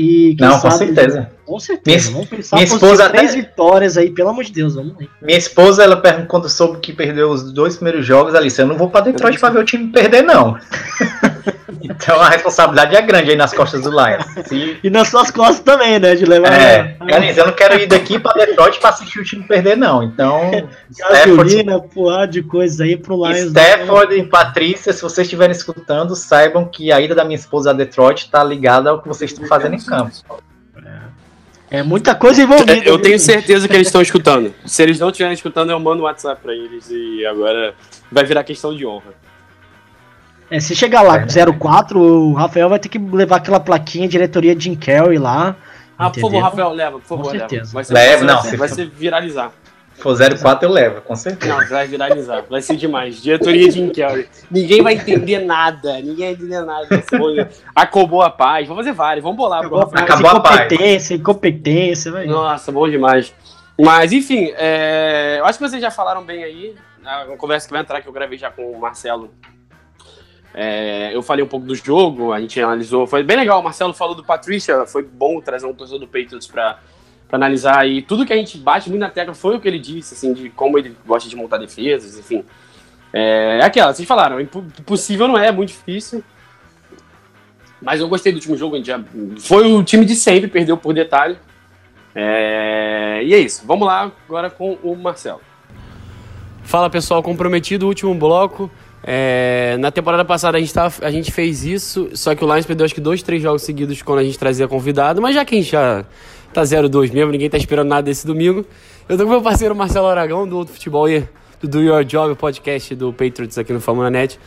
E 0.00 0.36
Não, 0.38 0.52
com 0.60 0.70
sabe- 0.70 0.86
certeza. 0.86 1.30
Com 1.44 1.58
certeza. 1.58 2.06
Minha- 2.10 2.12
vamos 2.14 2.28
pensar 2.28 2.56
minha 2.56 2.64
esposa 2.66 3.08
três 3.10 3.30
até- 3.32 3.40
vitórias 3.40 3.96
aí, 3.96 4.10
pelo 4.10 4.28
amor 4.28 4.44
de 4.44 4.52
Deus, 4.52 4.76
vamos 4.76 4.94
aí. 5.00 5.08
Minha 5.20 5.38
esposa, 5.38 5.82
ela 5.82 5.96
pergunta 5.96 6.26
quando 6.28 6.48
soube 6.48 6.78
que 6.78 6.92
perdeu 6.92 7.30
os 7.30 7.52
dois 7.52 7.74
primeiros 7.76 8.06
jogos, 8.06 8.32
ela 8.32 8.44
disse, 8.44 8.62
eu 8.62 8.66
não 8.66 8.76
vou 8.76 8.88
pra 8.88 9.00
Detroit 9.00 9.40
pra 9.40 9.50
ver 9.50 9.58
o 9.58 9.64
time 9.64 9.88
perder, 9.90 10.22
não. 10.22 10.56
então 11.82 12.20
a 12.20 12.28
responsabilidade 12.30 12.96
é 12.96 13.02
grande 13.02 13.30
aí 13.30 13.36
nas 13.36 13.52
costas 13.52 13.82
do 13.82 13.90
Lions. 13.90 14.24
Se- 14.46 14.78
E 14.82 14.88
nas 14.90 15.08
suas 15.08 15.30
costas 15.30 15.60
também, 15.60 15.98
né? 15.98 16.14
De 16.14 16.24
levar 16.24 16.52
é, 16.52 16.96
ela 17.00 17.20
diz, 17.20 17.36
eu 17.36 17.46
não 17.46 17.52
quero 17.52 17.78
ir 17.78 17.86
daqui 17.86 18.18
pra 18.18 18.32
Detroit 18.32 18.78
pra 18.80 18.90
assistir 18.90 19.20
o 19.20 19.24
time 19.24 19.42
perder, 19.44 19.76
não. 19.76 20.02
Então, 20.02 20.50
Stafford, 20.90 21.36
gasolina, 21.36 21.80
porra 21.80 22.26
de 22.26 22.42
coisa 22.42 22.84
aí 22.84 22.96
pro 22.96 23.16
Lions. 23.26 23.48
Stafford 23.48 24.14
e 24.14 24.22
Patrícia, 24.24 24.92
se 24.92 25.02
vocês 25.02 25.26
estiverem 25.26 25.52
escutando, 25.54 26.14
saibam 26.16 26.64
que 26.64 26.90
a 26.90 27.00
ida 27.00 27.14
da 27.14 27.24
minha 27.24 27.36
esposa 27.38 27.70
a 27.70 27.72
Detroit 27.72 28.30
tá 28.30 28.42
ligada 28.42 28.90
ao 28.90 29.00
que 29.02 29.08
vocês 29.08 29.30
estão 29.32 29.46
fazendo 29.46 29.74
em 29.74 29.80
campo. 29.80 30.12
É 31.70 31.82
muita 31.82 32.14
coisa 32.14 32.42
envolvida. 32.42 32.72
Eu 32.76 32.82
viu, 32.82 32.98
tenho 32.98 33.18
gente? 33.18 33.26
certeza 33.26 33.68
que 33.68 33.74
eles 33.74 33.88
estão 33.88 34.00
escutando. 34.00 34.54
Se 34.64 34.82
eles 34.82 34.98
não 34.98 35.10
estiverem 35.10 35.34
escutando, 35.34 35.70
eu 35.70 35.78
mando 35.78 36.00
um 36.00 36.06
WhatsApp 36.06 36.40
pra 36.42 36.54
eles 36.54 36.88
e 36.90 37.26
agora 37.26 37.74
vai 38.10 38.24
virar 38.24 38.42
questão 38.42 38.74
de 38.74 38.86
honra. 38.86 39.12
É, 40.50 40.60
se 40.60 40.74
chegar 40.74 41.02
lá 41.02 41.20
com 41.20 41.26
Verdade. 41.26 41.58
04, 41.58 42.00
o 42.00 42.32
Rafael 42.32 42.68
vai 42.68 42.78
ter 42.78 42.88
que 42.88 42.98
levar 42.98 43.36
aquela 43.36 43.60
plaquinha 43.60 44.08
diretoria 44.08 44.58
Jim 44.58 44.74
Carrey 44.74 45.18
lá. 45.18 45.56
Ah, 45.98 46.10
por 46.10 46.20
favor, 46.20 46.28
entendeu? 46.28 46.44
Rafael, 46.44 46.70
leva, 46.70 46.98
por 46.98 47.06
favor, 47.06 47.24
Com 47.24 47.32
leva. 47.32 47.48
certeza. 47.48 47.72
Vai 47.72 47.84
ser, 47.84 47.94
Leva, 47.94 48.24
vai 48.24 48.34
não, 48.34 48.58
vai 48.58 48.68
ser 48.68 48.88
viralizar. 48.88 49.52
Se 49.94 50.02
for 50.02 50.16
04 50.16 50.68
eu 50.68 50.72
levo, 50.72 51.00
com 51.00 51.16
certeza. 51.16 51.52
Não, 51.52 51.68
vai 51.68 51.88
viralizar. 51.88 52.44
Vai 52.48 52.62
ser 52.62 52.76
demais. 52.76 53.20
Diretoria 53.20 53.68
de 53.68 53.90
Carrey. 53.90 54.28
Ninguém 54.48 54.80
vai 54.80 54.94
entender 54.94 55.40
nada. 55.40 55.94
Ninguém 55.94 56.26
vai 56.26 56.34
entender 56.34 56.60
nada. 56.60 56.86
Acabou 57.74 58.22
a 58.22 58.30
paz. 58.30 58.68
Vamos 58.68 58.84
fazer 58.84 58.94
vários. 58.94 59.24
Vamos 59.24 59.36
bolar 59.36 59.68
pro 59.68 59.76
Rafael. 59.76 60.04
Acabou 60.04 60.30
a 60.30 60.40
paz. 60.40 60.54
incompetência, 60.60 61.14
incompetência, 61.14 62.12
vai. 62.12 62.26
Nossa, 62.26 62.70
bom 62.70 62.88
demais. 62.88 63.34
Mas, 63.76 64.12
enfim, 64.12 64.52
é, 64.56 65.36
eu 65.40 65.44
acho 65.44 65.58
que 65.58 65.68
vocês 65.68 65.82
já 65.82 65.90
falaram 65.90 66.24
bem 66.24 66.44
aí. 66.44 66.76
A 67.04 67.36
conversa 67.36 67.66
que 67.66 67.72
vai 67.72 67.82
entrar, 67.82 68.00
que 68.00 68.08
eu 68.08 68.12
gravei 68.12 68.38
já 68.38 68.50
com 68.50 68.70
o 68.70 68.80
Marcelo 68.80 69.30
É, 70.54 71.14
eu 71.14 71.22
falei 71.22 71.44
um 71.44 71.48
pouco 71.48 71.66
do 71.66 71.74
jogo, 71.74 72.32
a 72.32 72.40
gente 72.40 72.60
analisou, 72.60 73.06
foi 73.06 73.22
bem 73.22 73.36
legal. 73.36 73.60
O 73.60 73.64
Marcelo 73.64 73.92
falou 73.92 74.14
do 74.14 74.24
Patrícia, 74.24 74.86
foi 74.86 75.02
bom 75.02 75.40
trazer 75.40 75.66
um 75.66 75.74
torcedor 75.74 76.00
do 76.00 76.06
Patriots 76.06 76.46
para 76.46 76.78
analisar. 77.30 77.86
E 77.86 78.02
tudo 78.02 78.26
que 78.26 78.32
a 78.32 78.36
gente 78.36 78.58
bate 78.58 78.88
muito 78.88 79.00
na 79.00 79.10
tecla 79.10 79.34
foi 79.34 79.56
o 79.56 79.60
que 79.60 79.68
ele 79.68 79.78
disse, 79.78 80.14
assim, 80.14 80.32
de 80.32 80.50
como 80.50 80.78
ele 80.78 80.96
gosta 81.06 81.28
de 81.28 81.36
montar 81.36 81.58
defesas, 81.58 82.18
enfim. 82.18 82.44
É, 83.12 83.58
é 83.60 83.64
aquela, 83.64 83.92
vocês 83.92 84.06
falaram, 84.06 84.40
impossível 84.40 85.28
não 85.28 85.38
é, 85.38 85.48
é 85.48 85.52
muito 85.52 85.68
difícil. 85.70 86.24
Mas 87.80 88.00
eu 88.00 88.08
gostei 88.08 88.32
do 88.32 88.36
último 88.36 88.56
jogo, 88.56 88.74
a 88.74 88.78
gente 88.78 88.88
já, 88.88 89.00
foi 89.38 89.72
o 89.72 89.82
time 89.84 90.04
de 90.04 90.16
sempre, 90.16 90.48
perdeu 90.48 90.76
por 90.76 90.92
detalhe. 90.92 91.38
É, 92.14 93.20
e 93.22 93.32
é 93.32 93.38
isso, 93.38 93.64
vamos 93.64 93.86
lá 93.86 94.10
agora 94.26 94.50
com 94.50 94.72
o 94.82 94.96
Marcelo. 94.96 95.40
Fala 96.64 96.90
pessoal, 96.90 97.22
comprometido, 97.22 97.86
último 97.86 98.14
bloco. 98.14 98.70
É, 99.10 99.78
na 99.78 99.90
temporada 99.90 100.22
passada 100.22 100.58
a 100.58 100.60
gente, 100.60 100.74
tava, 100.74 100.94
a 101.00 101.10
gente 101.10 101.32
fez 101.32 101.64
isso, 101.64 102.10
só 102.12 102.34
que 102.34 102.44
o 102.44 102.46
Lions 102.46 102.66
perdeu 102.66 102.84
acho 102.84 102.94
que 102.94 103.00
dois, 103.00 103.22
três 103.22 103.40
jogos 103.42 103.62
seguidos 103.62 104.02
quando 104.02 104.18
a 104.18 104.22
gente 104.22 104.38
trazia 104.38 104.68
convidado, 104.68 105.22
mas 105.22 105.34
já 105.34 105.46
que 105.46 105.54
a 105.54 105.58
gente 105.58 105.70
já 105.70 106.04
tá 106.52 106.60
0-2 106.60 107.10
mesmo, 107.10 107.32
ninguém 107.32 107.48
tá 107.48 107.56
esperando 107.56 107.88
nada 107.88 108.02
desse 108.02 108.26
domingo. 108.26 108.66
Eu 109.08 109.16
tô 109.16 109.24
com 109.24 109.30
meu 109.30 109.40
parceiro 109.40 109.74
Marcelo 109.74 110.08
Aragão, 110.08 110.46
do 110.46 110.58
Outro 110.58 110.74
Futebol 110.74 111.06
aí, 111.06 111.26
do 111.58 111.66
Do 111.66 111.80
Your 111.80 112.04
Job, 112.04 112.34
podcast 112.34 112.94
do 112.94 113.10
Patriots 113.10 113.56
aqui 113.56 113.72
no 113.72 113.80
Famuna 113.80 114.10
Net. 114.10 114.38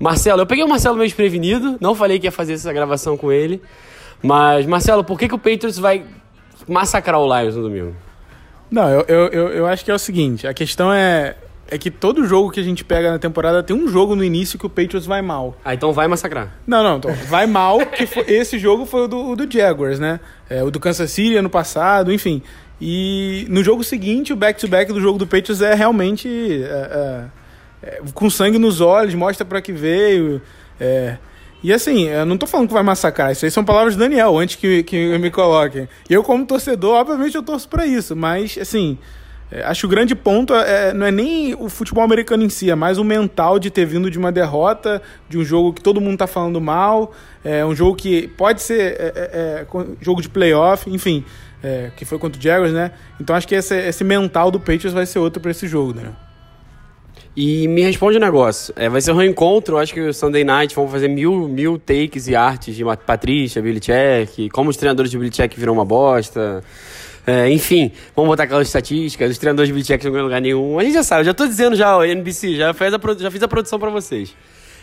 Marcelo, 0.00 0.40
eu 0.40 0.46
peguei 0.46 0.64
o 0.64 0.68
Marcelo 0.68 0.96
meio 0.96 1.08
desprevenido, 1.08 1.76
não 1.78 1.94
falei 1.94 2.18
que 2.18 2.26
ia 2.26 2.32
fazer 2.32 2.54
essa 2.54 2.72
gravação 2.72 3.18
com 3.18 3.30
ele, 3.30 3.60
mas 4.22 4.64
Marcelo, 4.64 5.04
por 5.04 5.18
que, 5.18 5.28
que 5.28 5.34
o 5.34 5.38
Patriots 5.38 5.78
vai 5.78 6.02
massacrar 6.66 7.20
o 7.20 7.38
Lions 7.38 7.54
no 7.54 7.64
domingo? 7.64 7.94
Não, 8.70 8.88
eu, 8.88 9.04
eu, 9.08 9.26
eu, 9.28 9.48
eu 9.48 9.66
acho 9.66 9.84
que 9.84 9.90
é 9.90 9.94
o 9.94 9.98
seguinte, 9.98 10.46
a 10.46 10.54
questão 10.54 10.90
é 10.90 11.36
é 11.68 11.76
que 11.76 11.90
todo 11.90 12.24
jogo 12.26 12.50
que 12.50 12.60
a 12.60 12.62
gente 12.62 12.84
pega 12.84 13.10
na 13.10 13.18
temporada 13.18 13.62
tem 13.62 13.74
um 13.74 13.88
jogo 13.88 14.14
no 14.14 14.22
início 14.22 14.58
que 14.58 14.66
o 14.66 14.68
Patriots 14.68 15.06
vai 15.06 15.20
mal. 15.20 15.56
Ah, 15.64 15.74
então 15.74 15.92
vai 15.92 16.06
massacrar. 16.06 16.54
Não, 16.66 16.82
não, 16.82 16.98
então, 16.98 17.12
vai 17.28 17.46
mal, 17.46 17.78
que 17.86 18.06
foi, 18.06 18.24
esse 18.28 18.58
jogo 18.58 18.86
foi 18.86 19.02
o 19.02 19.08
do, 19.08 19.30
o 19.30 19.36
do 19.36 19.50
Jaguars, 19.50 19.98
né? 19.98 20.20
É, 20.48 20.62
o 20.62 20.70
do 20.70 20.78
Kansas 20.78 21.10
City 21.10 21.36
ano 21.36 21.50
passado, 21.50 22.12
enfim. 22.12 22.42
E 22.80 23.46
no 23.48 23.64
jogo 23.64 23.82
seguinte, 23.82 24.32
o 24.32 24.36
back-to-back 24.36 24.92
do 24.92 25.00
jogo 25.00 25.18
do 25.18 25.26
Patriots 25.26 25.60
é 25.60 25.74
realmente 25.74 26.28
é, 26.28 27.28
é, 27.82 27.88
é 27.88 28.00
com 28.14 28.30
sangue 28.30 28.58
nos 28.58 28.80
olhos, 28.80 29.14
mostra 29.14 29.44
para 29.44 29.60
que 29.60 29.72
veio. 29.72 30.40
É. 30.78 31.16
E 31.62 31.72
assim, 31.72 32.04
eu 32.04 32.24
não 32.24 32.36
tô 32.36 32.46
falando 32.46 32.68
que 32.68 32.74
vai 32.74 32.82
massacrar, 32.82 33.32
isso 33.32 33.44
aí 33.44 33.50
são 33.50 33.64
palavras 33.64 33.96
do 33.96 33.98
Daniel, 33.98 34.38
antes 34.38 34.54
que, 34.56 34.82
que 34.84 35.18
me 35.18 35.30
coloquem. 35.30 35.88
Eu, 36.08 36.22
como 36.22 36.46
torcedor, 36.46 36.94
obviamente 36.96 37.34
eu 37.34 37.42
torço 37.42 37.68
para 37.68 37.86
isso, 37.86 38.14
mas 38.14 38.56
assim. 38.60 38.98
É, 39.50 39.62
acho 39.62 39.80
que 39.80 39.86
o 39.86 39.88
grande 39.88 40.14
ponto 40.14 40.52
é, 40.54 40.92
não 40.92 41.06
é 41.06 41.12
nem 41.12 41.54
o 41.54 41.68
futebol 41.68 42.02
americano 42.02 42.42
em 42.42 42.48
si, 42.48 42.70
é 42.70 42.74
mais 42.74 42.98
o 42.98 43.04
mental 43.04 43.58
de 43.58 43.70
ter 43.70 43.84
vindo 43.84 44.10
de 44.10 44.18
uma 44.18 44.32
derrota, 44.32 45.00
de 45.28 45.38
um 45.38 45.44
jogo 45.44 45.72
que 45.72 45.80
todo 45.80 46.00
mundo 46.00 46.14
está 46.14 46.26
falando 46.26 46.60
mal, 46.60 47.12
é 47.44 47.64
um 47.64 47.74
jogo 47.74 47.94
que 47.94 48.26
pode 48.28 48.60
ser 48.60 48.96
é, 48.98 49.12
é, 49.14 49.66
é 49.66 49.66
jogo 50.00 50.20
de 50.20 50.28
playoff, 50.28 50.90
enfim, 50.90 51.24
é, 51.62 51.90
que 51.96 52.04
foi 52.04 52.18
contra 52.18 52.40
o 52.40 52.42
Jaguars, 52.42 52.72
né? 52.72 52.90
Então 53.20 53.36
acho 53.36 53.46
que 53.46 53.54
esse, 53.54 53.76
esse 53.76 54.02
mental 54.02 54.50
do 54.50 54.58
Patriots 54.58 54.92
vai 54.92 55.06
ser 55.06 55.20
outro 55.20 55.40
para 55.40 55.52
esse 55.52 55.68
jogo, 55.68 55.94
né? 55.94 56.12
E 57.36 57.68
me 57.68 57.82
responde 57.82 58.16
um 58.16 58.20
negócio. 58.20 58.72
É, 58.76 58.88
vai 58.88 59.00
ser 59.00 59.12
um 59.12 59.16
reencontro, 59.16 59.76
acho 59.76 59.92
que 59.92 60.00
o 60.00 60.12
Sunday 60.12 60.42
Night 60.42 60.74
vão 60.74 60.88
fazer 60.88 61.06
mil, 61.06 61.46
mil 61.46 61.78
takes 61.78 62.26
e 62.28 62.34
artes 62.34 62.74
de 62.74 62.82
Patrícia, 63.04 63.60
Billy 63.60 63.78
Check, 63.78 64.50
como 64.50 64.70
os 64.70 64.76
treinadores 64.76 65.10
de 65.10 65.18
Billy 65.18 65.30
Check 65.30 65.54
viram 65.54 65.74
uma 65.74 65.84
bosta. 65.84 66.64
É, 67.26 67.50
enfim, 67.50 67.90
vamos 68.14 68.28
botar 68.28 68.44
aquelas 68.44 68.68
estatísticas, 68.68 69.32
os 69.32 69.38
treinadores 69.38 69.74
de 69.74 69.74
BTX 69.74 70.04
não 70.04 70.12
ganham 70.12 70.26
lugar 70.26 70.40
nenhum. 70.40 70.78
A 70.78 70.84
gente 70.84 70.94
já 70.94 71.02
sabe, 71.02 71.24
já 71.24 71.34
tô 71.34 71.46
dizendo 71.46 71.74
já, 71.74 71.96
o 71.96 72.04
NBC, 72.04 72.54
já, 72.54 72.72
fez 72.72 72.94
a, 72.94 73.00
já 73.18 73.30
fiz 73.30 73.42
a 73.42 73.48
produção 73.48 73.78
para 73.80 73.90
vocês. 73.90 74.32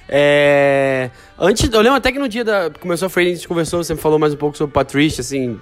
É, 0.09 1.09
antes, 1.39 1.71
eu 1.71 1.79
lembro 1.79 1.97
até 1.97 2.11
que 2.11 2.19
no 2.19 2.27
dia 2.27 2.43
da 2.43 2.69
começou 2.69 3.05
a 3.05 3.09
free, 3.09 3.31
a 3.31 3.35
gente 3.35 3.47
conversou, 3.47 3.81
você 3.81 3.93
me 3.93 3.99
falou 3.99 4.19
mais 4.19 4.33
um 4.33 4.37
pouco 4.37 4.57
sobre 4.57 4.71
o 4.71 4.73
Patrícia, 4.73 5.21
assim, 5.21 5.57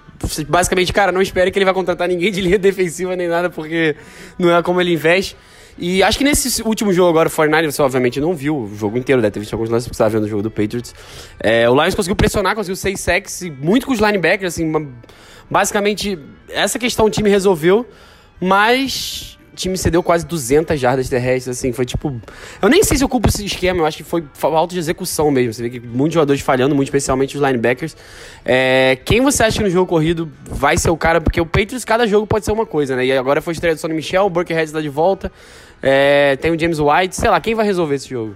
basicamente, 0.47 0.91
cara, 0.91 1.11
não 1.11 1.21
espere 1.21 1.51
que 1.51 1.59
ele 1.59 1.65
vai 1.65 1.73
contratar 1.73 2.07
ninguém 2.07 2.31
de 2.31 2.41
linha 2.41 2.57
defensiva 2.59 3.15
nem 3.15 3.27
nada, 3.27 3.49
porque 3.49 3.95
não 4.39 4.55
é 4.55 4.63
como 4.63 4.81
ele 4.81 4.93
investe. 4.93 5.35
E 5.77 6.03
acho 6.03 6.17
que 6.17 6.23
nesse 6.23 6.61
último 6.63 6.91
jogo 6.91 7.09
agora, 7.09 7.27
o 7.27 7.31
Fortnite, 7.31 7.71
você 7.71 7.81
obviamente 7.81 8.19
não 8.19 8.33
viu 8.33 8.57
o 8.57 8.75
jogo 8.75 8.97
inteiro, 8.97 9.21
deve 9.21 9.31
ter 9.31 9.39
visto 9.39 9.53
alguns 9.53 9.69
lances 9.69 9.87
porque 9.87 9.95
você 9.95 10.03
estava 10.03 10.09
vendo 10.09 10.25
o 10.25 10.27
jogo 10.27 10.43
do 10.43 10.51
Patriots. 10.51 10.93
É, 11.39 11.69
o 11.69 11.73
Lions 11.73 11.95
conseguiu 11.95 12.15
pressionar, 12.15 12.55
conseguiu 12.55 12.75
seis 12.75 12.99
sacks, 12.99 13.43
muito 13.61 13.85
com 13.85 13.93
os 13.93 13.99
linebackers, 13.99 14.53
assim, 14.53 14.67
uma, 14.67 14.85
basicamente, 15.51 16.17
essa 16.49 16.79
questão 16.79 17.07
o 17.07 17.09
time 17.09 17.29
resolveu, 17.29 17.85
mas 18.39 19.37
o 19.51 19.55
time 19.55 19.77
cedeu 19.77 20.01
quase 20.01 20.25
200 20.25 20.79
jardas 20.79 21.09
terrestres, 21.09 21.57
assim, 21.57 21.73
foi 21.73 21.85
tipo... 21.85 22.19
Eu 22.61 22.69
nem 22.69 22.81
sei 22.83 22.97
se 22.97 23.03
eu 23.03 23.09
culpo 23.09 23.27
esse 23.27 23.43
esquema, 23.43 23.81
eu 23.81 23.85
acho 23.85 23.97
que 23.97 24.03
foi 24.03 24.23
falta 24.33 24.73
de 24.73 24.79
execução 24.79 25.29
mesmo, 25.29 25.53
você 25.53 25.63
vê 25.63 25.69
que 25.69 25.79
muitos 25.81 26.13
jogadores 26.13 26.41
falhando, 26.41 26.73
muito 26.73 26.87
especialmente 26.87 27.35
os 27.35 27.43
linebackers. 27.43 27.97
É, 28.45 28.97
quem 29.03 29.19
você 29.19 29.43
acha 29.43 29.57
que 29.57 29.63
no 29.65 29.69
jogo 29.69 29.87
corrido 29.87 30.31
vai 30.45 30.77
ser 30.77 30.89
o 30.89 30.95
cara, 30.95 31.19
porque 31.19 31.41
o 31.41 31.45
Patriots, 31.45 31.83
cada 31.83 32.07
jogo 32.07 32.25
pode 32.25 32.45
ser 32.45 32.53
uma 32.53 32.65
coisa, 32.65 32.95
né, 32.95 33.05
e 33.05 33.11
agora 33.11 33.41
foi 33.41 33.51
estreia 33.51 33.75
do 33.75 33.81
Sonny 33.81 33.93
Michel, 33.93 34.25
o 34.25 34.29
Burkhead 34.29 34.63
está 34.63 34.79
de 34.79 34.89
volta, 34.89 35.29
é, 35.83 36.37
tem 36.37 36.49
o 36.49 36.57
James 36.57 36.79
White, 36.79 37.17
sei 37.17 37.29
lá, 37.29 37.41
quem 37.41 37.53
vai 37.53 37.65
resolver 37.65 37.95
esse 37.95 38.09
jogo? 38.09 38.35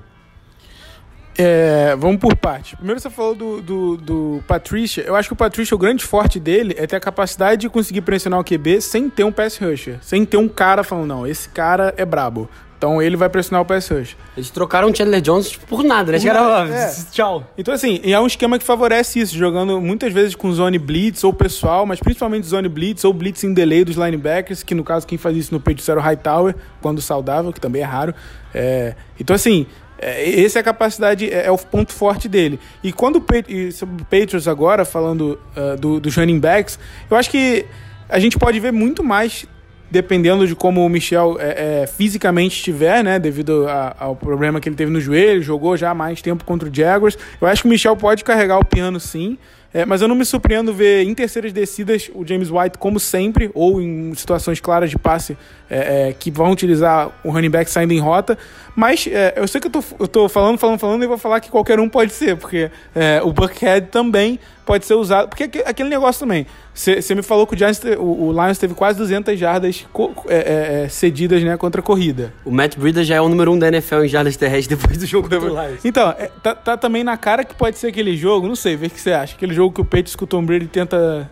É, 1.38 1.95
vamos 1.97 2.17
por 2.17 2.36
parte. 2.36 2.75
Primeiro 2.75 2.99
você 2.99 3.09
falou 3.09 3.36
do, 3.36 3.61
do, 3.61 3.97
do 3.97 4.43
Patricia. 4.47 5.03
Eu 5.03 5.15
acho 5.15 5.29
que 5.29 5.33
o 5.33 5.36
Patricia, 5.36 5.75
o 5.75 5.77
grande 5.77 6.03
forte 6.03 6.39
dele 6.39 6.75
é 6.77 6.88
ter 6.88 6.95
a 6.95 6.99
capacidade 6.99 7.61
de 7.61 7.69
conseguir 7.69 8.01
pressionar 8.01 8.39
o 8.39 8.43
QB 8.43 8.81
sem 8.81 9.09
ter 9.09 9.23
um 9.23 9.31
pass 9.31 9.57
rusher. 9.57 9.97
Sem 10.01 10.25
ter 10.25 10.38
um 10.38 10.47
cara 10.47 10.83
falando, 10.83 11.07
não, 11.07 11.27
esse 11.27 11.49
cara 11.49 11.93
é 11.97 12.05
brabo. 12.05 12.49
Então 12.77 13.01
ele 13.01 13.15
vai 13.15 13.29
pressionar 13.29 13.61
o 13.61 13.65
pass 13.65 13.89
rush. 13.89 14.15
Eles 14.36 14.49
trocaram 14.49 14.89
o 14.89 14.95
Chandler 14.95 15.21
Jones 15.21 15.49
tipo, 15.49 15.65
por 15.65 15.83
nada, 15.83 16.11
né? 16.11 16.19
Por 16.19 16.71
é. 16.71 16.93
Tchau. 17.11 17.43
Então, 17.57 17.73
assim, 17.73 17.99
é 18.03 18.19
um 18.19 18.27
esquema 18.27 18.59
que 18.59 18.65
favorece 18.65 19.19
isso, 19.19 19.36
jogando 19.36 19.79
muitas 19.79 20.13
vezes 20.13 20.36
com 20.36 20.51
zone 20.51 20.77
blitz 20.77 21.23
ou 21.23 21.33
pessoal, 21.33 21.86
mas 21.86 21.99
principalmente 21.99 22.45
zone 22.45 22.67
blitz 22.67 23.03
ou 23.03 23.13
blitz 23.13 23.43
em 23.43 23.53
delay 23.53 23.83
dos 23.83 23.95
linebackers, 23.95 24.61
que 24.61 24.75
no 24.75 24.83
caso 24.83 25.07
quem 25.07 25.17
faz 25.17 25.36
isso 25.38 25.53
no 25.53 25.59
peito 25.59 25.89
era 25.89 25.99
o 25.99 26.03
Hightower, 26.03 26.55
quando 26.81 27.01
saudável, 27.01 27.51
que 27.51 27.61
também 27.61 27.81
é 27.81 27.86
raro. 27.86 28.13
É... 28.53 28.93
Então, 29.19 29.36
assim, 29.36 29.65
é, 29.97 30.41
essa 30.43 30.59
é 30.59 30.61
a 30.61 30.63
capacidade, 30.63 31.31
é, 31.31 31.45
é, 31.45 31.51
o 31.51 31.57
ponto 31.57 31.93
forte 31.93 32.27
dele. 32.27 32.59
E 32.83 32.91
quando 32.91 33.17
o 33.17 33.21
Patriots 33.21 34.47
agora, 34.47 34.85
falando 34.85 35.39
uh, 35.55 35.77
do, 35.77 35.99
dos 35.99 36.15
running 36.15 36.39
backs, 36.39 36.77
eu 37.09 37.17
acho 37.17 37.29
que 37.29 37.65
a 38.09 38.19
gente 38.19 38.37
pode 38.37 38.59
ver 38.59 38.71
muito 38.71 39.03
mais 39.03 39.45
dependendo 39.89 40.47
de 40.47 40.55
como 40.55 40.85
o 40.85 40.89
Michel 40.89 41.37
é, 41.39 41.83
é, 41.83 41.87
fisicamente 41.87 42.57
estiver, 42.57 43.03
né, 43.03 43.19
devido 43.19 43.67
a, 43.67 43.95
ao 43.99 44.15
problema 44.15 44.59
que 44.59 44.67
ele 44.67 44.75
teve 44.75 44.91
no 44.91 44.99
joelho, 44.99 45.41
jogou 45.41 45.77
já 45.77 45.93
mais 45.93 46.21
tempo 46.21 46.43
contra 46.43 46.67
o 46.67 46.73
Jaguars. 46.73 47.17
Eu 47.39 47.47
acho 47.47 47.61
que 47.61 47.67
o 47.67 47.71
Michel 47.71 47.95
pode 47.95 48.23
carregar 48.23 48.57
o 48.57 48.65
piano 48.65 48.99
sim, 48.99 49.37
é, 49.75 49.85
mas 49.85 50.01
eu 50.01 50.07
não 50.07 50.15
me 50.15 50.23
surpreendo 50.23 50.73
ver 50.73 51.03
em 51.03 51.13
terceiras 51.13 51.51
descidas 51.51 52.09
o 52.15 52.25
James 52.25 52.49
White, 52.49 52.77
como 52.77 52.97
sempre, 52.97 53.51
ou 53.53 53.81
em 53.81 54.13
situações 54.15 54.61
claras 54.61 54.89
de 54.89 54.97
passe 54.97 55.37
é, 55.69 56.09
é, 56.09 56.13
que 56.13 56.31
vão 56.31 56.49
utilizar 56.51 57.11
o 57.25 57.29
running 57.29 57.49
back 57.49 57.69
saindo 57.69 57.91
em 57.91 57.99
rota. 57.99 58.37
Mas 58.76 59.07
é, 59.07 59.34
eu 59.36 59.47
sei 59.47 59.59
que 59.59 59.67
eu 59.67 59.71
tô, 59.71 59.84
eu 59.99 60.07
tô 60.07 60.30
falando, 60.30 60.57
falando, 60.57 60.80
falando 60.80 61.03
e 61.03 61.07
vou 61.07 61.17
falar 61.17 61.39
que 61.39 61.49
qualquer 61.49 61.80
um 61.80 61.89
pode 61.89 62.13
ser, 62.13 62.38
porque 62.38 62.71
é, 62.95 63.21
o 63.23 63.32
Buckhead 63.32 63.88
também 63.88 64.39
pode 64.65 64.86
ser 64.86 64.95
usado. 64.95 65.30
Porque 65.30 65.63
aquele 65.65 65.89
negócio 65.89 66.21
também. 66.21 66.45
Você 66.73 67.15
me 67.15 67.21
falou 67.21 67.47
que 67.47 67.55
o, 67.55 67.57
Giants, 67.57 67.82
o, 67.97 68.26
o, 68.26 68.32
Lions 68.32 68.57
teve 68.57 68.73
quase 68.73 68.97
200 68.97 69.39
jardas 69.39 69.86
é, 70.28 70.88
cedidas 70.89 71.41
né, 71.41 71.55
contra 71.55 71.80
a 71.80 71.84
corrida. 71.84 72.34
O 72.43 72.51
Matt 72.51 72.76
Breida 72.76 73.01
já 73.01 73.15
é 73.15 73.21
o 73.21 73.30
número 73.30 73.53
um 73.53 73.57
da 73.57 73.69
NFL 73.69 74.03
em 74.03 74.09
jardas 74.09 74.36
terrestres 74.36 74.67
depois 74.78 74.97
do 74.97 75.05
jogo 75.05 75.30
do 75.30 75.39
Lions. 75.39 75.86
Então, 75.86 76.13
tá, 76.43 76.53
tá 76.53 76.76
também 76.76 77.03
na 77.03 77.15
cara 77.15 77.45
que 77.45 77.55
pode 77.55 77.78
ser 77.78 77.88
aquele 77.88 78.17
jogo, 78.17 78.45
não 78.45 78.57
sei, 78.57 78.76
vê 78.76 78.88
o 78.88 78.89
que 78.89 78.99
você 78.99 79.13
acha. 79.13 79.36
Aquele 79.36 79.53
jogo 79.53 79.65
jogo 79.65 79.73
que 79.73 79.82
o 79.82 79.86
Patriots 79.86 80.15
com 80.15 80.26
o 80.26 80.28
Tom 80.28 80.45
Brady 80.45 80.67
tenta 80.67 81.30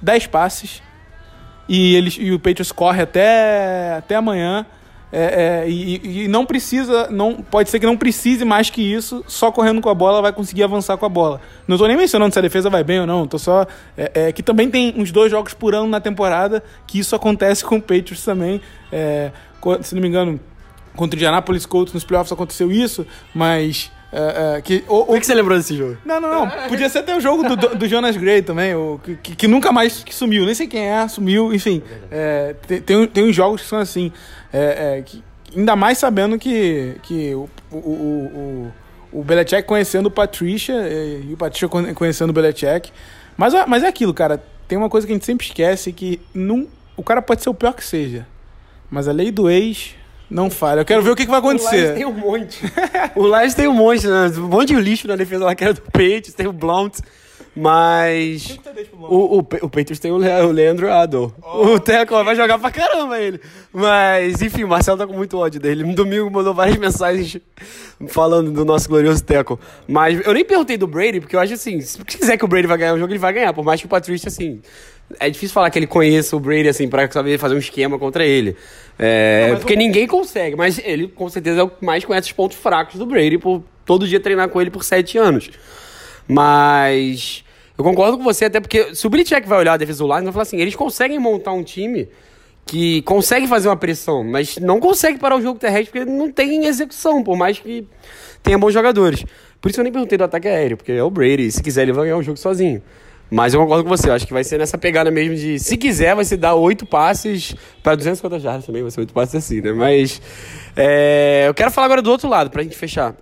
10 0.00 0.26
passes 0.28 0.82
e, 1.68 1.94
eles, 1.94 2.16
e 2.18 2.32
o 2.32 2.38
Patriots 2.38 2.72
corre 2.72 3.02
até, 3.02 3.96
até 3.98 4.14
amanhã. 4.14 4.64
É, 5.10 5.62
é, 5.64 5.70
e, 5.70 6.24
e, 6.24 6.28
não 6.28 6.44
precisa, 6.44 7.08
não 7.10 7.36
pode 7.36 7.70
ser 7.70 7.80
que 7.80 7.86
não 7.86 7.96
precise 7.96 8.44
mais 8.44 8.68
que 8.68 8.82
isso, 8.82 9.24
só 9.26 9.50
correndo 9.50 9.80
com 9.80 9.88
a 9.88 9.94
bola 9.94 10.20
vai 10.20 10.32
conseguir 10.32 10.62
avançar 10.62 10.98
com 10.98 11.06
a 11.06 11.08
bola. 11.08 11.40
Não 11.66 11.76
estou 11.76 11.88
nem 11.88 11.96
mencionando 11.96 12.32
se 12.32 12.38
a 12.38 12.42
defesa 12.42 12.68
vai 12.68 12.84
bem 12.84 13.00
ou 13.00 13.06
não, 13.06 13.26
tô 13.26 13.38
só. 13.38 13.66
É, 13.96 14.10
é, 14.14 14.32
que 14.32 14.42
também 14.42 14.68
tem 14.68 14.94
uns 14.96 15.10
dois 15.10 15.30
jogos 15.30 15.54
por 15.54 15.74
ano 15.74 15.88
na 15.88 16.00
temporada 16.00 16.62
que 16.86 16.98
isso 16.98 17.16
acontece 17.16 17.64
com 17.64 17.76
o 17.76 17.80
Patriots 17.80 18.24
também. 18.24 18.60
É, 18.92 19.32
se 19.82 19.94
não 19.94 20.02
me 20.02 20.08
engano, 20.08 20.38
contra 20.94 21.16
o 21.16 21.18
Indianapolis 21.18 21.64
Colts 21.64 21.94
nos 21.94 22.04
playoffs 22.04 22.32
aconteceu 22.32 22.70
isso, 22.70 23.06
mas 23.34 23.90
é, 24.10 24.56
é, 24.56 24.62
que, 24.62 24.84
o, 24.88 25.04
Por 25.04 25.18
que 25.18 25.26
você 25.26 25.34
lembrou 25.34 25.56
desse 25.56 25.76
jogo? 25.76 25.98
Não, 26.04 26.20
não, 26.20 26.46
não. 26.46 26.68
Podia 26.68 26.88
ser 26.88 27.00
até 27.00 27.14
o 27.14 27.20
jogo 27.20 27.42
do, 27.54 27.76
do 27.76 27.88
Jonas 27.88 28.16
Gray 28.16 28.40
também, 28.40 28.74
o, 28.74 28.98
que, 29.22 29.36
que, 29.36 29.46
nunca 29.46 29.70
mais 29.70 30.02
que 30.02 30.14
sumiu. 30.14 30.46
Nem 30.46 30.54
sei 30.54 30.66
quem 30.66 30.88
é, 30.88 31.06
sumiu, 31.08 31.52
enfim. 31.52 31.82
É, 32.10 32.54
tem, 32.66 32.80
tem, 32.80 33.06
tem 33.06 33.24
uns 33.24 33.36
jogos 33.36 33.62
que 33.62 33.68
são 33.68 33.78
assim. 33.78 34.10
É, 34.52 34.98
é, 34.98 35.02
que, 35.02 35.22
ainda 35.54 35.76
mais 35.76 35.98
sabendo 35.98 36.38
que, 36.38 36.96
que 37.02 37.34
o, 37.34 37.48
o, 37.70 37.76
o, 37.76 38.72
o, 39.12 39.20
o 39.20 39.24
Belichick 39.24 39.64
conhecendo 39.64 40.06
o 40.06 40.10
Patricia 40.10 40.74
e 40.88 41.34
o 41.34 41.36
Patricia 41.36 41.68
conhecendo 41.68 42.30
o 42.30 42.32
Belichick. 42.32 42.90
Mas, 43.36 43.52
mas 43.66 43.82
é 43.82 43.88
aquilo, 43.88 44.14
cara. 44.14 44.42
Tem 44.66 44.76
uma 44.76 44.88
coisa 44.88 45.06
que 45.06 45.12
a 45.12 45.16
gente 45.16 45.24
sempre 45.24 45.46
esquece 45.46 45.92
que 45.92 46.20
não, 46.32 46.66
o 46.96 47.02
cara 47.02 47.20
pode 47.20 47.42
ser 47.42 47.50
o 47.50 47.54
pior 47.54 47.72
que 47.72 47.84
seja. 47.84 48.26
Mas 48.90 49.06
a 49.06 49.12
lei 49.12 49.30
do 49.30 49.50
ex 49.50 49.94
Não 50.30 50.50
falha. 50.50 50.80
Eu 50.80 50.84
quero 50.84 51.02
ver 51.02 51.10
o 51.10 51.16
que, 51.16 51.24
que 51.24 51.30
vai 51.30 51.40
O 51.40 51.48
Lions 51.50 51.64
acontecer. 51.64 51.94
tem 51.94 52.04
um 52.04 52.12
monte. 52.12 52.60
o 53.16 53.26
Lions 53.26 53.54
tem 53.54 53.66
um 53.68 53.72
monte, 53.72 54.06
né? 54.06 54.26
Um 54.36 54.42
monte 54.48 54.68
de 54.74 54.80
lixo 54.80 55.08
na 55.08 55.16
defesa 55.16 55.44
lá 55.44 55.54
que 55.54 55.64
era 55.64 55.72
do 55.74 55.80
Patriots, 55.82 56.34
tem 56.34 56.46
o 56.46 56.52
Blount. 56.52 56.98
Mas. 57.56 58.56
O, 59.00 59.38
o, 59.38 59.42
Pe- 59.42 59.58
o 59.62 59.68
Patriots 59.68 59.98
tem 59.98 60.12
o, 60.12 60.16
Le- 60.18 60.42
o 60.42 60.52
Leandro 60.52 60.92
Adol. 60.92 61.32
O 61.42 61.80
Teco 61.80 62.22
vai 62.22 62.36
jogar 62.36 62.56
pra 62.58 62.70
caramba 62.70 63.18
ele. 63.18 63.40
Mas, 63.72 64.40
enfim, 64.40 64.62
o 64.62 64.68
Marcelo 64.68 64.96
tá 64.96 65.06
com 65.06 65.12
muito 65.12 65.36
ódio 65.36 65.58
dele. 65.60 65.82
No 65.82 65.92
domingo 65.94 66.30
mandou 66.30 66.54
várias 66.54 66.76
mensagens 66.78 67.36
falando 68.08 68.52
do 68.52 68.64
nosso 68.64 68.88
glorioso 68.88 69.24
Teco. 69.24 69.58
Mas 69.88 70.24
eu 70.24 70.32
nem 70.34 70.44
perguntei 70.44 70.76
do 70.76 70.86
Brady, 70.86 71.20
porque 71.20 71.34
eu 71.34 71.40
acho 71.40 71.54
assim: 71.54 71.80
se 71.80 71.98
quiser 72.04 72.36
que 72.36 72.44
o 72.44 72.48
Brady 72.48 72.68
vai 72.68 72.78
ganhar 72.78 72.94
o 72.94 72.98
jogo, 72.98 73.10
ele 73.12 73.18
vai 73.18 73.32
ganhar. 73.32 73.52
Por 73.52 73.64
mais 73.64 73.80
que 73.80 73.86
o 73.86 73.90
Patrícia, 73.90 74.28
assim. 74.28 74.60
É 75.18 75.30
difícil 75.30 75.54
falar 75.54 75.70
que 75.70 75.78
ele 75.78 75.86
conheça 75.86 76.36
o 76.36 76.40
Brady, 76.40 76.68
assim, 76.68 76.88
pra 76.88 77.10
saber 77.10 77.38
fazer 77.38 77.54
um 77.54 77.58
esquema 77.58 77.98
contra 77.98 78.26
ele. 78.26 78.56
É, 78.98 79.54
porque 79.56 79.76
ninguém 79.76 80.06
consegue, 80.06 80.56
mas 80.56 80.80
ele 80.84 81.08
com 81.08 81.28
certeza 81.28 81.60
é 81.60 81.62
o 81.62 81.68
que 81.68 81.84
mais 81.84 82.04
conhece 82.04 82.26
os 82.26 82.32
pontos 82.32 82.56
fracos 82.56 82.96
do 82.96 83.06
Brady 83.06 83.38
por 83.38 83.62
todo 83.86 84.06
dia 84.06 84.20
treinar 84.20 84.48
com 84.48 84.60
ele 84.60 84.70
por 84.70 84.84
sete 84.84 85.16
anos. 85.16 85.50
Mas 86.26 87.44
eu 87.76 87.84
concordo 87.84 88.18
com 88.18 88.24
você, 88.24 88.46
até 88.46 88.60
porque 88.60 88.94
se 88.94 89.06
o 89.06 89.10
Belichick 89.10 89.48
vai 89.48 89.60
olhar 89.60 89.74
a 89.74 89.76
defesa 89.76 90.00
do 90.00 90.06
Lions, 90.06 90.24
vai 90.24 90.32
falar 90.32 90.42
assim, 90.42 90.58
eles 90.58 90.74
conseguem 90.74 91.18
montar 91.18 91.52
um 91.52 91.62
time 91.62 92.08
que 92.66 93.00
consegue 93.02 93.46
fazer 93.46 93.68
uma 93.68 93.76
pressão, 93.76 94.22
mas 94.22 94.58
não 94.58 94.78
consegue 94.78 95.18
parar 95.18 95.36
o 95.36 95.40
jogo 95.40 95.58
terrestre 95.58 95.90
porque 95.90 96.04
não 96.04 96.30
tem 96.30 96.66
execução, 96.66 97.22
por 97.22 97.36
mais 97.36 97.58
que 97.58 97.86
tenha 98.42 98.58
bons 98.58 98.74
jogadores. 98.74 99.24
Por 99.60 99.70
isso 99.70 99.80
eu 99.80 99.84
nem 99.84 99.92
perguntei 99.92 100.18
do 100.18 100.24
ataque 100.24 100.48
aéreo, 100.48 100.76
porque 100.76 100.92
é 100.92 101.02
o 101.02 101.10
Brady, 101.10 101.50
se 101.50 101.62
quiser 101.62 101.82
ele 101.82 101.92
vai 101.92 102.04
ganhar 102.04 102.18
o 102.18 102.22
jogo 102.22 102.36
sozinho. 102.36 102.82
Mas 103.30 103.52
eu 103.52 103.60
concordo 103.60 103.84
com 103.84 103.90
você, 103.90 104.08
eu 104.08 104.14
acho 104.14 104.26
que 104.26 104.32
vai 104.32 104.42
ser 104.42 104.58
nessa 104.58 104.78
pegada 104.78 105.10
mesmo 105.10 105.34
de, 105.34 105.58
se 105.58 105.76
quiser, 105.76 106.14
vai 106.14 106.24
se 106.24 106.36
dar 106.36 106.54
oito 106.54 106.86
passes 106.86 107.54
para 107.82 107.94
250 107.94 108.38
jardas 108.40 108.64
também, 108.64 108.80
vai 108.80 108.90
ser 108.90 109.00
oito 109.00 109.12
passes 109.12 109.34
assim, 109.34 109.60
né? 109.60 109.72
Mas 109.72 110.20
é, 110.74 111.44
eu 111.46 111.52
quero 111.52 111.70
falar 111.70 111.86
agora 111.86 112.00
do 112.00 112.10
outro 112.10 112.28
lado, 112.28 112.50
pra 112.50 112.62
gente 112.62 112.76
fechar. 112.76 113.14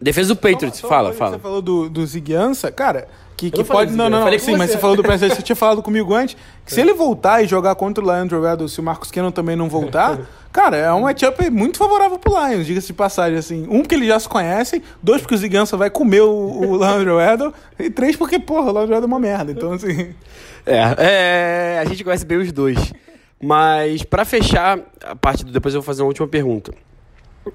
Defesa 0.00 0.28
do 0.28 0.36
Patriots, 0.36 0.78
Só 0.78 0.88
fala, 0.88 1.08
coisa 1.08 1.12
que 1.12 1.18
fala. 1.18 1.36
Você 1.36 1.42
falou 1.42 1.60
do, 1.60 1.90
do 1.90 2.06
Ziguiança, 2.06 2.70
cara, 2.70 3.08
que, 3.38 3.52
que 3.52 3.62
pode. 3.62 3.92
Não, 3.92 4.10
não, 4.10 4.28
não. 4.28 4.38
Sim, 4.38 4.56
mas 4.56 4.72
você. 4.72 4.78
falou 4.78 4.96
do 4.96 5.02
PSG, 5.02 5.36
você 5.36 5.42
tinha 5.42 5.54
falado 5.54 5.80
comigo 5.80 6.12
antes. 6.12 6.36
Que 6.66 6.74
se 6.74 6.80
ele 6.80 6.92
voltar 6.92 7.40
e 7.40 7.46
jogar 7.46 7.76
contra 7.76 8.04
o 8.04 8.12
Lions 8.12 8.28
jogado, 8.28 8.68
se 8.68 8.80
o 8.80 8.82
Marcos 8.82 9.12
Cannon 9.12 9.30
também 9.30 9.54
não 9.54 9.68
voltar, 9.68 10.18
cara, 10.52 10.76
é 10.76 10.92
um 10.92 11.02
matchup 11.02 11.48
muito 11.48 11.78
favorável 11.78 12.18
pro 12.18 12.32
Lions, 12.32 12.66
diga-se 12.66 12.88
de 12.88 12.92
passagem, 12.94 13.38
assim. 13.38 13.64
Um, 13.70 13.80
porque 13.80 13.94
eles 13.94 14.08
já 14.08 14.18
se 14.18 14.28
conhecem, 14.28 14.82
dois, 15.00 15.22
porque 15.22 15.36
o 15.36 15.38
Ziguiança 15.38 15.76
vai 15.76 15.88
comer 15.88 16.22
o, 16.22 16.28
o 16.28 16.74
Landry 16.76 17.10
Weddle, 17.10 17.54
e 17.78 17.88
três, 17.88 18.16
porque, 18.16 18.40
porra, 18.40 18.70
o 18.70 18.72
Landry 18.72 18.94
Weddle 18.94 19.04
é 19.04 19.12
uma 19.12 19.20
merda. 19.20 19.52
Então, 19.52 19.72
assim. 19.72 20.12
É, 20.66 20.94
é, 20.98 21.78
a 21.80 21.84
gente 21.84 22.02
conhece 22.02 22.26
bem 22.26 22.38
os 22.38 22.50
dois. 22.50 22.92
Mas 23.40 24.02
pra 24.02 24.24
fechar 24.24 24.80
a 25.04 25.14
parte 25.14 25.44
do 25.44 25.52
depois 25.52 25.72
eu 25.72 25.80
vou 25.80 25.86
fazer 25.86 26.02
uma 26.02 26.08
última 26.08 26.26
pergunta. 26.26 26.72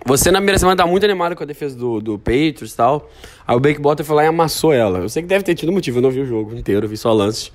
Você 0.06 0.32
na 0.32 0.40
primeira 0.40 0.60
semana 0.60 0.78
tá 0.78 0.88
muito 0.88 1.04
animado 1.04 1.36
com 1.36 1.44
a 1.44 1.46
defesa 1.46 1.78
do, 1.78 2.02
do 2.02 2.18
Patriots 2.18 2.74
e 2.74 2.76
tal. 2.76 3.10
Aí 3.48 3.56
o 3.56 3.60
Blake 3.60 3.80
Bottom 3.80 4.04
foi 4.04 4.16
lá 4.16 4.24
e 4.24 4.28
amassou 4.28 4.74
ela. 4.74 5.00
Eu 5.00 5.10
sei 5.10 5.22
que 5.22 5.28
deve 5.28 5.44
ter 5.44 5.56
tido 5.56 5.72
motivo, 5.72 6.00
eu 6.00 6.02
não 6.02 6.12
vi 6.12 6.22
o 6.22 6.26
jogo 6.26 6.56
inteiro, 6.56 6.88
vi 6.88 6.98
só 6.98 7.12
lances. 7.14 7.52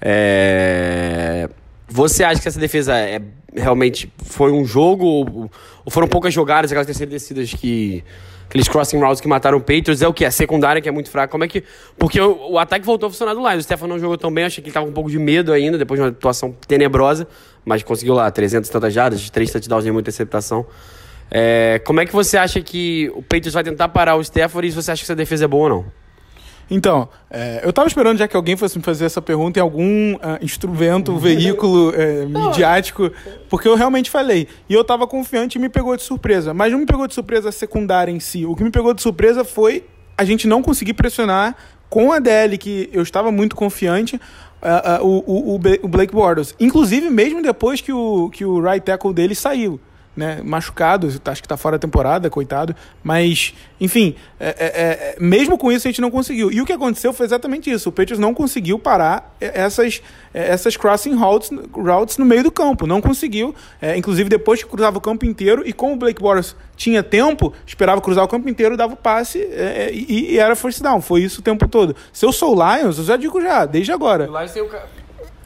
É... 0.00 1.48
Você 1.88 2.22
acha 2.22 2.40
que 2.40 2.46
essa 2.46 2.60
defesa 2.60 2.96
é, 2.96 3.20
realmente 3.54 4.12
foi 4.24 4.52
um 4.52 4.64
jogo 4.64 5.04
ou, 5.04 5.50
ou 5.84 5.90
foram 5.90 6.06
poucas 6.06 6.32
jogadas, 6.32 6.70
aquelas 6.70 6.86
terceiras 6.86 7.12
descidas 7.12 7.52
que. 7.52 8.04
Aqueles 8.48 8.66
crossing 8.66 8.98
routes 8.98 9.20
que 9.20 9.28
mataram 9.28 9.58
o 9.58 9.60
Patriots, 9.60 10.02
é 10.02 10.08
o 10.08 10.12
que? 10.12 10.24
A 10.24 10.30
secundária 10.30 10.82
que 10.82 10.88
é 10.88 10.92
muito 10.92 11.08
fraca. 11.08 11.30
Como 11.30 11.44
é 11.44 11.48
que. 11.48 11.62
Porque 11.96 12.20
o, 12.20 12.52
o 12.52 12.58
ataque 12.58 12.84
voltou 12.84 13.06
a 13.06 13.10
funcionar 13.10 13.32
do 13.32 13.40
lado. 13.40 13.58
O 13.58 13.62
Stefan 13.62 13.86
não 13.86 13.96
jogou 13.96 14.18
tão 14.18 14.32
bem, 14.32 14.44
achei 14.44 14.60
que 14.60 14.68
ele 14.68 14.74
tava 14.74 14.86
com 14.86 14.90
um 14.90 14.94
pouco 14.94 15.08
de 15.08 15.20
medo 15.20 15.52
ainda, 15.52 15.78
depois 15.78 15.98
de 15.98 16.02
uma 16.02 16.10
atuação 16.10 16.52
tenebrosa, 16.66 17.28
mas 17.64 17.84
conseguiu 17.84 18.14
lá 18.14 18.28
300 18.28 18.68
e 18.68 18.72
tantas 18.72 18.92
jardas, 18.92 19.30
3 19.30 19.52
touchdowns 19.52 19.86
e 19.86 19.90
muita 19.92 20.10
interceptação. 20.10 20.66
É, 21.30 21.80
como 21.84 22.00
é 22.00 22.06
que 22.06 22.12
você 22.12 22.36
acha 22.36 22.60
que 22.60 23.10
o 23.14 23.22
Patriots 23.22 23.54
vai 23.54 23.62
tentar 23.62 23.88
parar 23.88 24.16
o 24.16 24.20
Stafford 24.20 24.66
e 24.66 24.70
se 24.70 24.76
você 24.76 24.90
acha 24.90 25.00
que 25.00 25.04
essa 25.04 25.14
defesa 25.14 25.44
é 25.44 25.48
boa 25.48 25.62
ou 25.64 25.68
não? 25.68 26.00
Então, 26.68 27.08
é, 27.28 27.60
eu 27.64 27.72
tava 27.72 27.88
esperando 27.88 28.18
já 28.18 28.28
que 28.28 28.36
alguém 28.36 28.56
fosse 28.56 28.78
me 28.78 28.84
fazer 28.84 29.04
essa 29.04 29.20
pergunta 29.20 29.58
em 29.58 29.62
algum 29.62 30.16
ah, 30.22 30.38
instrumento, 30.40 31.16
veículo 31.18 31.92
é, 31.94 32.24
midiático, 32.26 33.10
porque 33.48 33.66
eu 33.66 33.74
realmente 33.74 34.08
falei. 34.08 34.46
E 34.68 34.74
eu 34.74 34.84
tava 34.84 35.06
confiante 35.06 35.58
e 35.58 35.60
me 35.60 35.68
pegou 35.68 35.96
de 35.96 36.02
surpresa. 36.02 36.54
Mas 36.54 36.70
não 36.70 36.78
me 36.78 36.86
pegou 36.86 37.08
de 37.08 37.14
surpresa 37.14 37.48
a 37.48 37.52
secundária 37.52 38.12
em 38.12 38.20
si. 38.20 38.46
O 38.46 38.54
que 38.54 38.62
me 38.62 38.70
pegou 38.70 38.94
de 38.94 39.02
surpresa 39.02 39.44
foi 39.44 39.84
a 40.16 40.24
gente 40.24 40.46
não 40.46 40.62
conseguir 40.62 40.94
pressionar 40.94 41.56
com 41.88 42.12
a 42.12 42.20
DL, 42.20 42.56
que 42.56 42.88
eu 42.92 43.02
estava 43.02 43.32
muito 43.32 43.56
confiante, 43.56 44.20
ah, 44.62 45.00
o, 45.02 45.24
o, 45.26 45.54
o 45.56 45.88
Blake 45.88 46.14
Bortles. 46.14 46.54
Inclusive, 46.60 47.10
mesmo 47.10 47.42
depois 47.42 47.80
que 47.80 47.92
o, 47.92 48.30
que 48.30 48.44
o 48.44 48.60
right 48.60 48.84
tackle 48.84 49.12
dele 49.12 49.34
saiu 49.34 49.80
né, 50.16 50.40
machucado, 50.44 51.06
acho 51.24 51.40
que 51.42 51.48
tá 51.48 51.56
fora 51.56 51.78
da 51.78 51.80
temporada, 51.80 52.28
coitado. 52.28 52.74
Mas, 53.02 53.54
enfim, 53.80 54.14
é, 54.38 54.48
é, 54.48 54.54
é, 54.64 55.16
mesmo 55.20 55.56
com 55.56 55.70
isso 55.70 55.86
a 55.86 55.90
gente 55.90 56.00
não 56.00 56.10
conseguiu. 56.10 56.50
E 56.50 56.60
o 56.60 56.66
que 56.66 56.72
aconteceu 56.72 57.12
foi 57.12 57.24
exatamente 57.26 57.70
isso. 57.70 57.88
O 57.88 57.92
Patriots 57.92 58.18
não 58.18 58.34
conseguiu 58.34 58.78
parar 58.78 59.34
é, 59.40 59.60
essas, 59.62 60.02
é, 60.34 60.48
essas 60.50 60.76
crossing 60.76 61.14
routes, 61.14 61.50
routes 61.72 62.18
no 62.18 62.24
meio 62.24 62.42
do 62.42 62.50
campo. 62.50 62.86
Não 62.86 63.00
conseguiu. 63.00 63.54
É, 63.80 63.96
inclusive, 63.96 64.28
depois 64.28 64.62
que 64.62 64.68
cruzava 64.68 64.98
o 64.98 65.00
campo 65.00 65.24
inteiro, 65.24 65.62
e 65.64 65.72
como 65.72 65.94
o 65.94 65.96
Blake 65.96 66.20
Bortles 66.20 66.54
tinha 66.76 67.02
tempo, 67.02 67.52
esperava 67.66 68.00
cruzar 68.00 68.24
o 68.24 68.28
campo 68.28 68.48
inteiro, 68.48 68.76
dava 68.76 68.94
o 68.94 68.96
passe 68.96 69.38
e, 69.38 70.32
e 70.34 70.38
era 70.38 70.56
first 70.56 70.82
down. 70.82 71.00
Foi 71.00 71.22
isso 71.22 71.40
o 71.40 71.42
tempo 71.42 71.68
todo. 71.68 71.94
Se 72.12 72.26
eu 72.26 72.32
sou 72.32 72.56
o 72.56 72.76
Lions, 72.76 72.98
eu 72.98 73.04
já 73.04 73.16
digo 73.16 73.40
já, 73.40 73.64
desde 73.64 73.92
agora. 73.92 74.30
O 74.30 74.36
Lions 74.38 74.52
tem 74.52 74.62
o, 74.62 74.68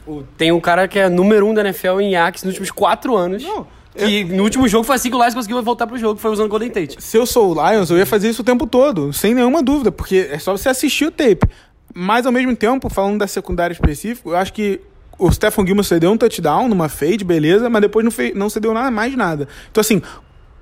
o- 0.07 0.23
tem 0.37 0.51
um 0.51 0.59
cara 0.59 0.87
que 0.87 0.97
é 0.99 1.07
número 1.09 1.45
um 1.47 1.53
da 1.53 1.61
NFL 1.61 1.99
em 2.01 2.15
Axe 2.15 2.45
nos 2.45 2.53
últimos 2.53 2.71
quatro 2.71 3.15
anos. 3.15 3.43
Não, 3.43 3.67
E 3.97 4.23
no 4.23 4.43
último 4.43 4.67
jogo 4.67 4.83
foi 4.83 4.95
assim 4.95 5.09
que 5.09 5.15
o 5.15 5.19
Lions 5.19 5.33
conseguiu 5.33 5.61
voltar 5.63 5.87
pro 5.87 5.97
jogo, 5.97 6.19
foi 6.19 6.31
usando 6.31 6.47
o 6.47 6.49
Golden 6.49 6.69
Tate. 6.69 6.97
se 6.99 7.17
eu 7.17 7.25
sou 7.25 7.55
o 7.55 7.69
Lions, 7.69 7.89
eu 7.89 7.97
ia 7.97 8.05
fazer 8.05 8.29
isso 8.29 8.41
o 8.41 8.45
tempo 8.45 8.67
todo, 8.67 9.13
sem 9.13 9.33
nenhuma 9.33 9.63
dúvida, 9.63 9.91
porque 9.91 10.27
é 10.29 10.37
só 10.37 10.55
você 10.55 10.69
assistir 10.69 11.05
o 11.05 11.11
tape. 11.11 11.47
Mas 11.93 12.25
ao 12.25 12.31
mesmo 12.31 12.55
tempo, 12.55 12.89
falando 12.89 13.19
da 13.19 13.27
secundária 13.27 13.73
específica, 13.73 14.29
eu 14.29 14.35
acho 14.35 14.51
que 14.51 14.81
o 15.17 15.31
Stephen 15.31 15.65
Gilmore 15.65 15.87
cedeu 15.87 16.11
um 16.11 16.17
touchdown 16.17 16.67
numa 16.67 16.89
fade, 16.89 17.23
beleza, 17.23 17.69
mas 17.69 17.81
depois 17.81 18.03
não, 18.03 18.11
fez, 18.11 18.35
não 18.35 18.49
cedeu 18.49 18.73
nada, 18.73 18.91
mais 18.91 19.15
nada. 19.15 19.47
Então, 19.71 19.79
assim, 19.79 20.01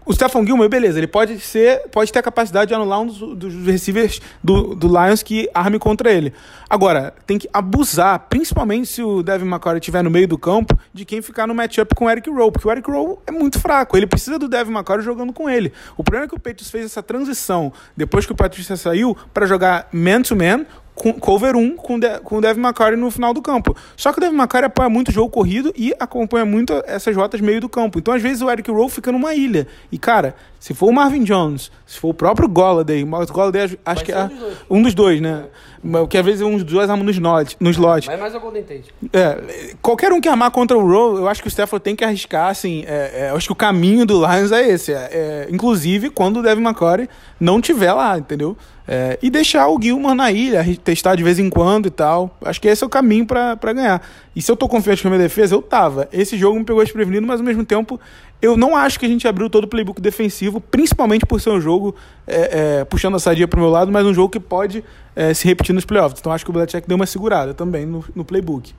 o 0.06 0.14
Stephen 0.14 0.46
Gilmore, 0.46 0.70
beleza, 0.70 1.00
ele 1.00 1.08
pode 1.08 1.40
ser, 1.40 1.88
pode 1.90 2.12
ter 2.12 2.20
a 2.20 2.24
capacidade 2.24 2.70
de 2.70 2.74
anular 2.74 3.02
um 3.02 3.06
dos, 3.06 3.20
dos 3.36 3.66
receivers 3.66 4.22
do, 4.44 4.76
do 4.76 4.88
Lions 4.88 5.24
que 5.24 5.50
arme 5.54 5.80
contra 5.80 6.12
ele. 6.12 6.34
Agora, 6.70 7.14
tem 7.26 7.38
que 7.38 7.48
abusar, 7.54 8.28
principalmente 8.30 8.88
se 8.88 9.04
o 9.04 9.24
Devin 9.24 9.48
McCoy 9.48 9.78
estiver 9.78 10.04
no 10.04 10.10
meio 10.10 10.28
do 10.28 10.38
campo, 10.38 10.78
de 10.94 11.06
quem 11.06 11.22
ficar 11.22 11.48
no 11.48 11.56
matchup 11.56 11.96
com 11.96 12.06
o 12.06 12.10
Eric 12.10 12.30
Rowe, 12.30 12.52
porque 12.52 12.68
o 12.68 12.72
Eric 12.72 12.90
Rowe 12.90 13.18
é 13.28 13.32
muito 13.32 13.60
fraco, 13.60 13.96
ele 13.96 14.08
precisa 14.08 14.38
do 14.38 14.48
Devin 14.48 14.72
McCoy 14.72 15.02
jogando 15.02 15.32
com 15.32 15.50
ele. 15.50 15.72
O 15.96 16.04
problema 16.04 16.26
é 16.26 16.28
que 16.28 16.36
o 16.36 16.40
Patriots 16.40 16.70
fez 16.70 16.86
essa 16.86 17.02
transição, 17.02 17.72
depois 17.96 18.26
que 18.26 18.32
o 18.32 18.36
Patrícia 18.36 18.76
saiu, 18.76 19.16
para 19.34 19.46
jogar 19.46 19.88
man-to-man, 19.92 20.66
com 20.96 21.14
cover 21.14 21.56
1 21.56 21.76
com, 21.76 22.00
de, 22.00 22.20
com 22.20 22.38
o 22.38 22.42
Devin 22.42 22.62
McCoy 22.62 22.96
no 22.96 23.10
final 23.10 23.34
do 23.34 23.42
campo. 23.42 23.76
Só 23.96 24.12
que 24.12 24.20
o 24.20 24.22
Devin 24.22 24.36
McCoy 24.36 24.64
apoia 24.64 24.90
muito 24.90 25.10
o 25.10 25.12
jogo 25.12 25.30
corrido 25.30 25.74
e 25.76 25.94
acompanha 26.00 26.46
muito 26.46 26.84
essas 26.86 27.16
rotas 27.16 27.42
meio 27.42 27.62
do 27.62 27.70
campo. 27.70 28.00
Então, 28.00 28.14
às 28.14 28.22
vezes, 28.22 28.42
o 28.42 28.50
Eric 28.50 28.70
Rowe 28.70 28.90
fica 28.90 29.12
numa 29.12 29.34
ilha. 29.34 29.68
E, 29.92 29.98
cara, 29.98 30.36
se 30.64 30.74
for 30.74 30.88
o 30.88 30.94
Marvin 30.94 31.26
Jones, 31.26 31.70
se 31.86 32.00
for 32.00 32.08
o 32.12 32.14
próprio 32.14 32.48
Golladay, 32.48 33.04
mas 33.04 33.30
o 33.30 33.34
Golladay 33.34 33.64
acho- 33.64 33.78
acho 33.86 34.06
que 34.06 34.14
é 34.14 34.30
um 34.70 34.82
dos 34.82 34.94
dois, 34.94 35.20
né? 35.20 35.44
Porque 35.82 36.18
às 36.18 36.24
vezes 36.26 36.42
um 36.42 36.54
dos 36.54 36.64
dois 36.64 36.90
arma 36.90 37.04
no 37.04 37.12
slot. 37.12 37.58
No 37.60 37.70
slot. 37.70 38.08
Vai 38.08 38.16
mais 38.16 38.34
ao 38.34 38.40
Golden 38.40 38.64
Tate. 38.64 38.86
É, 39.12 39.74
qualquer 39.82 40.14
um 40.14 40.22
que 40.22 40.30
armar 40.30 40.52
contra 40.52 40.78
o 40.78 40.82
Rowe, 40.88 41.18
eu 41.20 41.28
acho 41.28 41.42
que 41.42 41.48
o 41.48 41.52
Stafford 41.52 41.84
tem 41.84 41.98
que 41.98 42.06
arriscar, 42.06 42.48
assim, 42.50 42.86
é, 42.88 43.26
é, 43.26 43.30
eu 43.32 43.36
acho 43.36 43.48
que 43.48 43.52
o 43.52 43.56
caminho 43.56 44.06
do 44.06 44.26
Lions 44.26 44.54
é 44.54 44.66
esse, 44.70 44.94
é, 44.94 45.10
é, 45.12 45.48
inclusive 45.52 46.10
quando 46.10 46.38
o 46.40 46.42
Devin 46.42 46.62
McCory 46.64 47.10
não 47.38 47.60
tiver 47.60 47.92
lá, 47.92 48.18
entendeu? 48.18 48.56
É, 48.88 49.20
e 49.22 49.30
deixar 49.30 49.68
o 49.68 49.78
Gilmore 49.82 50.16
na 50.16 50.32
ilha, 50.32 50.64
testar 50.82 51.16
de 51.16 51.24
vez 51.24 51.40
em 51.40 51.50
quando 51.50 51.88
e 51.88 51.90
tal, 51.92 52.38
acho 52.46 52.62
que 52.62 52.70
esse 52.70 52.82
é 52.84 52.88
o 52.88 52.90
caminho 52.90 53.26
pra 53.26 53.56
ganhar. 53.74 54.02
E 54.36 54.42
se 54.42 54.52
eu 54.52 54.56
tô 54.56 54.68
confiante 54.68 55.02
com 55.02 55.08
a 55.08 55.12
minha 55.12 55.22
defesa, 55.22 55.54
eu 55.54 55.62
tava. 55.62 56.10
Esse 56.12 56.38
jogo 56.38 56.58
me 56.58 56.66
pegou 56.66 56.84
desprevenido, 56.84 57.26
mas 57.26 57.40
ao 57.40 57.46
mesmo 57.46 57.64
tempo, 57.64 58.00
eu 58.42 58.58
não 58.58 58.76
acho 58.76 59.00
que 59.00 59.06
a 59.06 59.10
gente 59.10 59.28
abriu 59.28 59.50
todo 59.50 59.66
o 59.66 59.68
playbook 59.68 60.02
defensivo, 60.02 60.60
principalmente 60.60 61.26
por 61.26 61.40
ser 61.40 61.52
um 61.52 61.62
jogo 61.62 61.96
é, 62.26 62.80
é, 62.80 62.86
puxando 62.86 63.16
a 63.16 63.20
sadia 63.20 63.48
pro 63.48 63.60
meu 63.60 63.70
lado, 63.70 63.92
mas 63.92 64.06
um 64.06 64.14
jogo 64.14 64.30
que 64.30 64.40
pode 64.40 64.84
é, 65.16 65.34
se 65.34 65.48
repetir 65.48 65.74
nos 65.74 65.86
playoffs. 65.86 66.20
Então 66.20 66.32
acho 66.32 66.44
que 66.44 66.50
o 66.50 66.54
Belichick 66.54 66.88
deu 66.88 66.96
uma 66.96 67.06
segurada 67.06 67.54
também 67.54 67.86
no, 67.86 68.04
no 68.16 68.26
playbook. 68.26 68.74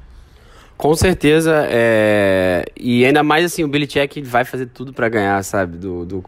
Com 0.77 0.95
certeza, 0.97 1.67
é... 1.71 2.65
e 2.77 3.05
ainda 3.05 3.23
mais 3.23 3.45
assim, 3.45 3.63
o 3.63 3.69
Belichick 3.69 4.21
vai 4.23 4.45
fazer 4.45 4.67
tudo 4.67 4.93
pra 4.93 5.09
ganhar, 5.09 5.43
sabe? 5.45 5.79
Do, 5.79 6.05
do... 6.05 6.25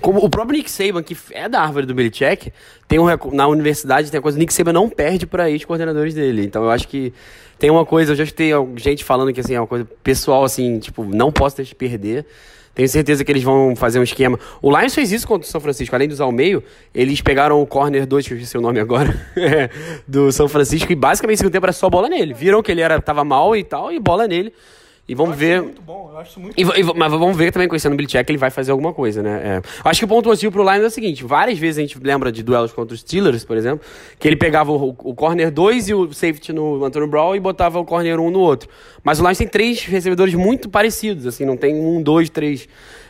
Como 0.00 0.24
o 0.24 0.28
próprio 0.28 0.56
Nick 0.56 0.70
Saban, 0.70 1.02
que 1.02 1.16
é 1.32 1.48
da 1.48 1.60
árvore 1.60 1.86
do 1.86 1.94
Belichick, 1.94 2.52
tem 2.86 2.98
um, 2.98 3.06
na 3.32 3.46
universidade 3.48 4.10
tem 4.10 4.20
coisa, 4.20 4.36
o 4.36 4.40
Nick 4.40 4.52
Saban 4.52 4.72
não 4.72 4.88
perde 4.88 5.26
pra 5.26 5.50
ex-coordenadores 5.50 6.14
dele. 6.14 6.44
Então 6.44 6.64
eu 6.64 6.70
acho 6.70 6.88
que 6.88 7.12
tem 7.58 7.70
uma 7.70 7.84
coisa, 7.84 8.12
eu 8.12 8.16
já 8.16 8.24
escutei 8.24 8.50
gente 8.76 9.04
falando 9.04 9.32
que 9.32 9.40
assim, 9.40 9.54
é 9.54 9.60
uma 9.60 9.66
coisa 9.66 9.86
pessoal, 10.02 10.44
assim, 10.44 10.78
tipo, 10.78 11.04
não 11.04 11.32
posso 11.32 11.56
deixar 11.56 11.70
de 11.70 11.74
perder. 11.74 12.26
Tenho 12.74 12.88
certeza 12.88 13.24
que 13.24 13.30
eles 13.30 13.42
vão 13.44 13.76
fazer 13.76 14.00
um 14.00 14.02
esquema. 14.02 14.38
O 14.60 14.76
Lions 14.76 14.94
fez 14.94 15.12
isso 15.12 15.28
contra 15.28 15.46
o 15.46 15.50
São 15.50 15.60
Francisco. 15.60 15.94
Além 15.94 16.08
de 16.08 16.14
usar 16.14 16.26
o 16.26 16.32
meio, 16.32 16.62
eles 16.92 17.20
pegaram 17.20 17.62
o 17.62 17.66
corner 17.66 18.04
2, 18.04 18.26
que 18.26 18.32
eu 18.32 18.36
esqueci 18.36 18.58
o 18.58 18.60
nome 18.60 18.80
agora, 18.80 19.14
do 20.08 20.32
São 20.32 20.48
Francisco, 20.48 20.90
e 20.90 20.96
basicamente 20.96 21.36
no 21.36 21.38
segundo 21.38 21.52
tempo 21.52 21.66
era 21.66 21.72
só 21.72 21.88
bola 21.88 22.08
nele. 22.08 22.34
Viram 22.34 22.62
que 22.62 22.72
ele 22.72 22.80
era, 22.80 23.00
tava 23.00 23.22
mal 23.22 23.54
e 23.54 23.62
tal, 23.62 23.92
e 23.92 24.00
bola 24.00 24.26
nele. 24.26 24.52
E 25.06 25.14
vamos 25.14 25.36
ver. 25.36 25.60
Muito 25.62 25.82
bom, 25.82 26.08
eu 26.12 26.18
acho 26.18 26.40
muito 26.40 26.58
E, 26.58 26.64
v- 26.64 26.80
e 26.80 26.82
mas 26.82 27.12
vamos 27.12 27.36
ver 27.36 27.52
também, 27.52 27.68
conhecendo 27.68 27.92
o 27.92 27.96
Belichick, 27.96 28.24
ele 28.30 28.38
vai 28.38 28.48
fazer 28.50 28.70
alguma 28.72 28.92
coisa, 28.94 29.22
né? 29.22 29.40
É. 29.58 29.62
Acho 29.86 30.00
que 30.00 30.04
o 30.06 30.08
ponto 30.08 30.24
positivo 30.24 30.50
pro 30.52 30.62
Lions 30.62 30.82
é 30.82 30.86
o 30.86 30.90
seguinte: 30.90 31.22
várias 31.24 31.58
vezes 31.58 31.78
a 31.78 31.80
gente 31.82 31.98
lembra 32.02 32.32
de 32.32 32.42
duelos 32.42 32.72
contra 32.72 32.94
os 32.94 33.00
Steelers, 33.00 33.44
por 33.44 33.56
exemplo, 33.56 33.84
que 34.18 34.26
ele 34.26 34.36
pegava 34.36 34.72
o, 34.72 34.96
o 34.98 35.14
corner 35.14 35.50
2 35.50 35.88
e 35.90 35.94
o 35.94 36.10
safety 36.12 36.54
no 36.54 36.82
Antonio 36.82 37.06
Brown 37.06 37.36
e 37.36 37.40
botava 37.40 37.78
o 37.78 37.84
corner 37.84 38.18
1 38.18 38.26
um 38.26 38.30
no 38.30 38.40
outro. 38.40 38.68
Mas 39.02 39.20
o 39.20 39.22
Lions 39.22 39.36
tem 39.36 39.46
três 39.46 39.84
recebedores 39.84 40.32
muito 40.32 40.70
parecidos, 40.70 41.26
assim, 41.26 41.44
não 41.44 41.56
tem 41.56 41.74
um, 41.74 42.02
dois, 42.02 42.30
três. 42.30 42.66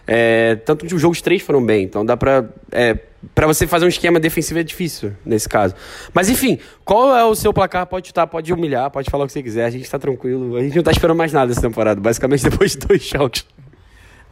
É, 0.07 0.57
tanto 0.57 0.87
que 0.87 0.95
os 0.95 1.01
jogos 1.01 1.21
três 1.23 1.41
foram 1.43 1.65
bem, 1.65 1.85
então 1.85 2.05
dá 2.05 2.17
pra. 2.17 2.45
É, 2.71 2.99
pra 3.35 3.47
você 3.47 3.67
fazer 3.67 3.87
um 3.87 3.89
esquema 3.89 4.21
defensivo 4.21 4.61
é 4.61 4.63
difícil 4.63 5.13
nesse 5.25 5.49
caso. 5.49 5.75
Mas 6.13 6.29
enfim, 6.29 6.59
qual 6.85 7.17
é 7.17 7.25
o 7.25 7.35
seu 7.35 7.53
placar? 7.55 7.87
Pode 7.87 8.09
chutar, 8.09 8.27
pode 8.27 8.53
humilhar, 8.53 8.91
pode 8.91 9.11
falar 9.11 9.25
o 9.25 9.27
que 9.27 9.33
você 9.33 9.43
quiser, 9.43 9.65
a 9.65 9.71
gente 9.71 9.89
tá 9.91 9.99
tranquilo. 9.99 10.57
A 10.57 10.63
gente 10.63 10.77
não 10.77 10.83
tá 10.83 10.91
esperando 10.91 11.17
mais 11.17 11.33
nada 11.33 11.53
essa 11.53 11.63
temporada, 11.63 12.01
basicamente 12.01 12.45
depois 12.51 12.73
de 12.73 12.79
dois 12.87 13.03
jogos. 13.03 13.47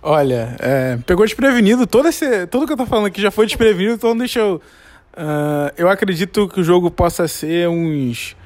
Olha, 0.03 0.57
é, 0.59 0.99
pegou 1.07 1.25
desprevenido. 1.25 1.87
Todo 1.87 2.09
esse, 2.09 2.47
tudo 2.49 2.67
que 2.67 2.73
eu 2.73 2.77
tô 2.77 2.85
falando 2.85 3.07
aqui 3.07 3.23
já 3.23 3.31
foi 3.31 3.47
desprevenido, 3.47 3.95
então 3.95 4.17
deixa 4.17 4.41
eu. 4.41 4.61
ah, 5.17 5.73
eu 5.77 5.89
acredito 5.89 6.49
que 6.49 6.61
o 6.61 6.65
jogo 6.65 6.91
possa 6.91 7.27
ser 7.29 7.69
uns 7.69 8.37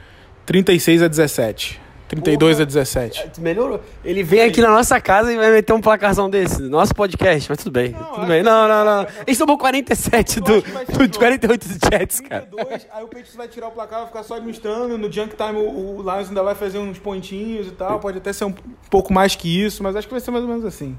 36 0.45 1.03
a 1.03 1.09
17. 1.09 1.86
32 2.09 2.61
a 2.61 2.65
17. 2.65 3.33
Melhorou. 3.41 3.81
Ele 4.05 4.23
vem 4.23 4.43
aqui 4.43 4.61
na 4.61 4.69
nossa 4.71 5.01
casa 5.01 5.33
e 5.33 5.37
vai 5.37 5.51
meter 5.51 5.73
um 5.73 5.81
placarzão 5.81 6.31
desse, 6.31 6.63
no 6.63 6.69
nosso 6.69 6.95
podcast, 6.95 7.49
mas 7.49 7.59
tudo 7.59 7.73
bem. 7.73 7.93
tudo 8.15 8.27
bem. 8.27 8.43
Não, 8.43 8.69
não, 8.69 8.85
não. 8.85 9.07
Eles 9.27 9.37
tomou 9.39 9.59
47 9.59 10.41
do, 10.41 10.61
do 10.61 10.67
jogo. 10.67 11.19
48 11.19 11.69
do 11.69 11.75
Jets, 11.91 12.21
cara. 12.21 12.43
32, 12.43 12.87
aí 12.93 13.03
o 13.03 13.07
Patriots 13.09 13.35
vai 13.37 13.49
tirar 13.49 13.69
o 13.69 13.71
placar, 13.73 13.99
vai 14.01 14.09
ficar 14.09 14.23
só 14.23 14.35
administrando. 14.35 14.97
No 14.97 15.11
junk 15.11 15.35
time 15.37 15.59
o, 15.59 15.97
o 15.99 16.03
Lions 16.03 16.29
ainda 16.29 16.43
vai 16.43 16.55
fazer 16.55 16.79
uns 16.79 16.99
pontinhos 16.99 17.67
e 17.67 17.71
tal. 17.73 17.99
Pode 17.99 18.19
até 18.19 18.33
ser 18.33 18.45
um 18.45 18.55
pouco 18.89 19.13
mais 19.13 19.35
que 19.35 19.65
isso, 19.65 19.83
mas 19.83 19.97
acho 19.97 20.07
que 20.07 20.15
vai 20.15 20.21
ser 20.21 20.31
mais 20.31 20.45
ou 20.45 20.49
menos 20.51 20.65
assim. 20.65 20.97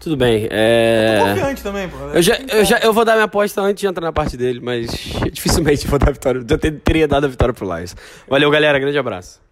Tudo 0.00 0.16
bem. 0.16 0.42
Tô 0.42 0.48
É... 0.54 1.24
confiante 1.34 1.62
também, 1.62 1.88
pô. 1.88 1.96
Eu 2.12 2.20
já, 2.22 2.36
eu 2.52 2.64
já 2.64 2.78
eu 2.78 2.92
vou 2.92 3.04
dar 3.04 3.14
minha 3.14 3.24
aposta 3.24 3.60
antes 3.60 3.80
de 3.80 3.86
entrar 3.86 4.04
na 4.04 4.12
parte 4.12 4.36
dele, 4.36 4.60
mas 4.62 4.90
dificilmente 5.32 5.86
vou 5.86 5.98
dar 5.98 6.10
a 6.10 6.12
vitória. 6.12 6.44
Eu 6.48 6.58
ter- 6.58 6.72
teria 6.80 7.08
dado 7.08 7.24
a 7.24 7.28
vitória 7.28 7.54
pro 7.54 7.64
Lions. 7.74 7.96
Valeu, 8.28 8.50
galera. 8.50 8.78
Grande 8.78 8.98
abraço. 8.98 9.43